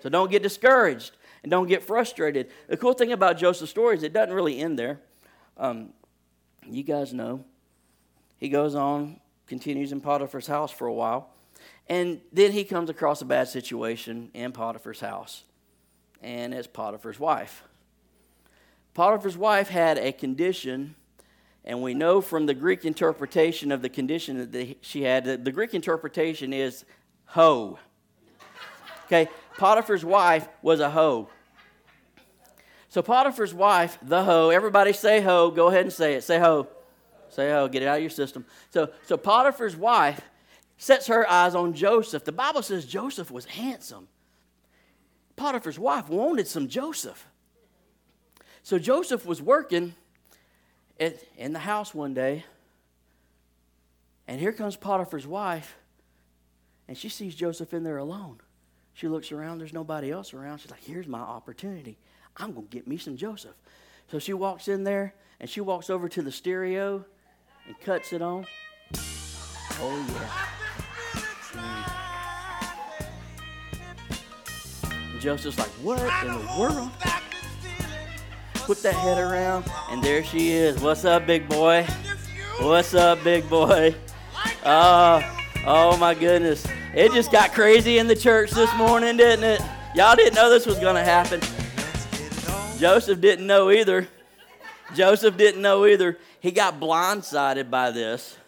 So 0.00 0.08
don't 0.08 0.30
get 0.30 0.42
discouraged 0.42 1.12
and 1.42 1.50
don't 1.50 1.66
get 1.66 1.82
frustrated. 1.82 2.50
The 2.68 2.76
cool 2.76 2.94
thing 2.94 3.12
about 3.12 3.36
Joseph's 3.36 3.70
story 3.70 3.96
is 3.96 4.02
it 4.04 4.12
doesn't 4.12 4.34
really 4.34 4.60
end 4.60 4.78
there. 4.78 5.00
Um, 5.56 5.90
you 6.66 6.82
guys 6.82 7.12
know. 7.12 7.44
He 8.36 8.48
goes 8.48 8.74
on, 8.74 9.20
continues 9.46 9.92
in 9.92 10.00
Potiphar's 10.00 10.46
house 10.46 10.70
for 10.70 10.86
a 10.86 10.92
while, 10.92 11.30
and 11.88 12.20
then 12.32 12.52
he 12.52 12.64
comes 12.64 12.88
across 12.90 13.20
a 13.22 13.24
bad 13.24 13.48
situation 13.48 14.30
in 14.34 14.52
Potiphar's 14.52 15.00
house 15.00 15.44
and 16.22 16.54
it's 16.54 16.66
Potiphar's 16.66 17.18
wife. 17.18 17.62
Potiphar's 18.94 19.36
wife 19.36 19.68
had 19.68 19.98
a 19.98 20.12
condition, 20.12 20.94
and 21.64 21.82
we 21.82 21.94
know 21.94 22.20
from 22.20 22.46
the 22.46 22.54
Greek 22.54 22.84
interpretation 22.84 23.72
of 23.72 23.82
the 23.82 23.88
condition 23.88 24.50
that 24.50 24.76
she 24.80 25.02
had, 25.02 25.24
that 25.24 25.44
the 25.44 25.52
Greek 25.52 25.74
interpretation 25.74 26.52
is 26.52 26.84
hoe. 27.26 27.78
Okay, 29.06 29.28
Potiphar's 29.56 30.04
wife 30.04 30.48
was 30.62 30.80
a 30.80 30.90
hoe. 30.90 31.28
So 32.90 33.02
Potiphar's 33.02 33.54
wife, 33.54 33.98
the 34.02 34.24
hoe, 34.24 34.50
everybody 34.50 34.92
say 34.92 35.20
hoe, 35.20 35.52
go 35.52 35.68
ahead 35.68 35.82
and 35.82 35.92
say 35.92 36.14
it. 36.14 36.24
Say 36.24 36.40
hoe. 36.40 36.66
Say 37.28 37.48
hoe, 37.48 37.68
get 37.68 37.82
it 37.82 37.88
out 37.88 37.96
of 37.96 38.02
your 38.02 38.10
system. 38.10 38.44
So, 38.70 38.90
so 39.06 39.16
Potiphar's 39.16 39.76
wife 39.76 40.20
sets 40.76 41.06
her 41.06 41.28
eyes 41.30 41.54
on 41.54 41.72
Joseph. 41.72 42.24
The 42.24 42.32
Bible 42.32 42.62
says 42.62 42.84
Joseph 42.84 43.30
was 43.30 43.44
handsome. 43.44 44.08
Potiphar's 45.36 45.78
wife 45.78 46.08
wanted 46.08 46.48
some 46.48 46.66
Joseph. 46.66 47.26
So 48.64 48.76
Joseph 48.78 49.24
was 49.24 49.40
working 49.40 49.94
at, 50.98 51.16
in 51.38 51.52
the 51.52 51.60
house 51.60 51.94
one 51.94 52.12
day, 52.12 52.44
and 54.26 54.40
here 54.40 54.52
comes 54.52 54.76
Potiphar's 54.76 55.26
wife, 55.26 55.76
and 56.88 56.98
she 56.98 57.08
sees 57.08 57.36
Joseph 57.36 57.72
in 57.72 57.84
there 57.84 57.98
alone. 57.98 58.40
She 58.94 59.06
looks 59.06 59.30
around, 59.30 59.58
there's 59.58 59.72
nobody 59.72 60.10
else 60.10 60.34
around. 60.34 60.58
She's 60.58 60.70
like, 60.72 60.82
Here's 60.82 61.06
my 61.06 61.20
opportunity. 61.20 61.96
I'm 62.40 62.54
going 62.54 62.66
to 62.66 62.76
get 62.76 62.86
me 62.88 62.96
some 62.96 63.16
Joseph. 63.16 63.54
So 64.10 64.18
she 64.18 64.32
walks 64.32 64.66
in 64.66 64.84
there, 64.84 65.14
and 65.38 65.48
she 65.48 65.60
walks 65.60 65.90
over 65.90 66.08
to 66.08 66.22
the 66.22 66.32
stereo 66.32 67.04
and 67.66 67.78
cuts 67.80 68.12
it 68.12 68.22
on. 68.22 68.46
Oh, 69.82 70.06
yeah. 70.14 70.46
Joseph's 75.20 75.58
like, 75.58 75.68
What 75.82 76.00
in 76.24 76.32
the 76.32 76.56
world? 76.58 76.90
Put 78.54 78.82
that 78.82 78.94
head 78.94 79.18
around, 79.18 79.66
and 79.90 80.02
there 80.02 80.24
she 80.24 80.52
is. 80.52 80.80
What's 80.80 81.04
up, 81.04 81.26
big 81.26 81.46
boy? 81.48 81.86
What's 82.60 82.94
up, 82.94 83.22
big 83.22 83.48
boy? 83.50 83.94
Oh, 84.64 85.22
oh 85.66 85.96
my 85.98 86.14
goodness. 86.14 86.66
It 86.94 87.12
just 87.12 87.30
got 87.30 87.52
crazy 87.52 87.98
in 87.98 88.06
the 88.06 88.16
church 88.16 88.50
this 88.52 88.74
morning, 88.76 89.18
didn't 89.18 89.44
it? 89.44 89.60
Y'all 89.94 90.16
didn't 90.16 90.34
know 90.34 90.48
this 90.48 90.66
was 90.66 90.78
going 90.78 90.94
to 90.94 91.04
happen. 91.04 91.40
Joseph 92.80 93.20
didn't 93.20 93.46
know 93.46 93.70
either. 93.70 94.08
Joseph 94.94 95.36
didn't 95.36 95.60
know 95.60 95.84
either. 95.84 96.16
He 96.40 96.50
got 96.50 96.80
blindsided 96.80 97.68
by 97.68 97.90
this. 97.90 98.38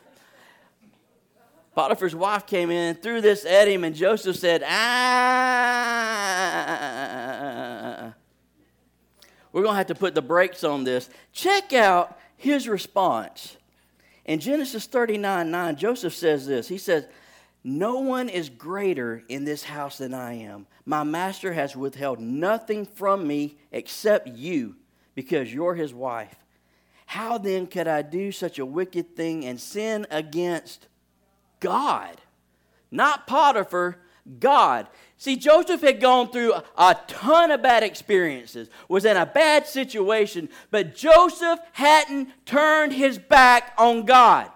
Potiphar's 1.74 2.14
wife 2.14 2.46
came 2.46 2.70
in, 2.70 2.94
threw 2.94 3.20
this 3.20 3.44
at 3.44 3.68
him, 3.68 3.84
and 3.84 3.94
Joseph 3.94 4.36
said, 4.36 4.62
Ah. 4.66 5.02
We're 9.52 9.62
going 9.62 9.74
to 9.74 9.78
have 9.78 9.88
to 9.88 9.94
put 9.94 10.14
the 10.14 10.22
brakes 10.22 10.64
on 10.64 10.84
this. 10.84 11.10
Check 11.32 11.74
out 11.74 12.18
his 12.38 12.66
response. 12.68 13.58
In 14.24 14.40
Genesis 14.40 14.86
39 14.86 15.50
9, 15.50 15.76
Joseph 15.76 16.14
says 16.14 16.46
this. 16.46 16.68
He 16.68 16.78
says, 16.78 17.04
No 17.64 18.00
one 18.00 18.28
is 18.28 18.48
greater 18.48 19.22
in 19.28 19.44
this 19.44 19.62
house 19.62 19.98
than 19.98 20.14
I 20.14 20.34
am. 20.34 20.66
My 20.84 21.04
master 21.04 21.52
has 21.52 21.76
withheld 21.76 22.18
nothing 22.18 22.84
from 22.84 23.26
me 23.26 23.56
except 23.70 24.28
you, 24.28 24.76
because 25.14 25.52
you're 25.52 25.74
his 25.74 25.94
wife. 25.94 26.34
How 27.06 27.38
then 27.38 27.66
could 27.66 27.86
I 27.86 28.02
do 28.02 28.32
such 28.32 28.58
a 28.58 28.66
wicked 28.66 29.14
thing 29.14 29.44
and 29.44 29.60
sin 29.60 30.06
against 30.10 30.88
God, 31.60 32.20
not 32.90 33.26
Potiphar, 33.28 33.98
God. 34.40 34.88
See, 35.16 35.36
Joseph 35.36 35.80
had 35.80 36.00
gone 36.00 36.30
through 36.30 36.54
a 36.76 36.96
ton 37.06 37.50
of 37.50 37.62
bad 37.62 37.82
experiences, 37.82 38.68
was 38.88 39.04
in 39.04 39.16
a 39.16 39.26
bad 39.26 39.66
situation, 39.66 40.48
but 40.70 40.94
Joseph 40.94 41.60
hadn't 41.72 42.28
turned 42.44 42.92
his 42.92 43.18
back 43.18 43.72
on 43.78 44.04
God. 44.04 44.50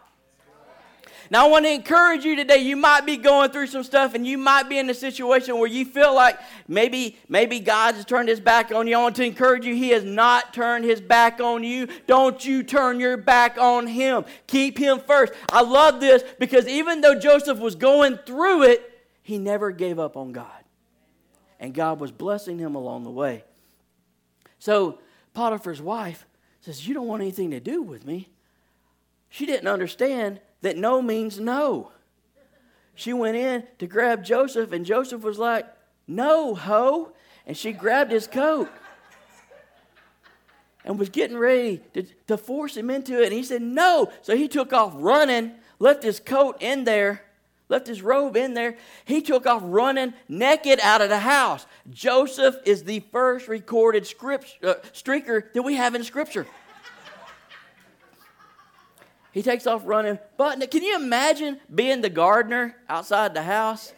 Now, 1.30 1.46
I 1.46 1.50
want 1.50 1.64
to 1.64 1.72
encourage 1.72 2.24
you 2.24 2.36
today. 2.36 2.58
You 2.58 2.76
might 2.76 3.04
be 3.04 3.16
going 3.16 3.50
through 3.50 3.66
some 3.66 3.82
stuff 3.82 4.14
and 4.14 4.26
you 4.26 4.38
might 4.38 4.68
be 4.68 4.78
in 4.78 4.88
a 4.88 4.94
situation 4.94 5.58
where 5.58 5.68
you 5.68 5.84
feel 5.84 6.14
like 6.14 6.38
maybe, 6.68 7.18
maybe 7.28 7.60
God 7.60 7.94
has 7.96 8.04
turned 8.04 8.28
his 8.28 8.40
back 8.40 8.70
on 8.72 8.86
you. 8.86 8.96
I 8.96 9.02
want 9.02 9.16
to 9.16 9.24
encourage 9.24 9.64
you. 9.64 9.74
He 9.74 9.90
has 9.90 10.04
not 10.04 10.54
turned 10.54 10.84
his 10.84 11.00
back 11.00 11.40
on 11.40 11.64
you. 11.64 11.88
Don't 12.06 12.44
you 12.44 12.62
turn 12.62 13.00
your 13.00 13.16
back 13.16 13.58
on 13.58 13.86
him. 13.86 14.24
Keep 14.46 14.78
him 14.78 15.00
first. 15.00 15.32
I 15.50 15.62
love 15.62 16.00
this 16.00 16.22
because 16.38 16.68
even 16.68 17.00
though 17.00 17.18
Joseph 17.18 17.58
was 17.58 17.74
going 17.74 18.18
through 18.18 18.64
it, 18.64 18.92
he 19.22 19.38
never 19.38 19.72
gave 19.72 19.98
up 19.98 20.16
on 20.16 20.32
God. 20.32 20.46
And 21.58 21.74
God 21.74 21.98
was 21.98 22.12
blessing 22.12 22.58
him 22.58 22.74
along 22.74 23.04
the 23.04 23.10
way. 23.10 23.42
So 24.58 24.98
Potiphar's 25.34 25.82
wife 25.82 26.26
says, 26.60 26.86
You 26.86 26.94
don't 26.94 27.06
want 27.06 27.22
anything 27.22 27.50
to 27.50 27.60
do 27.60 27.82
with 27.82 28.06
me. 28.06 28.28
She 29.28 29.46
didn't 29.46 29.68
understand 29.68 30.40
that 30.66 30.76
no 30.76 31.00
means 31.00 31.38
no. 31.38 31.92
She 32.96 33.12
went 33.12 33.36
in 33.36 33.62
to 33.78 33.86
grab 33.86 34.24
Joseph, 34.24 34.72
and 34.72 34.84
Joseph 34.84 35.22
was 35.22 35.38
like, 35.38 35.64
No, 36.08 36.54
ho. 36.54 37.12
And 37.46 37.56
she 37.56 37.72
grabbed 37.72 38.10
his 38.10 38.26
coat 38.26 38.68
and 40.84 40.98
was 40.98 41.08
getting 41.08 41.36
ready 41.36 41.82
to, 41.94 42.02
to 42.26 42.36
force 42.36 42.76
him 42.76 42.90
into 42.90 43.22
it. 43.22 43.26
And 43.26 43.32
he 43.32 43.44
said, 43.44 43.62
No. 43.62 44.10
So 44.22 44.36
he 44.36 44.48
took 44.48 44.72
off 44.72 44.92
running, 44.96 45.52
left 45.78 46.02
his 46.02 46.18
coat 46.18 46.56
in 46.60 46.82
there, 46.82 47.22
left 47.68 47.86
his 47.86 48.02
robe 48.02 48.36
in 48.36 48.54
there. 48.54 48.76
He 49.04 49.22
took 49.22 49.46
off 49.46 49.62
running 49.64 50.14
naked 50.28 50.80
out 50.80 51.00
of 51.00 51.10
the 51.10 51.20
house. 51.20 51.64
Joseph 51.90 52.56
is 52.64 52.82
the 52.82 53.00
first 53.12 53.46
recorded 53.46 54.04
script, 54.04 54.56
uh, 54.64 54.74
streaker 54.92 55.52
that 55.52 55.62
we 55.62 55.74
have 55.74 55.94
in 55.94 56.02
Scripture. 56.02 56.46
He 59.36 59.42
takes 59.42 59.66
off 59.66 59.82
running. 59.84 60.18
But 60.38 60.70
can 60.70 60.82
you 60.82 60.96
imagine 60.96 61.60
being 61.72 62.00
the 62.00 62.08
gardener 62.08 62.74
outside 62.88 63.34
the 63.34 63.42
house? 63.42 63.92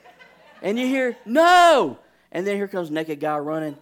And 0.63 0.77
you 0.77 0.85
hear, 0.85 1.17
no! 1.25 2.01
And 2.33 2.45
then 2.45 2.57
here 2.57 2.67
comes 2.67 2.91
naked 2.91 3.21
guy 3.21 3.39
running. 3.39 3.79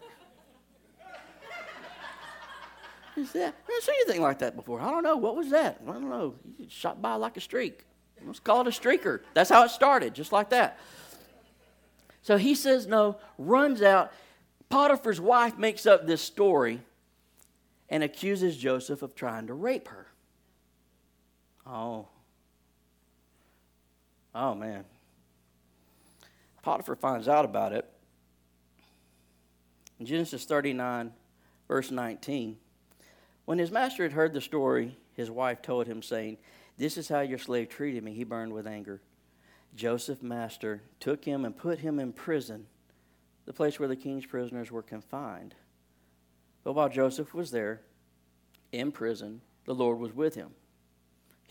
He 3.15 3.23
that? 3.23 3.55
I 3.55 3.71
never 3.71 3.81
seen 3.81 3.95
anything 4.03 4.21
like 4.21 4.41
that 4.41 4.55
before. 4.55 4.83
I 4.83 4.91
don't 4.91 5.03
know. 5.03 5.17
What 5.17 5.35
was 5.35 5.49
that? 5.49 5.81
I 5.89 5.93
don't 5.93 6.11
know. 6.11 6.35
He 6.59 6.69
shot 6.69 7.01
by 7.01 7.15
like 7.15 7.39
a 7.39 7.41
streak. 7.41 7.87
Let's 8.23 8.39
call 8.39 8.61
it 8.61 8.67
a 8.67 8.71
streaker. 8.71 9.21
That's 9.33 9.49
how 9.49 9.65
it 9.65 9.71
started, 9.71 10.13
just 10.13 10.33
like 10.33 10.51
that. 10.51 10.79
So 12.21 12.37
he 12.37 12.55
says 12.55 12.87
no, 12.87 13.17
runs 13.39 13.81
out. 13.81 14.13
Potiphar's 14.69 15.23
wife 15.23 15.57
makes 15.57 15.87
up 15.87 16.07
this 16.07 16.21
story 16.21 16.83
and 17.89 18.03
accuses 18.03 18.59
Joseph 18.59 19.01
of 19.01 19.15
trying 19.15 19.47
to 19.47 19.55
rape 19.55 19.89
her. 19.89 20.09
Oh. 21.67 22.07
Oh, 24.35 24.55
man. 24.55 24.85
Potiphar 26.63 26.97
finds 26.97 27.29
out 27.29 27.45
about 27.45 27.73
it. 27.73 27.89
In 29.99 30.07
Genesis 30.07 30.45
39, 30.45 31.13
verse 31.69 31.91
19, 31.91 32.57
when 33.47 33.59
his 33.59 33.71
master 33.71 34.03
had 34.03 34.13
heard 34.13 34.33
the 34.33 34.41
story, 34.41 34.97
his 35.15 35.31
wife 35.31 35.63
told 35.63 35.87
him, 35.87 36.03
saying, 36.03 36.37
This 36.77 36.99
is 36.99 37.09
how 37.09 37.21
your 37.21 37.39
slave 37.39 37.69
treated 37.69 38.05
me. 38.05 38.13
He 38.13 38.25
burned 38.25 38.53
with 38.53 38.67
anger. 38.67 39.01
Joseph, 39.75 40.23
master, 40.23 40.83
took 41.01 41.25
him 41.25 41.45
and 41.45 41.57
put 41.57 41.79
him 41.79 41.99
in 41.99 42.13
prison, 42.13 42.67
the 43.45 43.53
place 43.53 43.79
where 43.79 43.89
the 43.89 43.97
king's 43.97 44.27
prisoners 44.27 44.71
were 44.71 44.83
confined. 44.83 45.55
But 46.65 46.73
while 46.73 46.89
Joseph 46.89 47.33
was 47.33 47.51
there, 47.51 47.81
in 48.73 48.91
prison, 48.91 49.41
the 49.65 49.75
Lord 49.75 49.99
was 49.99 50.13
with 50.13 50.35
him, 50.35 50.51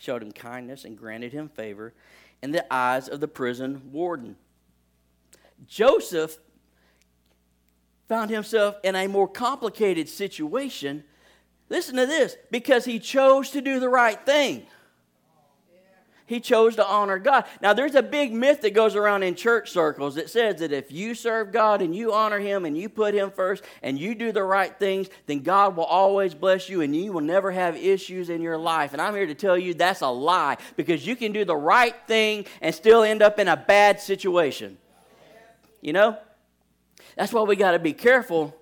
showed 0.06 0.22
him 0.22 0.30
kindness 0.30 0.84
and 0.84 0.96
granted 0.96 1.32
him 1.32 1.48
favor 1.48 1.92
in 2.40 2.52
the 2.52 2.72
eyes 2.72 3.08
of 3.08 3.18
the 3.18 3.26
prison 3.26 3.82
warden. 3.90 4.36
Joseph 5.66 6.38
found 8.08 8.30
himself 8.30 8.76
in 8.84 8.94
a 8.94 9.08
more 9.08 9.26
complicated 9.26 10.08
situation. 10.08 11.02
Listen 11.68 11.96
to 11.96 12.06
this 12.06 12.36
because 12.52 12.84
he 12.84 13.00
chose 13.00 13.50
to 13.50 13.60
do 13.60 13.80
the 13.80 13.88
right 13.88 14.24
thing. 14.24 14.68
He 16.26 16.40
chose 16.40 16.74
to 16.76 16.86
honor 16.86 17.20
God. 17.20 17.44
Now, 17.62 17.72
there's 17.72 17.94
a 17.94 18.02
big 18.02 18.32
myth 18.32 18.62
that 18.62 18.74
goes 18.74 18.96
around 18.96 19.22
in 19.22 19.36
church 19.36 19.70
circles 19.70 20.16
that 20.16 20.28
says 20.28 20.58
that 20.58 20.72
if 20.72 20.90
you 20.90 21.14
serve 21.14 21.52
God 21.52 21.80
and 21.80 21.94
you 21.94 22.12
honor 22.12 22.40
Him 22.40 22.64
and 22.64 22.76
you 22.76 22.88
put 22.88 23.14
Him 23.14 23.30
first 23.30 23.62
and 23.80 23.96
you 23.96 24.14
do 24.16 24.32
the 24.32 24.42
right 24.42 24.76
things, 24.76 25.08
then 25.26 25.40
God 25.40 25.76
will 25.76 25.84
always 25.84 26.34
bless 26.34 26.68
you 26.68 26.80
and 26.80 26.94
you 26.96 27.12
will 27.12 27.20
never 27.20 27.52
have 27.52 27.76
issues 27.76 28.28
in 28.28 28.42
your 28.42 28.58
life. 28.58 28.92
And 28.92 29.00
I'm 29.00 29.14
here 29.14 29.26
to 29.26 29.36
tell 29.36 29.56
you 29.56 29.72
that's 29.74 30.00
a 30.00 30.08
lie 30.08 30.56
because 30.76 31.06
you 31.06 31.14
can 31.14 31.30
do 31.30 31.44
the 31.44 31.56
right 31.56 31.94
thing 32.08 32.46
and 32.60 32.74
still 32.74 33.04
end 33.04 33.22
up 33.22 33.38
in 33.38 33.46
a 33.46 33.56
bad 33.56 34.00
situation. 34.00 34.78
You 35.80 35.92
know? 35.92 36.18
That's 37.16 37.32
why 37.32 37.42
we 37.42 37.54
got 37.54 37.70
to 37.70 37.78
be 37.78 37.92
careful 37.92 38.54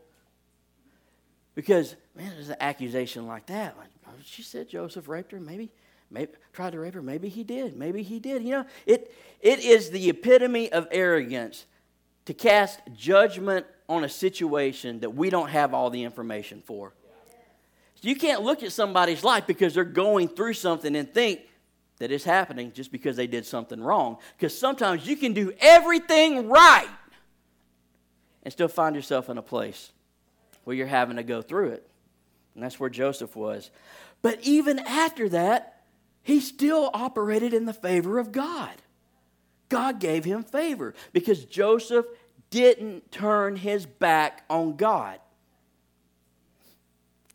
because, 1.54 1.96
man, 2.14 2.30
there's 2.34 2.50
an 2.50 2.56
accusation 2.60 3.26
like 3.26 3.46
that. 3.46 3.76
Like, 3.78 3.88
she 4.22 4.42
said 4.42 4.68
Joseph 4.68 5.08
raped 5.08 5.32
her. 5.32 5.40
Maybe 5.40 5.70
Maybe 6.14 6.32
tried 6.52 6.72
to 6.72 6.80
rape 6.80 6.94
her. 6.94 7.02
Maybe 7.02 7.28
he 7.28 7.42
did. 7.42 7.76
Maybe 7.76 8.02
he 8.02 8.20
did. 8.20 8.42
You 8.44 8.50
know, 8.52 8.66
it, 8.86 9.12
it 9.40 9.58
is 9.58 9.90
the 9.90 10.08
epitome 10.08 10.72
of 10.72 10.86
arrogance 10.92 11.66
to 12.26 12.32
cast 12.32 12.80
judgment 12.96 13.66
on 13.88 14.04
a 14.04 14.08
situation 14.08 15.00
that 15.00 15.10
we 15.10 15.28
don't 15.28 15.50
have 15.50 15.74
all 15.74 15.90
the 15.90 16.04
information 16.04 16.62
for. 16.64 16.94
You 18.00 18.14
can't 18.14 18.42
look 18.42 18.62
at 18.62 18.70
somebody's 18.70 19.24
life 19.24 19.46
because 19.46 19.74
they're 19.74 19.84
going 19.84 20.28
through 20.28 20.52
something 20.54 20.94
and 20.94 21.12
think 21.12 21.40
that 21.98 22.12
it's 22.12 22.24
happening 22.24 22.70
just 22.72 22.92
because 22.92 23.16
they 23.16 23.26
did 23.26 23.46
something 23.46 23.80
wrong. 23.80 24.18
Because 24.36 24.56
sometimes 24.56 25.06
you 25.06 25.16
can 25.16 25.32
do 25.32 25.52
everything 25.58 26.48
right 26.48 26.88
and 28.42 28.52
still 28.52 28.68
find 28.68 28.94
yourself 28.94 29.30
in 29.30 29.38
a 29.38 29.42
place 29.42 29.90
where 30.64 30.76
you're 30.76 30.86
having 30.86 31.16
to 31.16 31.22
go 31.22 31.40
through 31.40 31.70
it. 31.70 31.88
And 32.54 32.62
that's 32.62 32.78
where 32.78 32.90
Joseph 32.90 33.34
was. 33.34 33.70
But 34.20 34.38
even 34.42 34.78
after 34.80 35.28
that, 35.30 35.73
he 36.24 36.40
still 36.40 36.90
operated 36.94 37.52
in 37.54 37.66
the 37.66 37.74
favor 37.74 38.18
of 38.18 38.32
God. 38.32 38.72
God 39.68 40.00
gave 40.00 40.24
him 40.24 40.42
favor 40.42 40.94
because 41.12 41.44
Joseph 41.44 42.06
didn't 42.50 43.12
turn 43.12 43.56
his 43.56 43.84
back 43.84 44.42
on 44.48 44.76
God. 44.76 45.20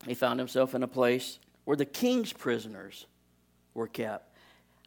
He 0.07 0.15
found 0.15 0.39
himself 0.39 0.73
in 0.73 0.81
a 0.81 0.87
place 0.87 1.39
where 1.65 1.77
the 1.77 1.85
king's 1.85 2.33
prisoners 2.33 3.05
were 3.75 3.87
kept. 3.87 4.35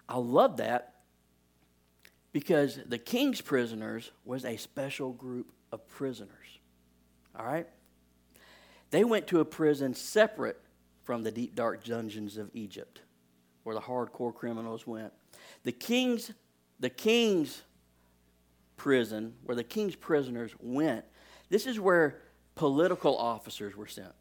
I 0.09 0.19
love 0.19 0.57
that 0.57 0.95
because 2.33 2.81
the 2.85 2.99
king's 2.99 3.41
prisoners 3.41 4.11
was 4.25 4.45
a 4.45 4.57
special 4.57 5.13
group 5.13 5.53
of 5.71 5.87
prisoners. 5.87 6.59
All 7.39 7.47
right? 7.47 7.69
They 8.91 9.05
went 9.05 9.29
to 9.29 9.39
a 9.39 9.45
prison 9.45 9.95
separate 9.95 10.61
from 11.05 11.23
the 11.23 11.31
deep, 11.31 11.55
dark 11.55 11.85
dungeons 11.85 12.37
of 12.37 12.51
Egypt 12.53 13.03
where 13.65 13.75
the 13.75 13.81
hardcore 13.81 14.35
criminals 14.35 14.87
went. 14.87 15.13
The 15.63 15.73
king's, 15.73 16.33
the 16.81 16.91
king's 16.91 17.63
prison, 18.77 19.35
where 19.45 19.57
the 19.57 19.65
king's 19.65 19.95
prisoners 19.95 20.53
went, 20.61 21.05
this 21.49 21.67
is 21.67 21.79
where 21.79 22.19
political 22.55 23.17
officers 23.17 23.77
were 23.77 23.87
sent. 23.87 24.13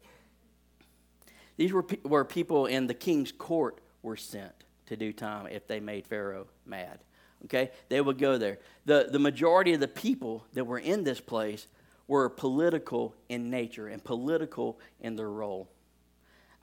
These 1.56 1.72
were 1.72 1.82
where 2.02 2.24
people 2.24 2.66
in 2.66 2.86
the 2.86 2.94
king's 2.94 3.32
court 3.32 3.80
were 4.02 4.16
sent 4.16 4.52
to 4.86 4.96
do 4.96 5.12
time 5.12 5.46
if 5.46 5.66
they 5.66 5.80
made 5.80 6.06
Pharaoh 6.06 6.46
mad. 6.66 7.00
Okay? 7.44 7.70
They 7.88 8.00
would 8.00 8.18
go 8.18 8.38
there. 8.38 8.58
The, 8.84 9.08
the 9.10 9.18
majority 9.18 9.74
of 9.74 9.80
the 9.80 9.88
people 9.88 10.46
that 10.54 10.64
were 10.64 10.78
in 10.78 11.04
this 11.04 11.20
place 11.20 11.66
were 12.06 12.28
political 12.28 13.14
in 13.28 13.50
nature 13.50 13.88
and 13.88 14.02
political 14.02 14.78
in 15.00 15.16
their 15.16 15.30
role. 15.30 15.68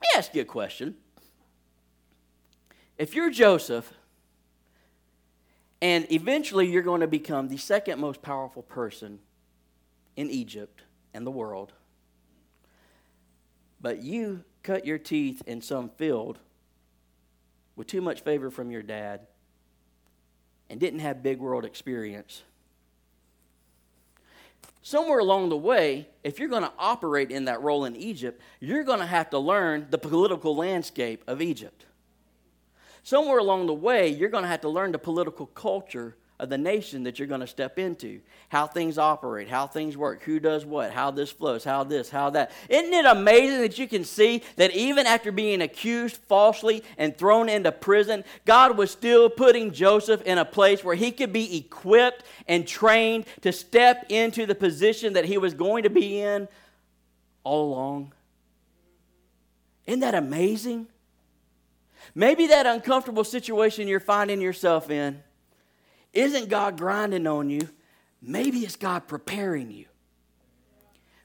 me 0.02 0.18
ask 0.18 0.34
you 0.34 0.42
a 0.42 0.46
question. 0.46 0.96
If 3.00 3.14
you're 3.14 3.30
Joseph, 3.30 3.90
and 5.80 6.06
eventually 6.12 6.70
you're 6.70 6.82
going 6.82 7.00
to 7.00 7.06
become 7.06 7.48
the 7.48 7.56
second 7.56 7.98
most 7.98 8.20
powerful 8.20 8.62
person 8.62 9.20
in 10.16 10.28
Egypt 10.28 10.82
and 11.14 11.26
the 11.26 11.30
world, 11.30 11.72
but 13.80 14.02
you 14.02 14.44
cut 14.62 14.84
your 14.84 14.98
teeth 14.98 15.40
in 15.46 15.62
some 15.62 15.88
field 15.88 16.40
with 17.74 17.86
too 17.86 18.02
much 18.02 18.20
favor 18.20 18.50
from 18.50 18.70
your 18.70 18.82
dad 18.82 19.22
and 20.68 20.78
didn't 20.78 21.00
have 21.00 21.22
big 21.22 21.38
world 21.38 21.64
experience. 21.64 22.42
Somewhere 24.82 25.20
along 25.20 25.48
the 25.48 25.56
way, 25.56 26.06
if 26.22 26.38
you're 26.38 26.50
going 26.50 26.64
to 26.64 26.72
operate 26.78 27.30
in 27.30 27.46
that 27.46 27.62
role 27.62 27.86
in 27.86 27.96
Egypt, 27.96 28.42
you're 28.60 28.84
going 28.84 29.00
to 29.00 29.06
have 29.06 29.30
to 29.30 29.38
learn 29.38 29.86
the 29.88 29.96
political 29.96 30.54
landscape 30.54 31.24
of 31.26 31.40
Egypt 31.40 31.86
somewhere 33.02 33.38
along 33.38 33.66
the 33.66 33.74
way, 33.74 34.08
you're 34.08 34.28
going 34.28 34.44
to 34.44 34.48
have 34.48 34.62
to 34.62 34.68
learn 34.68 34.92
the 34.92 34.98
political 34.98 35.46
culture 35.46 36.16
of 36.40 36.48
the 36.48 36.58
nation 36.58 37.02
that 37.02 37.18
you're 37.18 37.28
going 37.28 37.42
to 37.42 37.46
step 37.46 37.78
into, 37.78 38.20
how 38.48 38.66
things 38.66 38.96
operate, 38.96 39.46
how 39.48 39.66
things 39.66 39.96
work, 39.96 40.22
who 40.22 40.40
does 40.40 40.64
what, 40.64 40.90
how 40.90 41.10
this 41.10 41.30
flows, 41.30 41.62
how 41.62 41.84
this, 41.84 42.08
how 42.08 42.30
that. 42.30 42.50
Isn't 42.68 42.92
it 42.92 43.04
amazing 43.04 43.60
that 43.60 43.78
you 43.78 43.86
can 43.86 44.04
see 44.04 44.42
that 44.56 44.74
even 44.74 45.06
after 45.06 45.30
being 45.30 45.60
accused 45.60 46.16
falsely 46.28 46.82
and 46.96 47.16
thrown 47.16 47.50
into 47.50 47.70
prison, 47.70 48.24
God 48.46 48.78
was 48.78 48.90
still 48.90 49.28
putting 49.28 49.70
Joseph 49.72 50.22
in 50.22 50.38
a 50.38 50.44
place 50.44 50.82
where 50.82 50.96
he 50.96 51.12
could 51.12 51.32
be 51.32 51.58
equipped 51.58 52.24
and 52.48 52.66
trained 52.66 53.26
to 53.42 53.52
step 53.52 54.06
into 54.08 54.46
the 54.46 54.54
position 54.54 55.12
that 55.12 55.26
he 55.26 55.36
was 55.36 55.52
going 55.52 55.82
to 55.82 55.90
be 55.90 56.20
in 56.20 56.48
all 57.44 57.72
along? 57.72 58.14
Isn't 59.86 60.00
that 60.00 60.14
amazing? 60.14 60.86
Maybe 62.14 62.48
that 62.48 62.66
uncomfortable 62.66 63.24
situation 63.24 63.88
you're 63.88 64.00
finding 64.00 64.40
yourself 64.40 64.90
in 64.90 65.22
isn't 66.12 66.48
God 66.48 66.76
grinding 66.76 67.26
on 67.26 67.50
you. 67.50 67.68
Maybe 68.20 68.60
it's 68.60 68.76
God 68.76 69.06
preparing 69.06 69.70
you. 69.70 69.86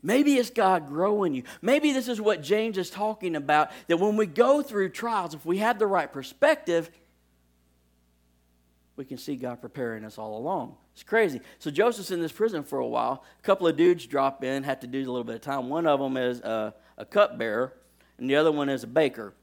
Maybe 0.01 0.35
it's 0.35 0.51
God 0.51 0.87
growing 0.87 1.33
you. 1.33 1.43
Maybe 1.63 1.91
this 1.91 2.07
is 2.07 2.21
what 2.21 2.43
James 2.43 2.77
is 2.77 2.91
talking 2.91 3.35
about 3.35 3.71
that 3.87 3.97
when 3.97 4.15
we 4.15 4.27
go 4.27 4.61
through 4.61 4.89
trials, 4.89 5.33
if 5.33 5.45
we 5.45 5.57
have 5.57 5.79
the 5.79 5.87
right 5.87 6.11
perspective, 6.11 6.91
we 8.95 9.03
can 9.03 9.17
see 9.17 9.35
God 9.35 9.61
preparing 9.61 10.05
us 10.05 10.19
all 10.19 10.37
along. 10.37 10.75
It's 10.93 11.03
crazy. 11.03 11.41
So 11.57 11.71
Joseph's 11.71 12.11
in 12.11 12.21
this 12.21 12.31
prison 12.31 12.63
for 12.63 12.79
a 12.79 12.87
while. 12.87 13.25
A 13.39 13.41
couple 13.41 13.67
of 13.67 13.75
dudes 13.75 14.05
drop 14.05 14.43
in, 14.43 14.63
have 14.63 14.79
to 14.81 14.87
do 14.87 14.99
a 14.99 15.11
little 15.11 15.23
bit 15.23 15.35
of 15.35 15.41
time. 15.41 15.69
One 15.69 15.87
of 15.87 15.99
them 15.99 16.15
is 16.17 16.39
a, 16.41 16.75
a 16.97 17.05
cupbearer, 17.05 17.73
and 18.19 18.29
the 18.29 18.35
other 18.35 18.51
one 18.51 18.69
is 18.69 18.83
a 18.83 18.87
baker 18.87 19.33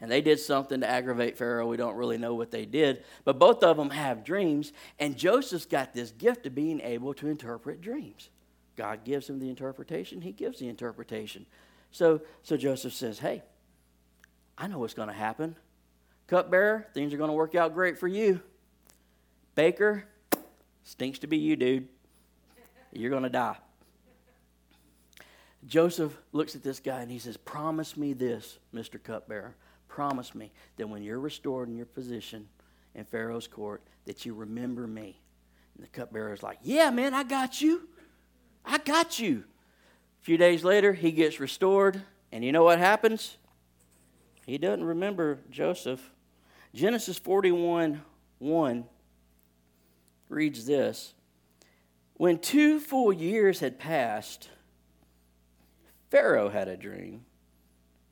and 0.00 0.10
they 0.10 0.20
did 0.20 0.38
something 0.38 0.80
to 0.80 0.88
aggravate 0.88 1.36
Pharaoh. 1.36 1.66
We 1.66 1.76
don't 1.76 1.96
really 1.96 2.18
know 2.18 2.34
what 2.34 2.50
they 2.50 2.64
did, 2.64 3.04
but 3.24 3.38
both 3.38 3.62
of 3.62 3.76
them 3.76 3.90
have 3.90 4.24
dreams, 4.24 4.72
and 4.98 5.16
Joseph's 5.16 5.66
got 5.66 5.94
this 5.94 6.12
gift 6.12 6.46
of 6.46 6.54
being 6.54 6.80
able 6.80 7.14
to 7.14 7.28
interpret 7.28 7.80
dreams. 7.80 8.30
God 8.76 9.04
gives 9.04 9.28
him 9.28 9.40
the 9.40 9.48
interpretation, 9.48 10.20
he 10.20 10.32
gives 10.32 10.60
the 10.60 10.68
interpretation. 10.68 11.46
So, 11.90 12.20
so 12.42 12.56
Joseph 12.56 12.92
says, 12.92 13.18
Hey, 13.18 13.42
I 14.56 14.66
know 14.66 14.78
what's 14.78 14.94
going 14.94 15.08
to 15.08 15.14
happen. 15.14 15.56
Cupbearer, 16.26 16.86
things 16.92 17.14
are 17.14 17.16
going 17.16 17.30
to 17.30 17.34
work 17.34 17.54
out 17.54 17.74
great 17.74 17.98
for 17.98 18.08
you. 18.08 18.40
Baker, 19.54 20.04
stinks 20.84 21.18
to 21.20 21.26
be 21.26 21.38
you, 21.38 21.56
dude. 21.56 21.88
You're 22.92 23.10
going 23.10 23.22
to 23.22 23.30
die. 23.30 23.56
Joseph 25.66 26.16
looks 26.32 26.54
at 26.54 26.62
this 26.62 26.80
guy 26.80 27.00
and 27.00 27.10
he 27.10 27.18
says, 27.18 27.36
Promise 27.36 27.96
me 27.96 28.12
this, 28.12 28.58
Mr. 28.74 29.02
Cupbearer. 29.02 29.54
Promise 29.88 30.34
me 30.34 30.52
that 30.76 30.88
when 30.88 31.02
you're 31.02 31.18
restored 31.18 31.68
in 31.68 31.76
your 31.76 31.86
position 31.86 32.48
in 32.94 33.04
Pharaoh's 33.04 33.48
court, 33.48 33.82
that 34.06 34.24
you 34.24 34.34
remember 34.34 34.86
me. 34.86 35.20
And 35.74 35.84
the 35.84 35.88
cupbearer 35.88 36.32
is 36.32 36.42
like, 36.42 36.58
Yeah, 36.62 36.90
man, 36.90 37.14
I 37.14 37.24
got 37.24 37.60
you. 37.60 37.88
I 38.64 38.78
got 38.78 39.18
you. 39.18 39.44
A 40.20 40.24
few 40.24 40.36
days 40.36 40.62
later, 40.64 40.92
he 40.92 41.10
gets 41.10 41.40
restored, 41.40 42.02
and 42.32 42.44
you 42.44 42.52
know 42.52 42.64
what 42.64 42.78
happens? 42.78 43.38
He 44.46 44.58
doesn't 44.58 44.84
remember 44.84 45.38
Joseph. 45.50 46.10
Genesis 46.74 47.18
41 47.18 48.02
1 48.38 48.84
reads 50.28 50.66
this 50.66 51.14
When 52.14 52.38
two 52.38 52.80
full 52.80 53.12
years 53.12 53.60
had 53.60 53.78
passed, 53.78 54.50
Pharaoh 56.10 56.48
had 56.48 56.68
a 56.68 56.76
dream. 56.76 57.24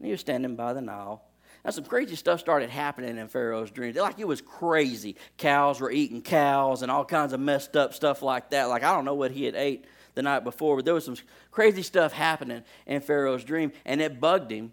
He 0.03 0.11
was 0.11 0.21
standing 0.21 0.57
by 0.57 0.73
the 0.73 0.83
Nile. 0.83 1.23
Now, 1.67 1.73
some 1.73 1.85
crazy 1.85 2.15
stuff 2.15 2.39
started 2.39 2.71
happening 2.71 3.19
in 3.19 3.27
Pharaoh's 3.27 3.73
dreams. 3.73 3.97
Like 3.97 4.21
it 4.21 4.29
was 4.29 4.41
crazy. 4.41 5.17
Cows 5.37 5.81
were 5.81 5.91
eating 5.91 6.23
cows 6.23 6.83
and 6.83 6.93
all 6.93 7.05
kinds 7.05 7.33
of 7.33 7.41
messed 7.41 7.77
up 7.77 7.93
stuff 7.93 8.23
like 8.23 8.51
that. 8.51 8.67
Like 8.67 8.85
I 8.85 8.95
don't 8.95 9.05
know 9.05 9.15
what 9.15 9.33
he 9.33 9.43
had 9.43 9.57
ate 9.57 9.85
the 10.15 10.23
night 10.23 10.45
before, 10.45 10.77
but 10.77 10.85
there 10.85 10.95
was 10.95 11.05
some 11.05 11.17
crazy 11.51 11.83
stuff 11.83 12.13
happening 12.13 12.63
in 12.87 13.01
Pharaoh's 13.01 13.43
dream, 13.43 13.73
and 13.85 14.01
it 14.01 14.21
bugged 14.21 14.53
him. 14.53 14.71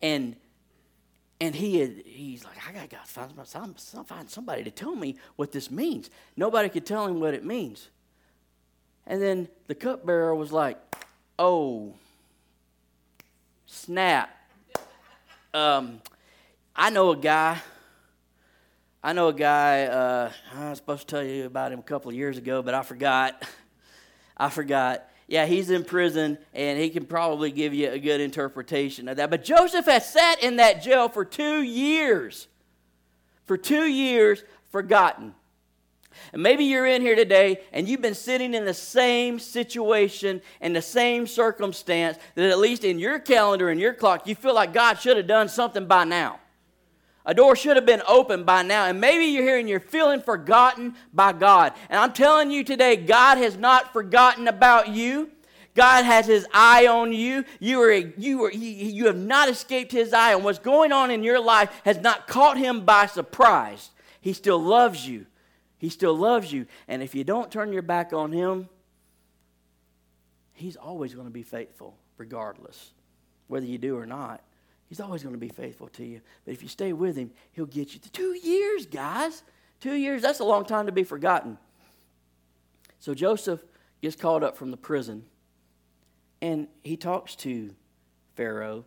And 0.00 0.36
and 1.40 1.56
he 1.56 1.80
had, 1.80 2.02
he's 2.06 2.44
like, 2.44 2.56
I 2.68 2.86
gotta 2.86 3.04
find, 3.08 4.06
find 4.06 4.30
somebody 4.30 4.62
to 4.62 4.70
tell 4.70 4.94
me 4.94 5.16
what 5.34 5.50
this 5.50 5.72
means. 5.72 6.08
Nobody 6.36 6.68
could 6.68 6.86
tell 6.86 7.04
him 7.08 7.18
what 7.18 7.34
it 7.34 7.44
means. 7.44 7.88
And 9.08 9.20
then 9.20 9.48
the 9.66 9.74
cupbearer 9.74 10.36
was 10.36 10.52
like, 10.52 10.78
Oh, 11.36 11.94
snap. 13.66 14.30
Um, 15.54 16.00
I 16.74 16.90
know 16.90 17.12
a 17.12 17.16
guy. 17.16 17.60
I 19.04 19.12
know 19.12 19.28
a 19.28 19.32
guy. 19.32 19.84
Uh, 19.84 20.32
I 20.52 20.70
was 20.70 20.78
supposed 20.78 21.06
to 21.06 21.14
tell 21.14 21.22
you 21.22 21.46
about 21.46 21.70
him 21.70 21.78
a 21.78 21.82
couple 21.82 22.08
of 22.08 22.16
years 22.16 22.38
ago, 22.38 22.60
but 22.60 22.74
I 22.74 22.82
forgot. 22.82 23.46
I 24.36 24.48
forgot. 24.50 25.08
Yeah, 25.28 25.46
he's 25.46 25.70
in 25.70 25.84
prison, 25.84 26.38
and 26.54 26.76
he 26.76 26.90
can 26.90 27.06
probably 27.06 27.52
give 27.52 27.72
you 27.72 27.88
a 27.88 28.00
good 28.00 28.20
interpretation 28.20 29.08
of 29.08 29.16
that. 29.18 29.30
But 29.30 29.44
Joseph 29.44 29.84
has 29.84 30.10
sat 30.10 30.42
in 30.42 30.56
that 30.56 30.82
jail 30.82 31.08
for 31.08 31.24
two 31.24 31.62
years. 31.62 32.48
For 33.44 33.56
two 33.56 33.84
years, 33.84 34.42
forgotten. 34.72 35.36
And 36.32 36.42
maybe 36.42 36.64
you're 36.64 36.86
in 36.86 37.02
here 37.02 37.16
today 37.16 37.60
and 37.72 37.88
you've 37.88 38.02
been 38.02 38.14
sitting 38.14 38.54
in 38.54 38.64
the 38.64 38.74
same 38.74 39.38
situation 39.38 40.42
and 40.60 40.74
the 40.74 40.82
same 40.82 41.26
circumstance 41.26 42.18
that 42.34 42.50
at 42.50 42.58
least 42.58 42.84
in 42.84 42.98
your 42.98 43.18
calendar 43.18 43.68
and 43.68 43.80
your 43.80 43.94
clock, 43.94 44.26
you 44.26 44.34
feel 44.34 44.54
like 44.54 44.72
God 44.72 44.98
should 45.00 45.16
have 45.16 45.26
done 45.26 45.48
something 45.48 45.86
by 45.86 46.04
now. 46.04 46.40
A 47.26 47.32
door 47.32 47.56
should 47.56 47.76
have 47.76 47.86
been 47.86 48.02
open 48.06 48.44
by 48.44 48.62
now. 48.62 48.84
And 48.86 49.00
maybe 49.00 49.24
you're 49.24 49.44
here 49.44 49.58
and 49.58 49.68
you're 49.68 49.80
feeling 49.80 50.20
forgotten 50.20 50.94
by 51.12 51.32
God. 51.32 51.72
And 51.88 51.98
I'm 51.98 52.12
telling 52.12 52.50
you 52.50 52.64
today, 52.64 52.96
God 52.96 53.38
has 53.38 53.56
not 53.56 53.92
forgotten 53.92 54.46
about 54.46 54.88
you. 54.88 55.30
God 55.74 56.04
has 56.04 56.26
his 56.26 56.46
eye 56.52 56.86
on 56.86 57.12
you. 57.12 57.44
You, 57.58 57.80
are, 57.82 57.92
you, 57.92 58.44
are, 58.44 58.52
you 58.52 59.06
have 59.06 59.16
not 59.16 59.48
escaped 59.48 59.90
his 59.90 60.12
eye, 60.12 60.32
and 60.32 60.44
what's 60.44 60.60
going 60.60 60.92
on 60.92 61.10
in 61.10 61.24
your 61.24 61.40
life 61.40 61.70
has 61.84 61.98
not 61.98 62.28
caught 62.28 62.56
him 62.56 62.84
by 62.84 63.06
surprise. 63.06 63.90
He 64.20 64.32
still 64.32 64.60
loves 64.60 65.08
you. 65.08 65.26
He 65.84 65.90
still 65.90 66.16
loves 66.16 66.50
you. 66.50 66.64
And 66.88 67.02
if 67.02 67.14
you 67.14 67.24
don't 67.24 67.52
turn 67.52 67.70
your 67.70 67.82
back 67.82 68.14
on 68.14 68.32
him, 68.32 68.70
he's 70.54 70.76
always 70.76 71.12
going 71.12 71.26
to 71.26 71.32
be 71.32 71.42
faithful, 71.42 71.94
regardless, 72.16 72.94
whether 73.48 73.66
you 73.66 73.76
do 73.76 73.94
or 73.98 74.06
not. 74.06 74.42
He's 74.88 74.98
always 74.98 75.22
going 75.22 75.34
to 75.34 75.38
be 75.38 75.50
faithful 75.50 75.88
to 75.88 76.02
you. 76.02 76.22
But 76.46 76.54
if 76.54 76.62
you 76.62 76.70
stay 76.70 76.94
with 76.94 77.16
him, 77.16 77.32
he'll 77.52 77.66
get 77.66 77.92
you. 77.92 78.00
Two 78.00 78.32
years, 78.32 78.86
guys. 78.86 79.42
Two 79.78 79.92
years, 79.92 80.22
that's 80.22 80.40
a 80.40 80.44
long 80.44 80.64
time 80.64 80.86
to 80.86 80.92
be 80.92 81.04
forgotten. 81.04 81.58
So 82.98 83.12
Joseph 83.12 83.60
gets 84.00 84.16
called 84.16 84.42
up 84.42 84.56
from 84.56 84.70
the 84.70 84.78
prison 84.78 85.26
and 86.40 86.66
he 86.82 86.96
talks 86.96 87.36
to 87.36 87.74
Pharaoh, 88.36 88.86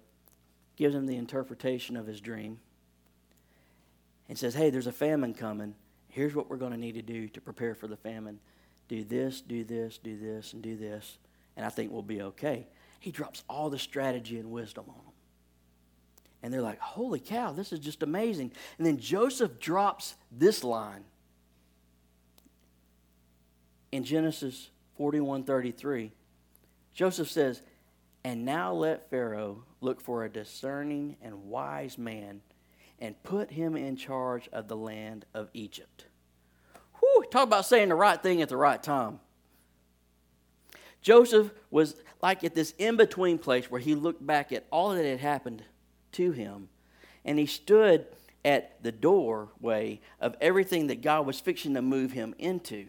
gives 0.76 0.96
him 0.96 1.06
the 1.06 1.18
interpretation 1.18 1.96
of 1.96 2.08
his 2.08 2.20
dream, 2.22 2.58
and 4.28 4.36
says, 4.36 4.56
Hey, 4.56 4.72
there's 4.72 4.88
a 4.88 4.92
famine 4.92 5.36
coming. 5.36 5.76
Here's 6.18 6.34
what 6.34 6.50
we're 6.50 6.58
going 6.58 6.72
to 6.72 6.80
need 6.80 6.96
to 6.96 7.04
do 7.04 7.28
to 7.28 7.42
prepare 7.42 7.76
for 7.76 7.86
the 7.86 7.96
famine 7.96 8.40
do 8.88 9.04
this, 9.04 9.40
do 9.40 9.64
this, 9.64 10.00
do 10.00 10.18
this, 10.18 10.54
and 10.54 10.64
do 10.64 10.76
this, 10.76 11.20
and 11.56 11.64
I 11.64 11.70
think 11.70 11.92
we'll 11.92 12.02
be 12.02 12.24
okay. 12.24 12.66
He 13.00 13.12
drops 13.12 13.44
all 13.48 13.70
the 13.70 13.78
strategy 13.78 14.40
and 14.40 14.50
wisdom 14.50 14.86
on 14.88 14.96
them. 14.96 15.14
And 16.42 16.52
they're 16.52 16.64
like, 16.64 16.80
holy 16.80 17.20
cow, 17.20 17.52
this 17.52 17.72
is 17.72 17.80
just 17.80 18.02
amazing. 18.02 18.52
And 18.80 18.88
then 18.88 18.98
Joseph 18.98 19.60
drops 19.60 20.16
this 20.32 20.64
line 20.64 21.04
in 23.92 24.04
Genesis 24.04 24.72
41 24.98 25.44
33. 25.44 26.12
Joseph 26.96 27.30
says, 27.30 27.62
And 28.24 28.44
now 28.44 28.74
let 28.74 29.08
Pharaoh 29.12 29.66
look 29.82 30.02
for 30.02 30.24
a 30.24 30.30
discerning 30.30 31.18
and 31.22 31.44
wise 31.44 32.00
man 32.00 32.42
and 33.00 33.22
put 33.24 33.52
him 33.52 33.76
in 33.76 33.96
charge 33.96 34.50
of 34.52 34.68
the 34.68 34.76
land 34.76 35.26
of 35.34 35.50
Egypt. 35.54 36.06
Whew, 37.00 37.26
talk 37.32 37.44
about 37.44 37.66
saying 37.66 37.90
the 37.90 37.96
right 37.96 38.22
thing 38.22 38.42
at 38.42 38.50
the 38.50 38.58
right 38.58 38.82
time. 38.82 39.20
Joseph 41.02 41.52
was 41.70 41.96
like 42.22 42.44
at 42.44 42.56
this 42.56 42.74
in 42.78 42.98
between 42.98 43.38
place 43.38 43.70
where 43.70 43.80
he 43.80 43.96
looked 43.96 44.26
back 44.26 44.52
at 44.52 44.66
all 44.72 44.90
that 44.90 45.06
had 45.06 45.20
happened 45.20 45.64
to 46.14 46.32
him. 46.32 46.70
And 47.24 47.38
he 47.38 47.46
stood 47.46 48.08
at 48.44 48.82
the 48.82 48.92
doorway 48.92 50.00
of 50.20 50.36
everything 50.42 50.88
that 50.88 51.02
God 51.02 51.26
was 51.26 51.40
fixing 51.40 51.76
to 51.76 51.82
move 51.82 52.14
him 52.14 52.34
into. 52.40 52.88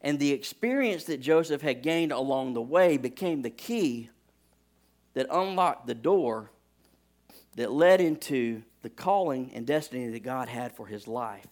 And 0.00 0.18
the 0.18 0.32
experience 0.32 1.04
that 1.04 1.20
Joseph 1.20 1.62
had 1.62 1.82
gained 1.82 2.12
along 2.12 2.54
the 2.54 2.62
way 2.62 2.96
became 2.96 3.42
the 3.42 3.50
key 3.50 4.10
that 5.14 5.26
unlocked 5.30 5.86
the 5.86 5.94
door 5.94 6.50
that 7.56 7.72
led 7.72 8.00
into 8.00 8.62
the 8.82 8.90
calling 8.90 9.50
and 9.54 9.66
destiny 9.66 10.08
that 10.08 10.22
God 10.22 10.48
had 10.48 10.72
for 10.72 10.86
his 10.86 11.06
life. 11.06 11.46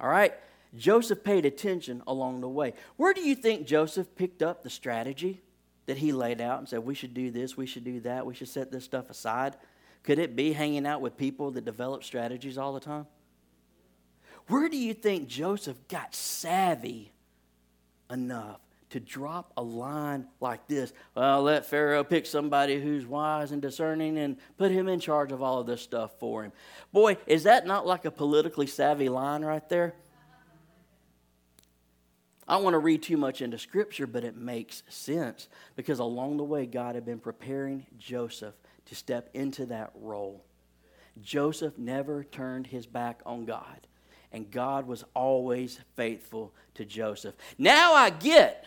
All 0.00 0.08
right? 0.08 0.32
Joseph 0.76 1.24
paid 1.24 1.44
attention 1.44 2.02
along 2.06 2.40
the 2.40 2.48
way. 2.48 2.74
Where 2.96 3.14
do 3.14 3.20
you 3.20 3.34
think 3.34 3.66
Joseph 3.66 4.14
picked 4.16 4.42
up 4.42 4.62
the 4.62 4.70
strategy? 4.70 5.40
that 5.88 5.96
he 5.96 6.12
laid 6.12 6.42
out 6.42 6.58
and 6.58 6.68
said, 6.68 6.80
we 6.80 6.94
should 6.94 7.14
do 7.14 7.30
this, 7.30 7.56
we 7.56 7.64
should 7.64 7.82
do 7.82 7.98
that, 8.00 8.26
we 8.26 8.34
should 8.34 8.48
set 8.48 8.70
this 8.70 8.84
stuff 8.84 9.08
aside? 9.08 9.56
Could 10.02 10.18
it 10.18 10.36
be 10.36 10.52
hanging 10.52 10.86
out 10.86 11.00
with 11.00 11.16
people 11.16 11.50
that 11.52 11.64
develop 11.64 12.04
strategies 12.04 12.58
all 12.58 12.74
the 12.74 12.80
time? 12.80 13.06
Where 14.48 14.68
do 14.68 14.76
you 14.76 14.92
think 14.92 15.28
Joseph 15.28 15.88
got 15.88 16.14
savvy 16.14 17.10
enough 18.10 18.60
to 18.90 19.00
drop 19.00 19.52
a 19.56 19.62
line 19.62 20.26
like 20.40 20.66
this? 20.68 20.92
Well, 21.14 21.42
let 21.42 21.66
Pharaoh 21.66 22.04
pick 22.04 22.26
somebody 22.26 22.80
who's 22.80 23.06
wise 23.06 23.52
and 23.52 23.60
discerning 23.60 24.18
and 24.18 24.36
put 24.56 24.70
him 24.70 24.88
in 24.88 25.00
charge 25.00 25.32
of 25.32 25.42
all 25.42 25.60
of 25.60 25.66
this 25.66 25.82
stuff 25.82 26.12
for 26.18 26.44
him. 26.44 26.52
Boy, 26.92 27.18
is 27.26 27.42
that 27.44 27.66
not 27.66 27.86
like 27.86 28.04
a 28.04 28.10
politically 28.10 28.66
savvy 28.66 29.08
line 29.08 29.44
right 29.44 29.68
there? 29.68 29.94
I 32.48 32.54
don't 32.54 32.64
want 32.64 32.74
to 32.74 32.78
read 32.78 33.02
too 33.02 33.18
much 33.18 33.42
into 33.42 33.58
Scripture, 33.58 34.06
but 34.06 34.24
it 34.24 34.34
makes 34.34 34.82
sense 34.88 35.48
because 35.76 35.98
along 35.98 36.38
the 36.38 36.44
way, 36.44 36.64
God 36.64 36.94
had 36.94 37.04
been 37.04 37.18
preparing 37.18 37.84
Joseph 37.98 38.54
to 38.86 38.94
step 38.94 39.28
into 39.34 39.66
that 39.66 39.92
role. 39.94 40.42
Joseph 41.20 41.76
never 41.76 42.24
turned 42.24 42.68
his 42.68 42.86
back 42.86 43.20
on 43.26 43.44
God, 43.44 43.86
and 44.32 44.50
God 44.50 44.86
was 44.86 45.04
always 45.12 45.78
faithful 45.94 46.54
to 46.74 46.86
Joseph. 46.86 47.34
Now 47.58 47.92
I 47.92 48.08
get 48.08 48.66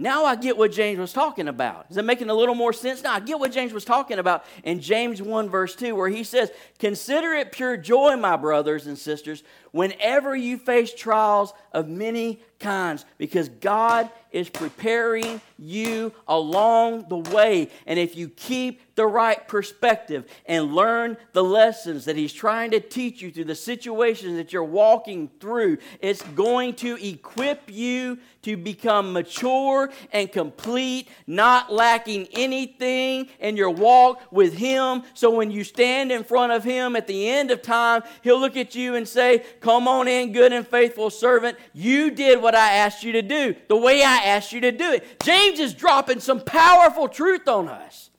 now 0.00 0.24
I 0.24 0.34
get 0.34 0.56
what 0.56 0.72
James 0.72 0.98
was 0.98 1.12
talking 1.12 1.46
about. 1.46 1.84
Is 1.90 1.96
that 1.96 2.04
making 2.04 2.30
a 2.30 2.34
little 2.34 2.54
more 2.54 2.72
sense? 2.72 3.02
Now 3.02 3.12
I 3.12 3.20
get 3.20 3.38
what 3.38 3.52
James 3.52 3.74
was 3.74 3.84
talking 3.84 4.18
about 4.18 4.46
in 4.64 4.80
James 4.80 5.20
1, 5.20 5.50
verse 5.50 5.74
2, 5.74 5.94
where 5.94 6.08
he 6.08 6.24
says, 6.24 6.50
Consider 6.78 7.34
it 7.34 7.52
pure 7.52 7.76
joy, 7.76 8.16
my 8.16 8.38
brothers 8.38 8.86
and 8.86 8.98
sisters, 8.98 9.42
whenever 9.72 10.34
you 10.34 10.58
face 10.58 10.92
trials 10.92 11.52
of 11.72 11.88
many 11.88 12.42
kinds, 12.58 13.04
because 13.18 13.48
God 13.48 14.10
is 14.30 14.48
preparing 14.48 15.40
you 15.58 16.12
along 16.28 17.08
the 17.08 17.16
way. 17.16 17.68
And 17.86 17.98
if 17.98 18.16
you 18.16 18.28
keep 18.28 18.94
the 18.94 19.06
right 19.06 19.48
perspective 19.48 20.24
and 20.46 20.74
learn 20.74 21.16
the 21.32 21.42
lessons 21.42 22.04
that 22.04 22.16
He's 22.16 22.32
trying 22.32 22.70
to 22.72 22.80
teach 22.80 23.22
you 23.22 23.32
through 23.32 23.44
the 23.44 23.54
situations 23.54 24.36
that 24.36 24.52
you're 24.52 24.62
walking 24.62 25.30
through, 25.40 25.78
it's 26.00 26.22
going 26.22 26.74
to 26.74 26.96
equip 27.04 27.70
you 27.72 28.18
to 28.42 28.56
become 28.56 29.12
mature 29.12 29.90
and 30.12 30.30
complete, 30.30 31.08
not 31.26 31.72
lacking 31.72 32.28
anything 32.32 33.28
in 33.40 33.56
your 33.56 33.70
walk 33.70 34.22
with 34.30 34.54
Him. 34.54 35.02
So 35.14 35.30
when 35.30 35.50
you 35.50 35.64
stand 35.64 36.12
in 36.12 36.24
front 36.24 36.52
of 36.52 36.62
Him 36.62 36.94
at 36.94 37.06
the 37.06 37.28
end 37.28 37.50
of 37.50 37.62
time, 37.62 38.02
He'll 38.22 38.40
look 38.40 38.56
at 38.56 38.74
you 38.74 38.94
and 38.94 39.08
say, 39.08 39.44
Come 39.60 39.86
on 39.86 40.08
in, 40.08 40.32
good 40.32 40.52
and 40.52 40.66
faithful 40.66 41.10
servant. 41.10 41.58
You 41.72 42.10
did 42.10 42.40
what 42.40 42.54
I 42.54 42.74
asked 42.74 43.04
you 43.04 43.12
to 43.12 43.22
do, 43.22 43.54
the 43.68 43.76
way 43.76 44.02
I 44.02 44.16
asked 44.24 44.52
you 44.52 44.60
to 44.62 44.72
do 44.72 44.92
it. 44.92 45.20
James 45.22 45.60
is 45.60 45.74
dropping 45.74 46.20
some 46.20 46.40
powerful 46.40 47.08
truth 47.08 47.46
on 47.46 47.68
us. 47.68 48.10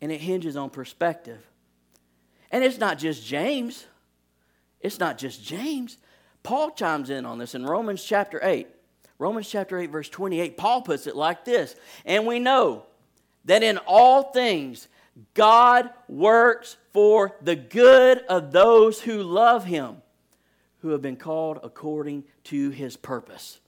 And 0.00 0.10
it 0.10 0.20
hinges 0.20 0.56
on 0.56 0.70
perspective. 0.70 1.44
And 2.50 2.64
it's 2.64 2.78
not 2.78 2.98
just 2.98 3.26
James. 3.26 3.86
It's 4.80 4.98
not 4.98 5.18
just 5.18 5.44
James. 5.44 5.98
Paul 6.42 6.70
chimes 6.70 7.10
in 7.10 7.26
on 7.26 7.38
this 7.38 7.54
in 7.54 7.66
Romans 7.66 8.02
chapter 8.02 8.40
8. 8.42 8.68
Romans 9.18 9.48
chapter 9.48 9.78
8, 9.78 9.90
verse 9.90 10.08
28, 10.08 10.56
Paul 10.56 10.82
puts 10.82 11.08
it 11.08 11.16
like 11.16 11.44
this 11.44 11.74
And 12.04 12.26
we 12.26 12.38
know 12.38 12.86
that 13.44 13.62
in 13.62 13.78
all 13.78 14.30
things 14.30 14.86
God 15.34 15.90
works 16.08 16.76
for 16.92 17.36
the 17.42 17.56
good 17.56 18.18
of 18.28 18.52
those 18.52 19.00
who 19.00 19.22
love 19.22 19.64
him, 19.64 20.02
who 20.80 20.90
have 20.90 21.02
been 21.02 21.16
called 21.16 21.60
according 21.62 22.24
to 22.44 22.70
his 22.70 22.96
purpose. 22.96 23.60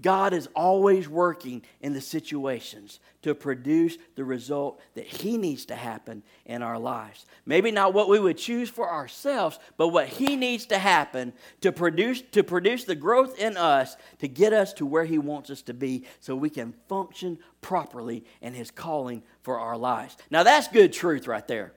God 0.00 0.32
is 0.32 0.48
always 0.54 1.08
working 1.08 1.62
in 1.80 1.92
the 1.92 2.00
situations 2.00 3.00
to 3.22 3.34
produce 3.34 3.98
the 4.14 4.24
result 4.24 4.80
that 4.94 5.06
He 5.06 5.36
needs 5.36 5.66
to 5.66 5.74
happen 5.74 6.22
in 6.46 6.62
our 6.62 6.78
lives. 6.78 7.26
Maybe 7.44 7.70
not 7.70 7.92
what 7.92 8.08
we 8.08 8.18
would 8.18 8.38
choose 8.38 8.70
for 8.70 8.90
ourselves, 8.90 9.58
but 9.76 9.88
what 9.88 10.08
He 10.08 10.36
needs 10.36 10.66
to 10.66 10.78
happen 10.78 11.32
to 11.60 11.70
produce, 11.70 12.22
to 12.32 12.42
produce 12.42 12.84
the 12.84 12.94
growth 12.94 13.38
in 13.38 13.56
us 13.56 13.96
to 14.20 14.28
get 14.28 14.52
us 14.52 14.72
to 14.74 14.86
where 14.86 15.04
He 15.04 15.18
wants 15.18 15.50
us 15.50 15.62
to 15.62 15.74
be 15.74 16.04
so 16.20 16.34
we 16.34 16.50
can 16.50 16.74
function 16.88 17.38
properly 17.60 18.24
in 18.40 18.54
His 18.54 18.70
calling 18.70 19.22
for 19.42 19.58
our 19.58 19.76
lives. 19.76 20.16
Now, 20.30 20.42
that's 20.42 20.68
good 20.68 20.92
truth 20.92 21.26
right 21.26 21.46
there. 21.46 21.72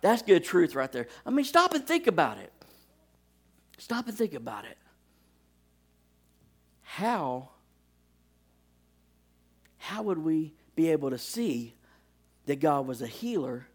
That's 0.00 0.22
good 0.22 0.44
truth 0.44 0.74
right 0.74 0.90
there. 0.90 1.08
I 1.26 1.30
mean, 1.30 1.44
stop 1.44 1.74
and 1.74 1.86
think 1.86 2.06
about 2.06 2.38
it. 2.38 2.52
Stop 3.78 4.08
and 4.08 4.16
think 4.16 4.34
about 4.34 4.64
it. 4.64 4.76
How 6.82 7.50
how 9.78 10.02
would 10.02 10.18
we 10.18 10.52
be 10.76 10.90
able 10.90 11.08
to 11.08 11.16
see 11.16 11.74
that 12.44 12.60
God 12.60 12.86
was 12.86 13.00
a 13.00 13.06
healer 13.06 13.66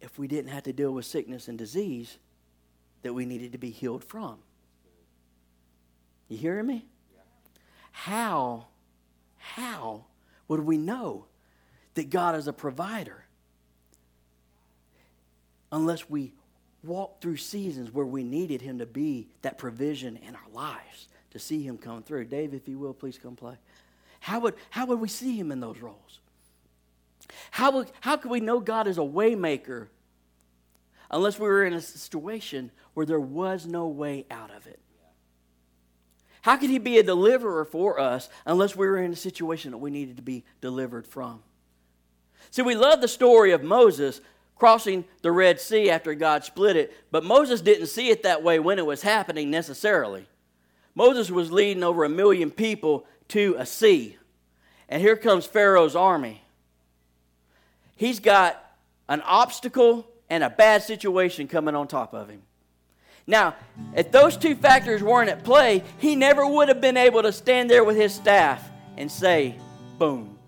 if 0.00 0.18
we 0.18 0.26
didn't 0.26 0.50
have 0.50 0.62
to 0.62 0.72
deal 0.72 0.92
with 0.92 1.04
sickness 1.04 1.46
and 1.46 1.58
disease 1.58 2.16
that 3.02 3.12
we 3.12 3.26
needed 3.26 3.52
to 3.52 3.58
be 3.58 3.68
healed 3.68 4.02
from? 4.02 4.38
You 6.28 6.38
hearing 6.38 6.66
me? 6.66 6.86
How, 7.92 8.68
how 9.40 10.04
would 10.48 10.60
we 10.60 10.78
know 10.78 11.26
that 11.94 12.10
God 12.10 12.36
is 12.36 12.46
a 12.46 12.52
provider 12.52 13.24
unless 15.72 16.08
we 16.08 16.32
walk 16.82 17.20
through 17.20 17.36
seasons 17.36 17.92
where 17.92 18.06
we 18.06 18.22
needed 18.22 18.62
Him 18.62 18.78
to 18.78 18.86
be 18.86 19.28
that 19.42 19.58
provision 19.58 20.16
in 20.16 20.34
our 20.34 20.48
lives? 20.52 21.08
to 21.30 21.38
see 21.38 21.62
him 21.62 21.78
come 21.78 22.02
through. 22.02 22.26
Dave, 22.26 22.54
if 22.54 22.68
you 22.68 22.78
will, 22.78 22.94
please 22.94 23.18
come 23.18 23.36
play. 23.36 23.54
How 24.20 24.40
would, 24.40 24.54
how 24.70 24.86
would 24.86 25.00
we 25.00 25.08
see 25.08 25.38
him 25.38 25.50
in 25.52 25.60
those 25.60 25.78
roles? 25.78 26.20
How, 27.50 27.70
would, 27.72 27.90
how 28.00 28.16
could 28.16 28.30
we 28.30 28.40
know 28.40 28.60
God 28.60 28.86
is 28.86 28.98
a 28.98 29.02
waymaker 29.02 29.88
unless 31.10 31.38
we 31.38 31.46
were 31.46 31.64
in 31.64 31.72
a 31.72 31.80
situation 31.80 32.70
where 32.94 33.06
there 33.06 33.20
was 33.20 33.66
no 33.66 33.86
way 33.86 34.26
out 34.30 34.54
of 34.54 34.66
it? 34.66 34.80
How 36.42 36.56
could 36.56 36.70
he 36.70 36.78
be 36.78 36.98
a 36.98 37.02
deliverer 37.02 37.64
for 37.64 38.00
us 38.00 38.28
unless 38.46 38.74
we 38.74 38.86
were 38.86 38.98
in 38.98 39.12
a 39.12 39.16
situation 39.16 39.72
that 39.72 39.78
we 39.78 39.90
needed 39.90 40.16
to 40.16 40.22
be 40.22 40.44
delivered 40.60 41.06
from? 41.06 41.42
See, 42.50 42.62
we 42.62 42.74
love 42.74 43.00
the 43.00 43.08
story 43.08 43.52
of 43.52 43.62
Moses 43.62 44.20
crossing 44.56 45.04
the 45.22 45.32
Red 45.32 45.60
Sea 45.60 45.90
after 45.90 46.14
God 46.14 46.44
split 46.44 46.76
it, 46.76 46.92
but 47.10 47.24
Moses 47.24 47.60
didn't 47.60 47.86
see 47.86 48.10
it 48.10 48.22
that 48.22 48.42
way 48.42 48.58
when 48.58 48.78
it 48.78 48.86
was 48.86 49.02
happening 49.02 49.50
necessarily. 49.50 50.26
Moses 50.94 51.30
was 51.30 51.52
leading 51.52 51.82
over 51.82 52.04
a 52.04 52.08
million 52.08 52.50
people 52.50 53.06
to 53.28 53.54
a 53.58 53.64
sea. 53.64 54.16
And 54.88 55.00
here 55.00 55.16
comes 55.16 55.46
Pharaoh's 55.46 55.96
army. 55.96 56.42
He's 57.96 58.20
got 58.20 58.62
an 59.08 59.22
obstacle 59.22 60.06
and 60.28 60.42
a 60.42 60.50
bad 60.50 60.82
situation 60.82 61.48
coming 61.48 61.74
on 61.74 61.86
top 61.86 62.12
of 62.12 62.28
him. 62.28 62.42
Now, 63.26 63.54
if 63.94 64.10
those 64.10 64.36
two 64.36 64.54
factors 64.54 65.02
weren't 65.02 65.30
at 65.30 65.44
play, 65.44 65.84
he 65.98 66.16
never 66.16 66.46
would 66.46 66.68
have 66.68 66.80
been 66.80 66.96
able 66.96 67.22
to 67.22 67.32
stand 67.32 67.70
there 67.70 67.84
with 67.84 67.96
his 67.96 68.14
staff 68.14 68.68
and 68.96 69.10
say, 69.10 69.54
boom, 69.98 70.38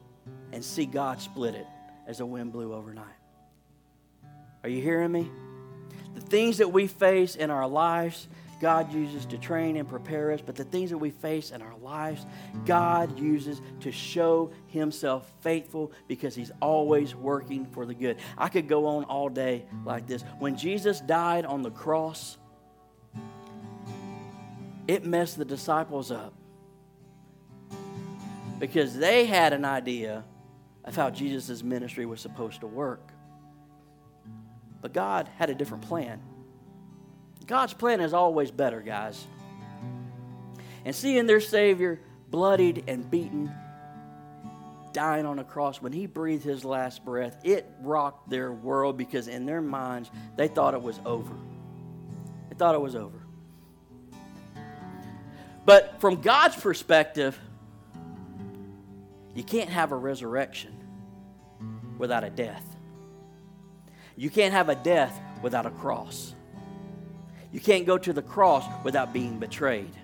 and 0.53 0.65
see 0.65 0.87
God 0.87 1.21
split 1.21 1.55
it 1.55 1.67
as 2.07 2.19
the 2.19 2.27
wind 2.27 2.53
blew 2.53 2.75
overnight. 2.75 3.07
Are 4.63 4.69
you 4.69 4.83
hearing 4.83 5.13
me? 5.13 5.31
The 6.15 6.21
things 6.21 6.59
that 6.59 6.73
we 6.73 6.87
face 6.87 7.37
in 7.37 7.51
our 7.51 7.67
lives, 7.67 8.29
God 8.61 8.93
uses 8.93 9.27
to 9.27 9.39
train 9.39 9.77
and 9.77 9.89
prepare 9.89 10.31
us, 10.31 10.41
but 10.41 10.55
the 10.55 10.65
things 10.65 10.91
that 10.91 10.99
we 10.99 11.11
face 11.11 11.51
in 11.51 11.63
our 11.63 11.77
lives, 11.79 12.27
God 12.65 13.19
uses 13.19 13.61
to 13.81 13.91
show 13.91 14.53
Himself 14.69 15.31
faithful 15.41 15.91
because 16.07 16.35
He's 16.35 16.53
always 16.61 17.15
working 17.15 17.67
for 17.67 17.87
the 17.87 17.95
good. 17.95 18.19
I 18.39 18.49
could 18.49 18.69
go 18.69 18.87
on 18.87 19.05
all 19.05 19.29
day 19.29 19.65
like 19.85 20.07
this. 20.07 20.23
When 20.39 20.57
Jesus 20.57 21.01
died 21.01 21.45
on 21.45 21.63
the 21.63 21.71
cross, 21.71 22.37
it 24.89 25.05
messed 25.05 25.39
the 25.39 25.45
disciples 25.45 26.11
up 26.11 26.35
because 28.59 28.97
they 28.97 29.27
had 29.27 29.53
an 29.53 29.65
idea 29.65 30.25
of 30.85 30.97
how 30.97 31.11
Jesus' 31.11 31.63
ministry 31.63 32.07
was 32.07 32.21
supposed 32.21 32.61
to 32.61 32.67
work. 32.67 33.09
But 34.81 34.93
God 34.93 35.29
had 35.37 35.51
a 35.51 35.55
different 35.55 35.85
plan. 35.85 36.21
God's 37.47 37.75
plan 37.75 38.01
is 38.01 38.13
always 38.13 38.51
better, 38.51 38.81
guys. 38.81 39.25
And 40.85 40.95
seeing 40.95 41.27
their 41.27 41.41
Savior 41.41 42.01
bloodied 42.31 42.85
and 42.89 43.09
beaten, 43.09 43.53
dying 44.93 45.27
on 45.27 45.39
a 45.39 45.45
cross, 45.45 45.81
when 45.81 45.93
he 45.93 46.07
breathed 46.07 46.45
his 46.45 46.65
last 46.65 47.05
breath, 47.05 47.37
it 47.45 47.71
rocked 47.81 48.29
their 48.29 48.53
world 48.53 48.97
because 48.97 49.29
in 49.29 49.47
their 49.47 49.61
minds, 49.61 50.11
they 50.37 50.49
thought 50.49 50.75
it 50.75 50.83
was 50.83 51.01
over. 51.05 51.35
They 52.49 52.57
thought 52.57 52.75
it 52.75 52.81
was 52.81 52.97
over. 52.97 53.22
But 55.65 56.01
from 56.01 56.21
God's 56.21 56.57
perspective, 56.57 57.39
you 59.35 59.45
can't 59.45 59.71
have 59.71 59.93
a 59.93 59.97
resurrection 59.97 60.77
without 61.99 62.25
a 62.25 62.31
death. 62.31 62.65
You 64.17 64.29
can't 64.29 64.53
have 64.53 64.69
a 64.69 64.75
death 64.75 65.19
without 65.43 65.67
a 65.67 65.71
cross. 65.71 66.35
You 67.53 67.61
can't 67.61 67.87
go 67.87 67.99
to 67.99 68.13
the 68.13 68.23
cross 68.23 68.65
without 68.85 69.13
being 69.13 69.39
betrayed. 69.39 69.95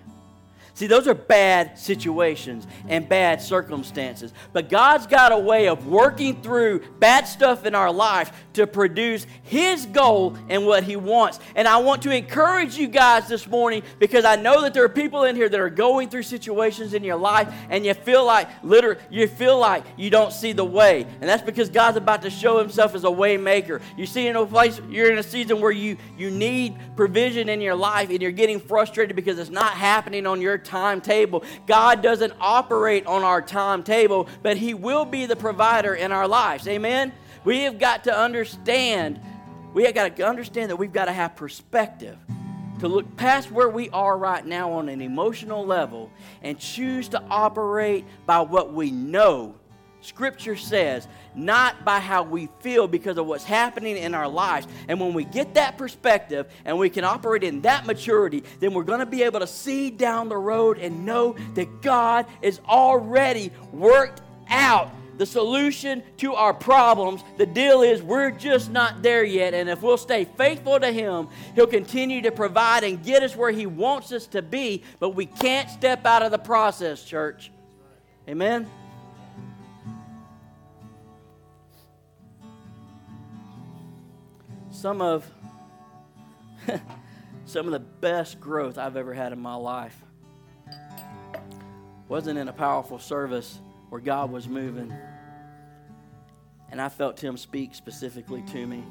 See, 0.79 0.87
those 0.87 1.09
are 1.09 1.13
bad 1.13 1.77
situations 1.77 2.65
and 2.87 3.09
bad 3.09 3.41
circumstances. 3.41 4.31
But 4.53 4.69
God's 4.69 5.07
got 5.07 5.33
a 5.33 5.37
way 5.37 5.67
of 5.67 5.87
working 5.87 6.41
through 6.41 6.83
bad 6.99 7.27
stuff 7.27 7.65
in 7.65 7.75
our 7.75 7.91
life 7.91 8.31
to 8.53 8.65
produce 8.65 9.27
His 9.43 9.85
goal 9.85 10.37
and 10.47 10.65
what 10.65 10.85
He 10.85 10.95
wants. 10.95 11.41
And 11.53 11.67
I 11.67 11.79
want 11.79 12.03
to 12.03 12.15
encourage 12.15 12.77
you 12.77 12.87
guys 12.87 13.27
this 13.27 13.45
morning 13.45 13.83
because 13.99 14.23
I 14.23 14.37
know 14.37 14.61
that 14.61 14.73
there 14.73 14.85
are 14.85 14.89
people 14.89 15.25
in 15.25 15.35
here 15.35 15.49
that 15.49 15.59
are 15.59 15.69
going 15.69 16.07
through 16.07 16.23
situations 16.23 16.93
in 16.93 17.03
your 17.03 17.17
life 17.17 17.53
and 17.69 17.85
you 17.85 17.93
feel 17.93 18.23
like 18.23 18.47
literally 18.63 19.01
you 19.09 19.27
feel 19.27 19.59
like 19.59 19.83
you 19.97 20.09
don't 20.09 20.31
see 20.31 20.53
the 20.53 20.63
way. 20.63 21.05
And 21.19 21.29
that's 21.29 21.43
because 21.43 21.69
God's 21.69 21.97
about 21.97 22.21
to 22.21 22.29
show 22.29 22.57
Himself 22.57 22.95
as 22.95 23.03
a 23.03 23.11
way 23.11 23.35
maker. 23.35 23.81
You 23.97 24.05
see 24.05 24.27
in 24.27 24.37
a 24.37 24.45
place 24.45 24.79
you're 24.89 25.11
in 25.11 25.17
a 25.17 25.23
season 25.23 25.59
where 25.59 25.71
you 25.71 25.97
you 26.17 26.31
need 26.31 26.77
provision 26.95 27.49
in 27.49 27.59
your 27.59 27.75
life 27.75 28.09
and 28.11 28.21
you're 28.21 28.31
getting 28.31 28.61
frustrated 28.61 29.17
because 29.17 29.37
it's 29.39 29.49
not 29.49 29.73
happening 29.73 30.25
on 30.25 30.39
your 30.39 30.57
timetable. 30.69 31.43
God 31.67 32.01
doesn't 32.01 32.33
operate 32.39 33.05
on 33.05 33.23
our 33.23 33.41
timetable, 33.41 34.29
but 34.43 34.55
He 34.55 34.73
will 34.73 35.05
be 35.05 35.25
the 35.25 35.35
provider 35.35 35.95
in 35.95 36.11
our 36.11 36.27
lives. 36.27 36.67
Amen? 36.67 37.11
We 37.43 37.59
have 37.63 37.79
got 37.79 38.03
to 38.05 38.17
understand, 38.17 39.19
we 39.73 39.83
have 39.85 39.95
got 39.95 40.15
to 40.15 40.27
understand 40.27 40.69
that 40.69 40.75
we've 40.75 40.93
got 40.93 41.05
to 41.05 41.13
have 41.13 41.35
perspective 41.35 42.17
to 42.79 42.87
look 42.87 43.17
past 43.17 43.51
where 43.51 43.69
we 43.69 43.89
are 43.89 44.17
right 44.17 44.45
now 44.45 44.71
on 44.73 44.87
an 44.87 45.01
emotional 45.01 45.65
level 45.65 46.09
and 46.41 46.57
choose 46.57 47.09
to 47.09 47.21
operate 47.29 48.05
by 48.25 48.39
what 48.39 48.73
we 48.73 48.91
know 48.91 49.55
Scripture 50.01 50.55
says, 50.55 51.07
not 51.35 51.83
by 51.83 51.99
how 51.99 52.23
we 52.23 52.49
feel 52.59 52.87
because 52.87 53.17
of 53.17 53.25
what's 53.25 53.43
happening 53.43 53.97
in 53.97 54.15
our 54.15 54.27
lives. 54.27 54.67
And 54.87 54.99
when 54.99 55.13
we 55.13 55.25
get 55.25 55.55
that 55.55 55.77
perspective 55.77 56.47
and 56.65 56.77
we 56.77 56.89
can 56.89 57.03
operate 57.03 57.43
in 57.43 57.61
that 57.61 57.85
maturity, 57.85 58.43
then 58.59 58.73
we're 58.73 58.83
going 58.83 58.99
to 58.99 59.05
be 59.05 59.23
able 59.23 59.41
to 59.41 59.47
see 59.47 59.89
down 59.89 60.29
the 60.29 60.37
road 60.37 60.77
and 60.77 61.05
know 61.05 61.35
that 61.55 61.81
God 61.81 62.25
is 62.41 62.59
already 62.67 63.51
worked 63.71 64.21
out 64.49 64.91
the 65.17 65.25
solution 65.25 66.01
to 66.17 66.33
our 66.33 66.53
problems. 66.53 67.23
The 67.37 67.45
deal 67.45 67.81
is 67.81 68.01
we're 68.01 68.31
just 68.31 68.71
not 68.71 69.03
there 69.03 69.23
yet. 69.23 69.53
And 69.53 69.69
if 69.69 69.81
we'll 69.81 69.97
stay 69.97 70.23
faithful 70.23 70.79
to 70.79 70.91
Him, 70.91 71.27
He'll 71.55 71.67
continue 71.67 72.21
to 72.21 72.31
provide 72.31 72.85
and 72.85 73.03
get 73.03 73.21
us 73.21 73.35
where 73.35 73.51
He 73.51 73.65
wants 73.65 74.13
us 74.13 74.27
to 74.27 74.41
be. 74.41 74.81
But 74.99 75.09
we 75.09 75.25
can't 75.25 75.69
step 75.69 76.05
out 76.05 76.23
of 76.23 76.31
the 76.31 76.39
process, 76.39 77.03
church. 77.03 77.51
Amen. 78.29 78.65
Some 84.79 85.01
of 85.01 85.29
some 87.45 87.65
of 87.65 87.73
the 87.73 87.79
best 87.79 88.39
growth 88.39 88.77
I've 88.77 88.95
ever 88.95 89.13
had 89.13 89.33
in 89.33 89.39
my 89.39 89.55
life 89.55 89.97
wasn't 92.07 92.39
in 92.39 92.47
a 92.47 92.53
powerful 92.53 92.97
service 92.97 93.59
where 93.89 93.99
God 93.99 94.31
was 94.31 94.47
moving 94.47 94.93
and 96.71 96.81
I 96.81 96.87
felt 96.87 97.19
Him 97.19 97.35
speak 97.35 97.75
specifically 97.75 98.41
to 98.53 98.65
me. 98.65 98.83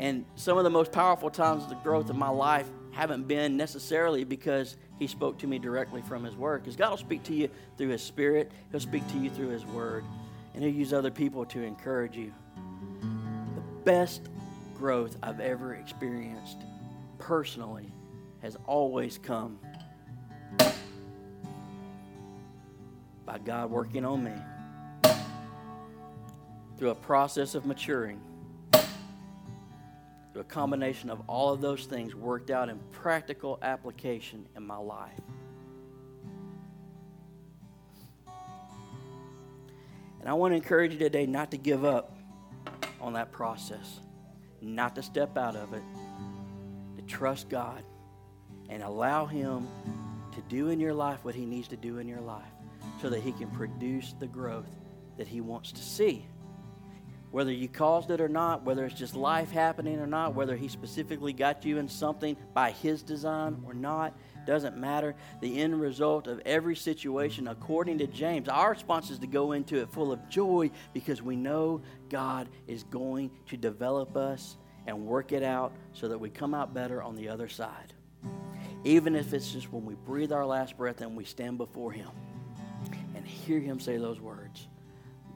And 0.00 0.24
some 0.34 0.58
of 0.58 0.64
the 0.64 0.70
most 0.70 0.90
powerful 0.90 1.30
times 1.30 1.62
of 1.62 1.68
the 1.68 1.76
growth 1.76 2.10
of 2.10 2.16
my 2.16 2.30
life 2.30 2.68
haven't 2.90 3.28
been 3.28 3.56
necessarily 3.56 4.24
because 4.24 4.76
He 4.98 5.06
spoke 5.06 5.38
to 5.38 5.46
me 5.46 5.60
directly 5.60 6.02
from 6.02 6.24
His 6.24 6.34
Word. 6.34 6.62
Because 6.62 6.74
God 6.74 6.90
will 6.90 6.96
speak 6.96 7.22
to 7.24 7.34
you 7.34 7.48
through 7.78 7.90
His 7.90 8.02
Spirit, 8.02 8.50
He'll 8.72 8.80
speak 8.80 9.06
to 9.12 9.18
you 9.18 9.30
through 9.30 9.50
His 9.50 9.64
Word, 9.66 10.04
and 10.52 10.64
He'll 10.64 10.74
use 10.74 10.92
other 10.92 11.12
people 11.12 11.44
to 11.46 11.62
encourage 11.62 12.16
you. 12.16 12.32
The 13.54 13.62
best 13.84 14.28
growth 14.74 15.16
I've 15.22 15.40
ever 15.40 15.74
experienced 15.74 16.58
personally 17.18 17.92
has 18.42 18.56
always 18.66 19.18
come 19.18 19.58
by 23.24 23.38
God 23.38 23.70
working 23.70 24.04
on 24.04 24.24
me 24.24 24.32
through 26.76 26.90
a 26.90 26.94
process 26.94 27.54
of 27.54 27.64
maturing, 27.64 28.20
through 30.32 30.42
a 30.42 30.44
combination 30.44 31.08
of 31.08 31.22
all 31.28 31.52
of 31.52 31.60
those 31.60 31.86
things 31.86 32.14
worked 32.14 32.50
out 32.50 32.68
in 32.68 32.78
practical 32.92 33.58
application 33.62 34.46
in 34.56 34.66
my 34.66 34.76
life. 34.76 35.20
And 40.20 40.28
I 40.28 40.32
want 40.32 40.52
to 40.52 40.56
encourage 40.56 40.92
you 40.92 40.98
today 40.98 41.26
not 41.26 41.50
to 41.50 41.58
give 41.58 41.84
up 41.84 42.16
on 43.00 43.12
that 43.12 43.30
process, 43.30 44.00
not 44.64 44.94
to 44.96 45.02
step 45.02 45.36
out 45.36 45.56
of 45.56 45.72
it, 45.72 45.82
to 46.96 47.02
trust 47.02 47.48
God 47.48 47.82
and 48.68 48.82
allow 48.82 49.26
Him 49.26 49.66
to 50.34 50.40
do 50.48 50.68
in 50.68 50.80
your 50.80 50.94
life 50.94 51.24
what 51.24 51.34
He 51.34 51.44
needs 51.44 51.68
to 51.68 51.76
do 51.76 51.98
in 51.98 52.08
your 52.08 52.20
life 52.20 52.42
so 53.00 53.08
that 53.10 53.20
He 53.20 53.32
can 53.32 53.48
produce 53.50 54.14
the 54.18 54.26
growth 54.26 54.70
that 55.16 55.28
He 55.28 55.40
wants 55.40 55.72
to 55.72 55.82
see. 55.82 56.26
Whether 57.30 57.52
you 57.52 57.68
caused 57.68 58.10
it 58.10 58.20
or 58.20 58.28
not, 58.28 58.62
whether 58.62 58.84
it's 58.84 58.94
just 58.94 59.16
life 59.16 59.50
happening 59.50 59.98
or 59.98 60.06
not, 60.06 60.34
whether 60.34 60.56
He 60.56 60.68
specifically 60.68 61.32
got 61.32 61.64
you 61.64 61.78
in 61.78 61.88
something 61.88 62.36
by 62.52 62.70
His 62.70 63.02
design 63.02 63.62
or 63.66 63.74
not, 63.74 64.16
doesn't 64.46 64.76
matter. 64.76 65.14
The 65.40 65.60
end 65.60 65.80
result 65.80 66.26
of 66.26 66.40
every 66.44 66.76
situation, 66.76 67.48
according 67.48 67.98
to 67.98 68.06
James, 68.06 68.48
our 68.48 68.70
response 68.70 69.10
is 69.10 69.18
to 69.20 69.26
go 69.26 69.52
into 69.52 69.80
it 69.80 69.90
full 69.90 70.12
of 70.12 70.28
joy 70.28 70.70
because 70.92 71.22
we 71.22 71.36
know 71.36 71.82
God 72.08 72.48
is 72.66 72.84
going 72.84 73.30
to 73.48 73.56
develop 73.56 74.16
us 74.16 74.56
and 74.86 75.06
work 75.06 75.32
it 75.32 75.42
out 75.42 75.72
so 75.92 76.08
that 76.08 76.18
we 76.18 76.30
come 76.30 76.54
out 76.54 76.74
better 76.74 77.02
on 77.02 77.16
the 77.16 77.28
other 77.28 77.48
side. 77.48 77.94
Even 78.84 79.14
if 79.14 79.32
it's 79.32 79.50
just 79.52 79.72
when 79.72 79.84
we 79.84 79.94
breathe 79.94 80.32
our 80.32 80.44
last 80.44 80.76
breath 80.76 81.00
and 81.00 81.16
we 81.16 81.24
stand 81.24 81.56
before 81.58 81.90
Him 81.90 82.10
and 83.14 83.26
hear 83.26 83.60
Him 83.60 83.80
say 83.80 83.96
those 83.96 84.20
words 84.20 84.68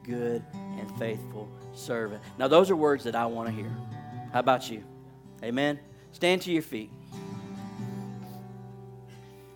good 0.09 0.43
and 0.55 0.99
faithful 0.99 1.49
servant. 1.75 2.23
Now, 2.39 2.49
those 2.49 2.71
are 2.71 2.77
words 2.77 3.05
that 3.05 3.15
I 3.15 3.27
want 3.27 3.49
to 3.51 3.55
hear. 3.55 3.71
How 4.33 4.41
about 4.41 4.71
you? 4.71 4.83
Amen. 5.43 5.79
Stand 6.13 6.43
to 6.43 6.51
your 6.51 6.63
feet. 6.63 6.91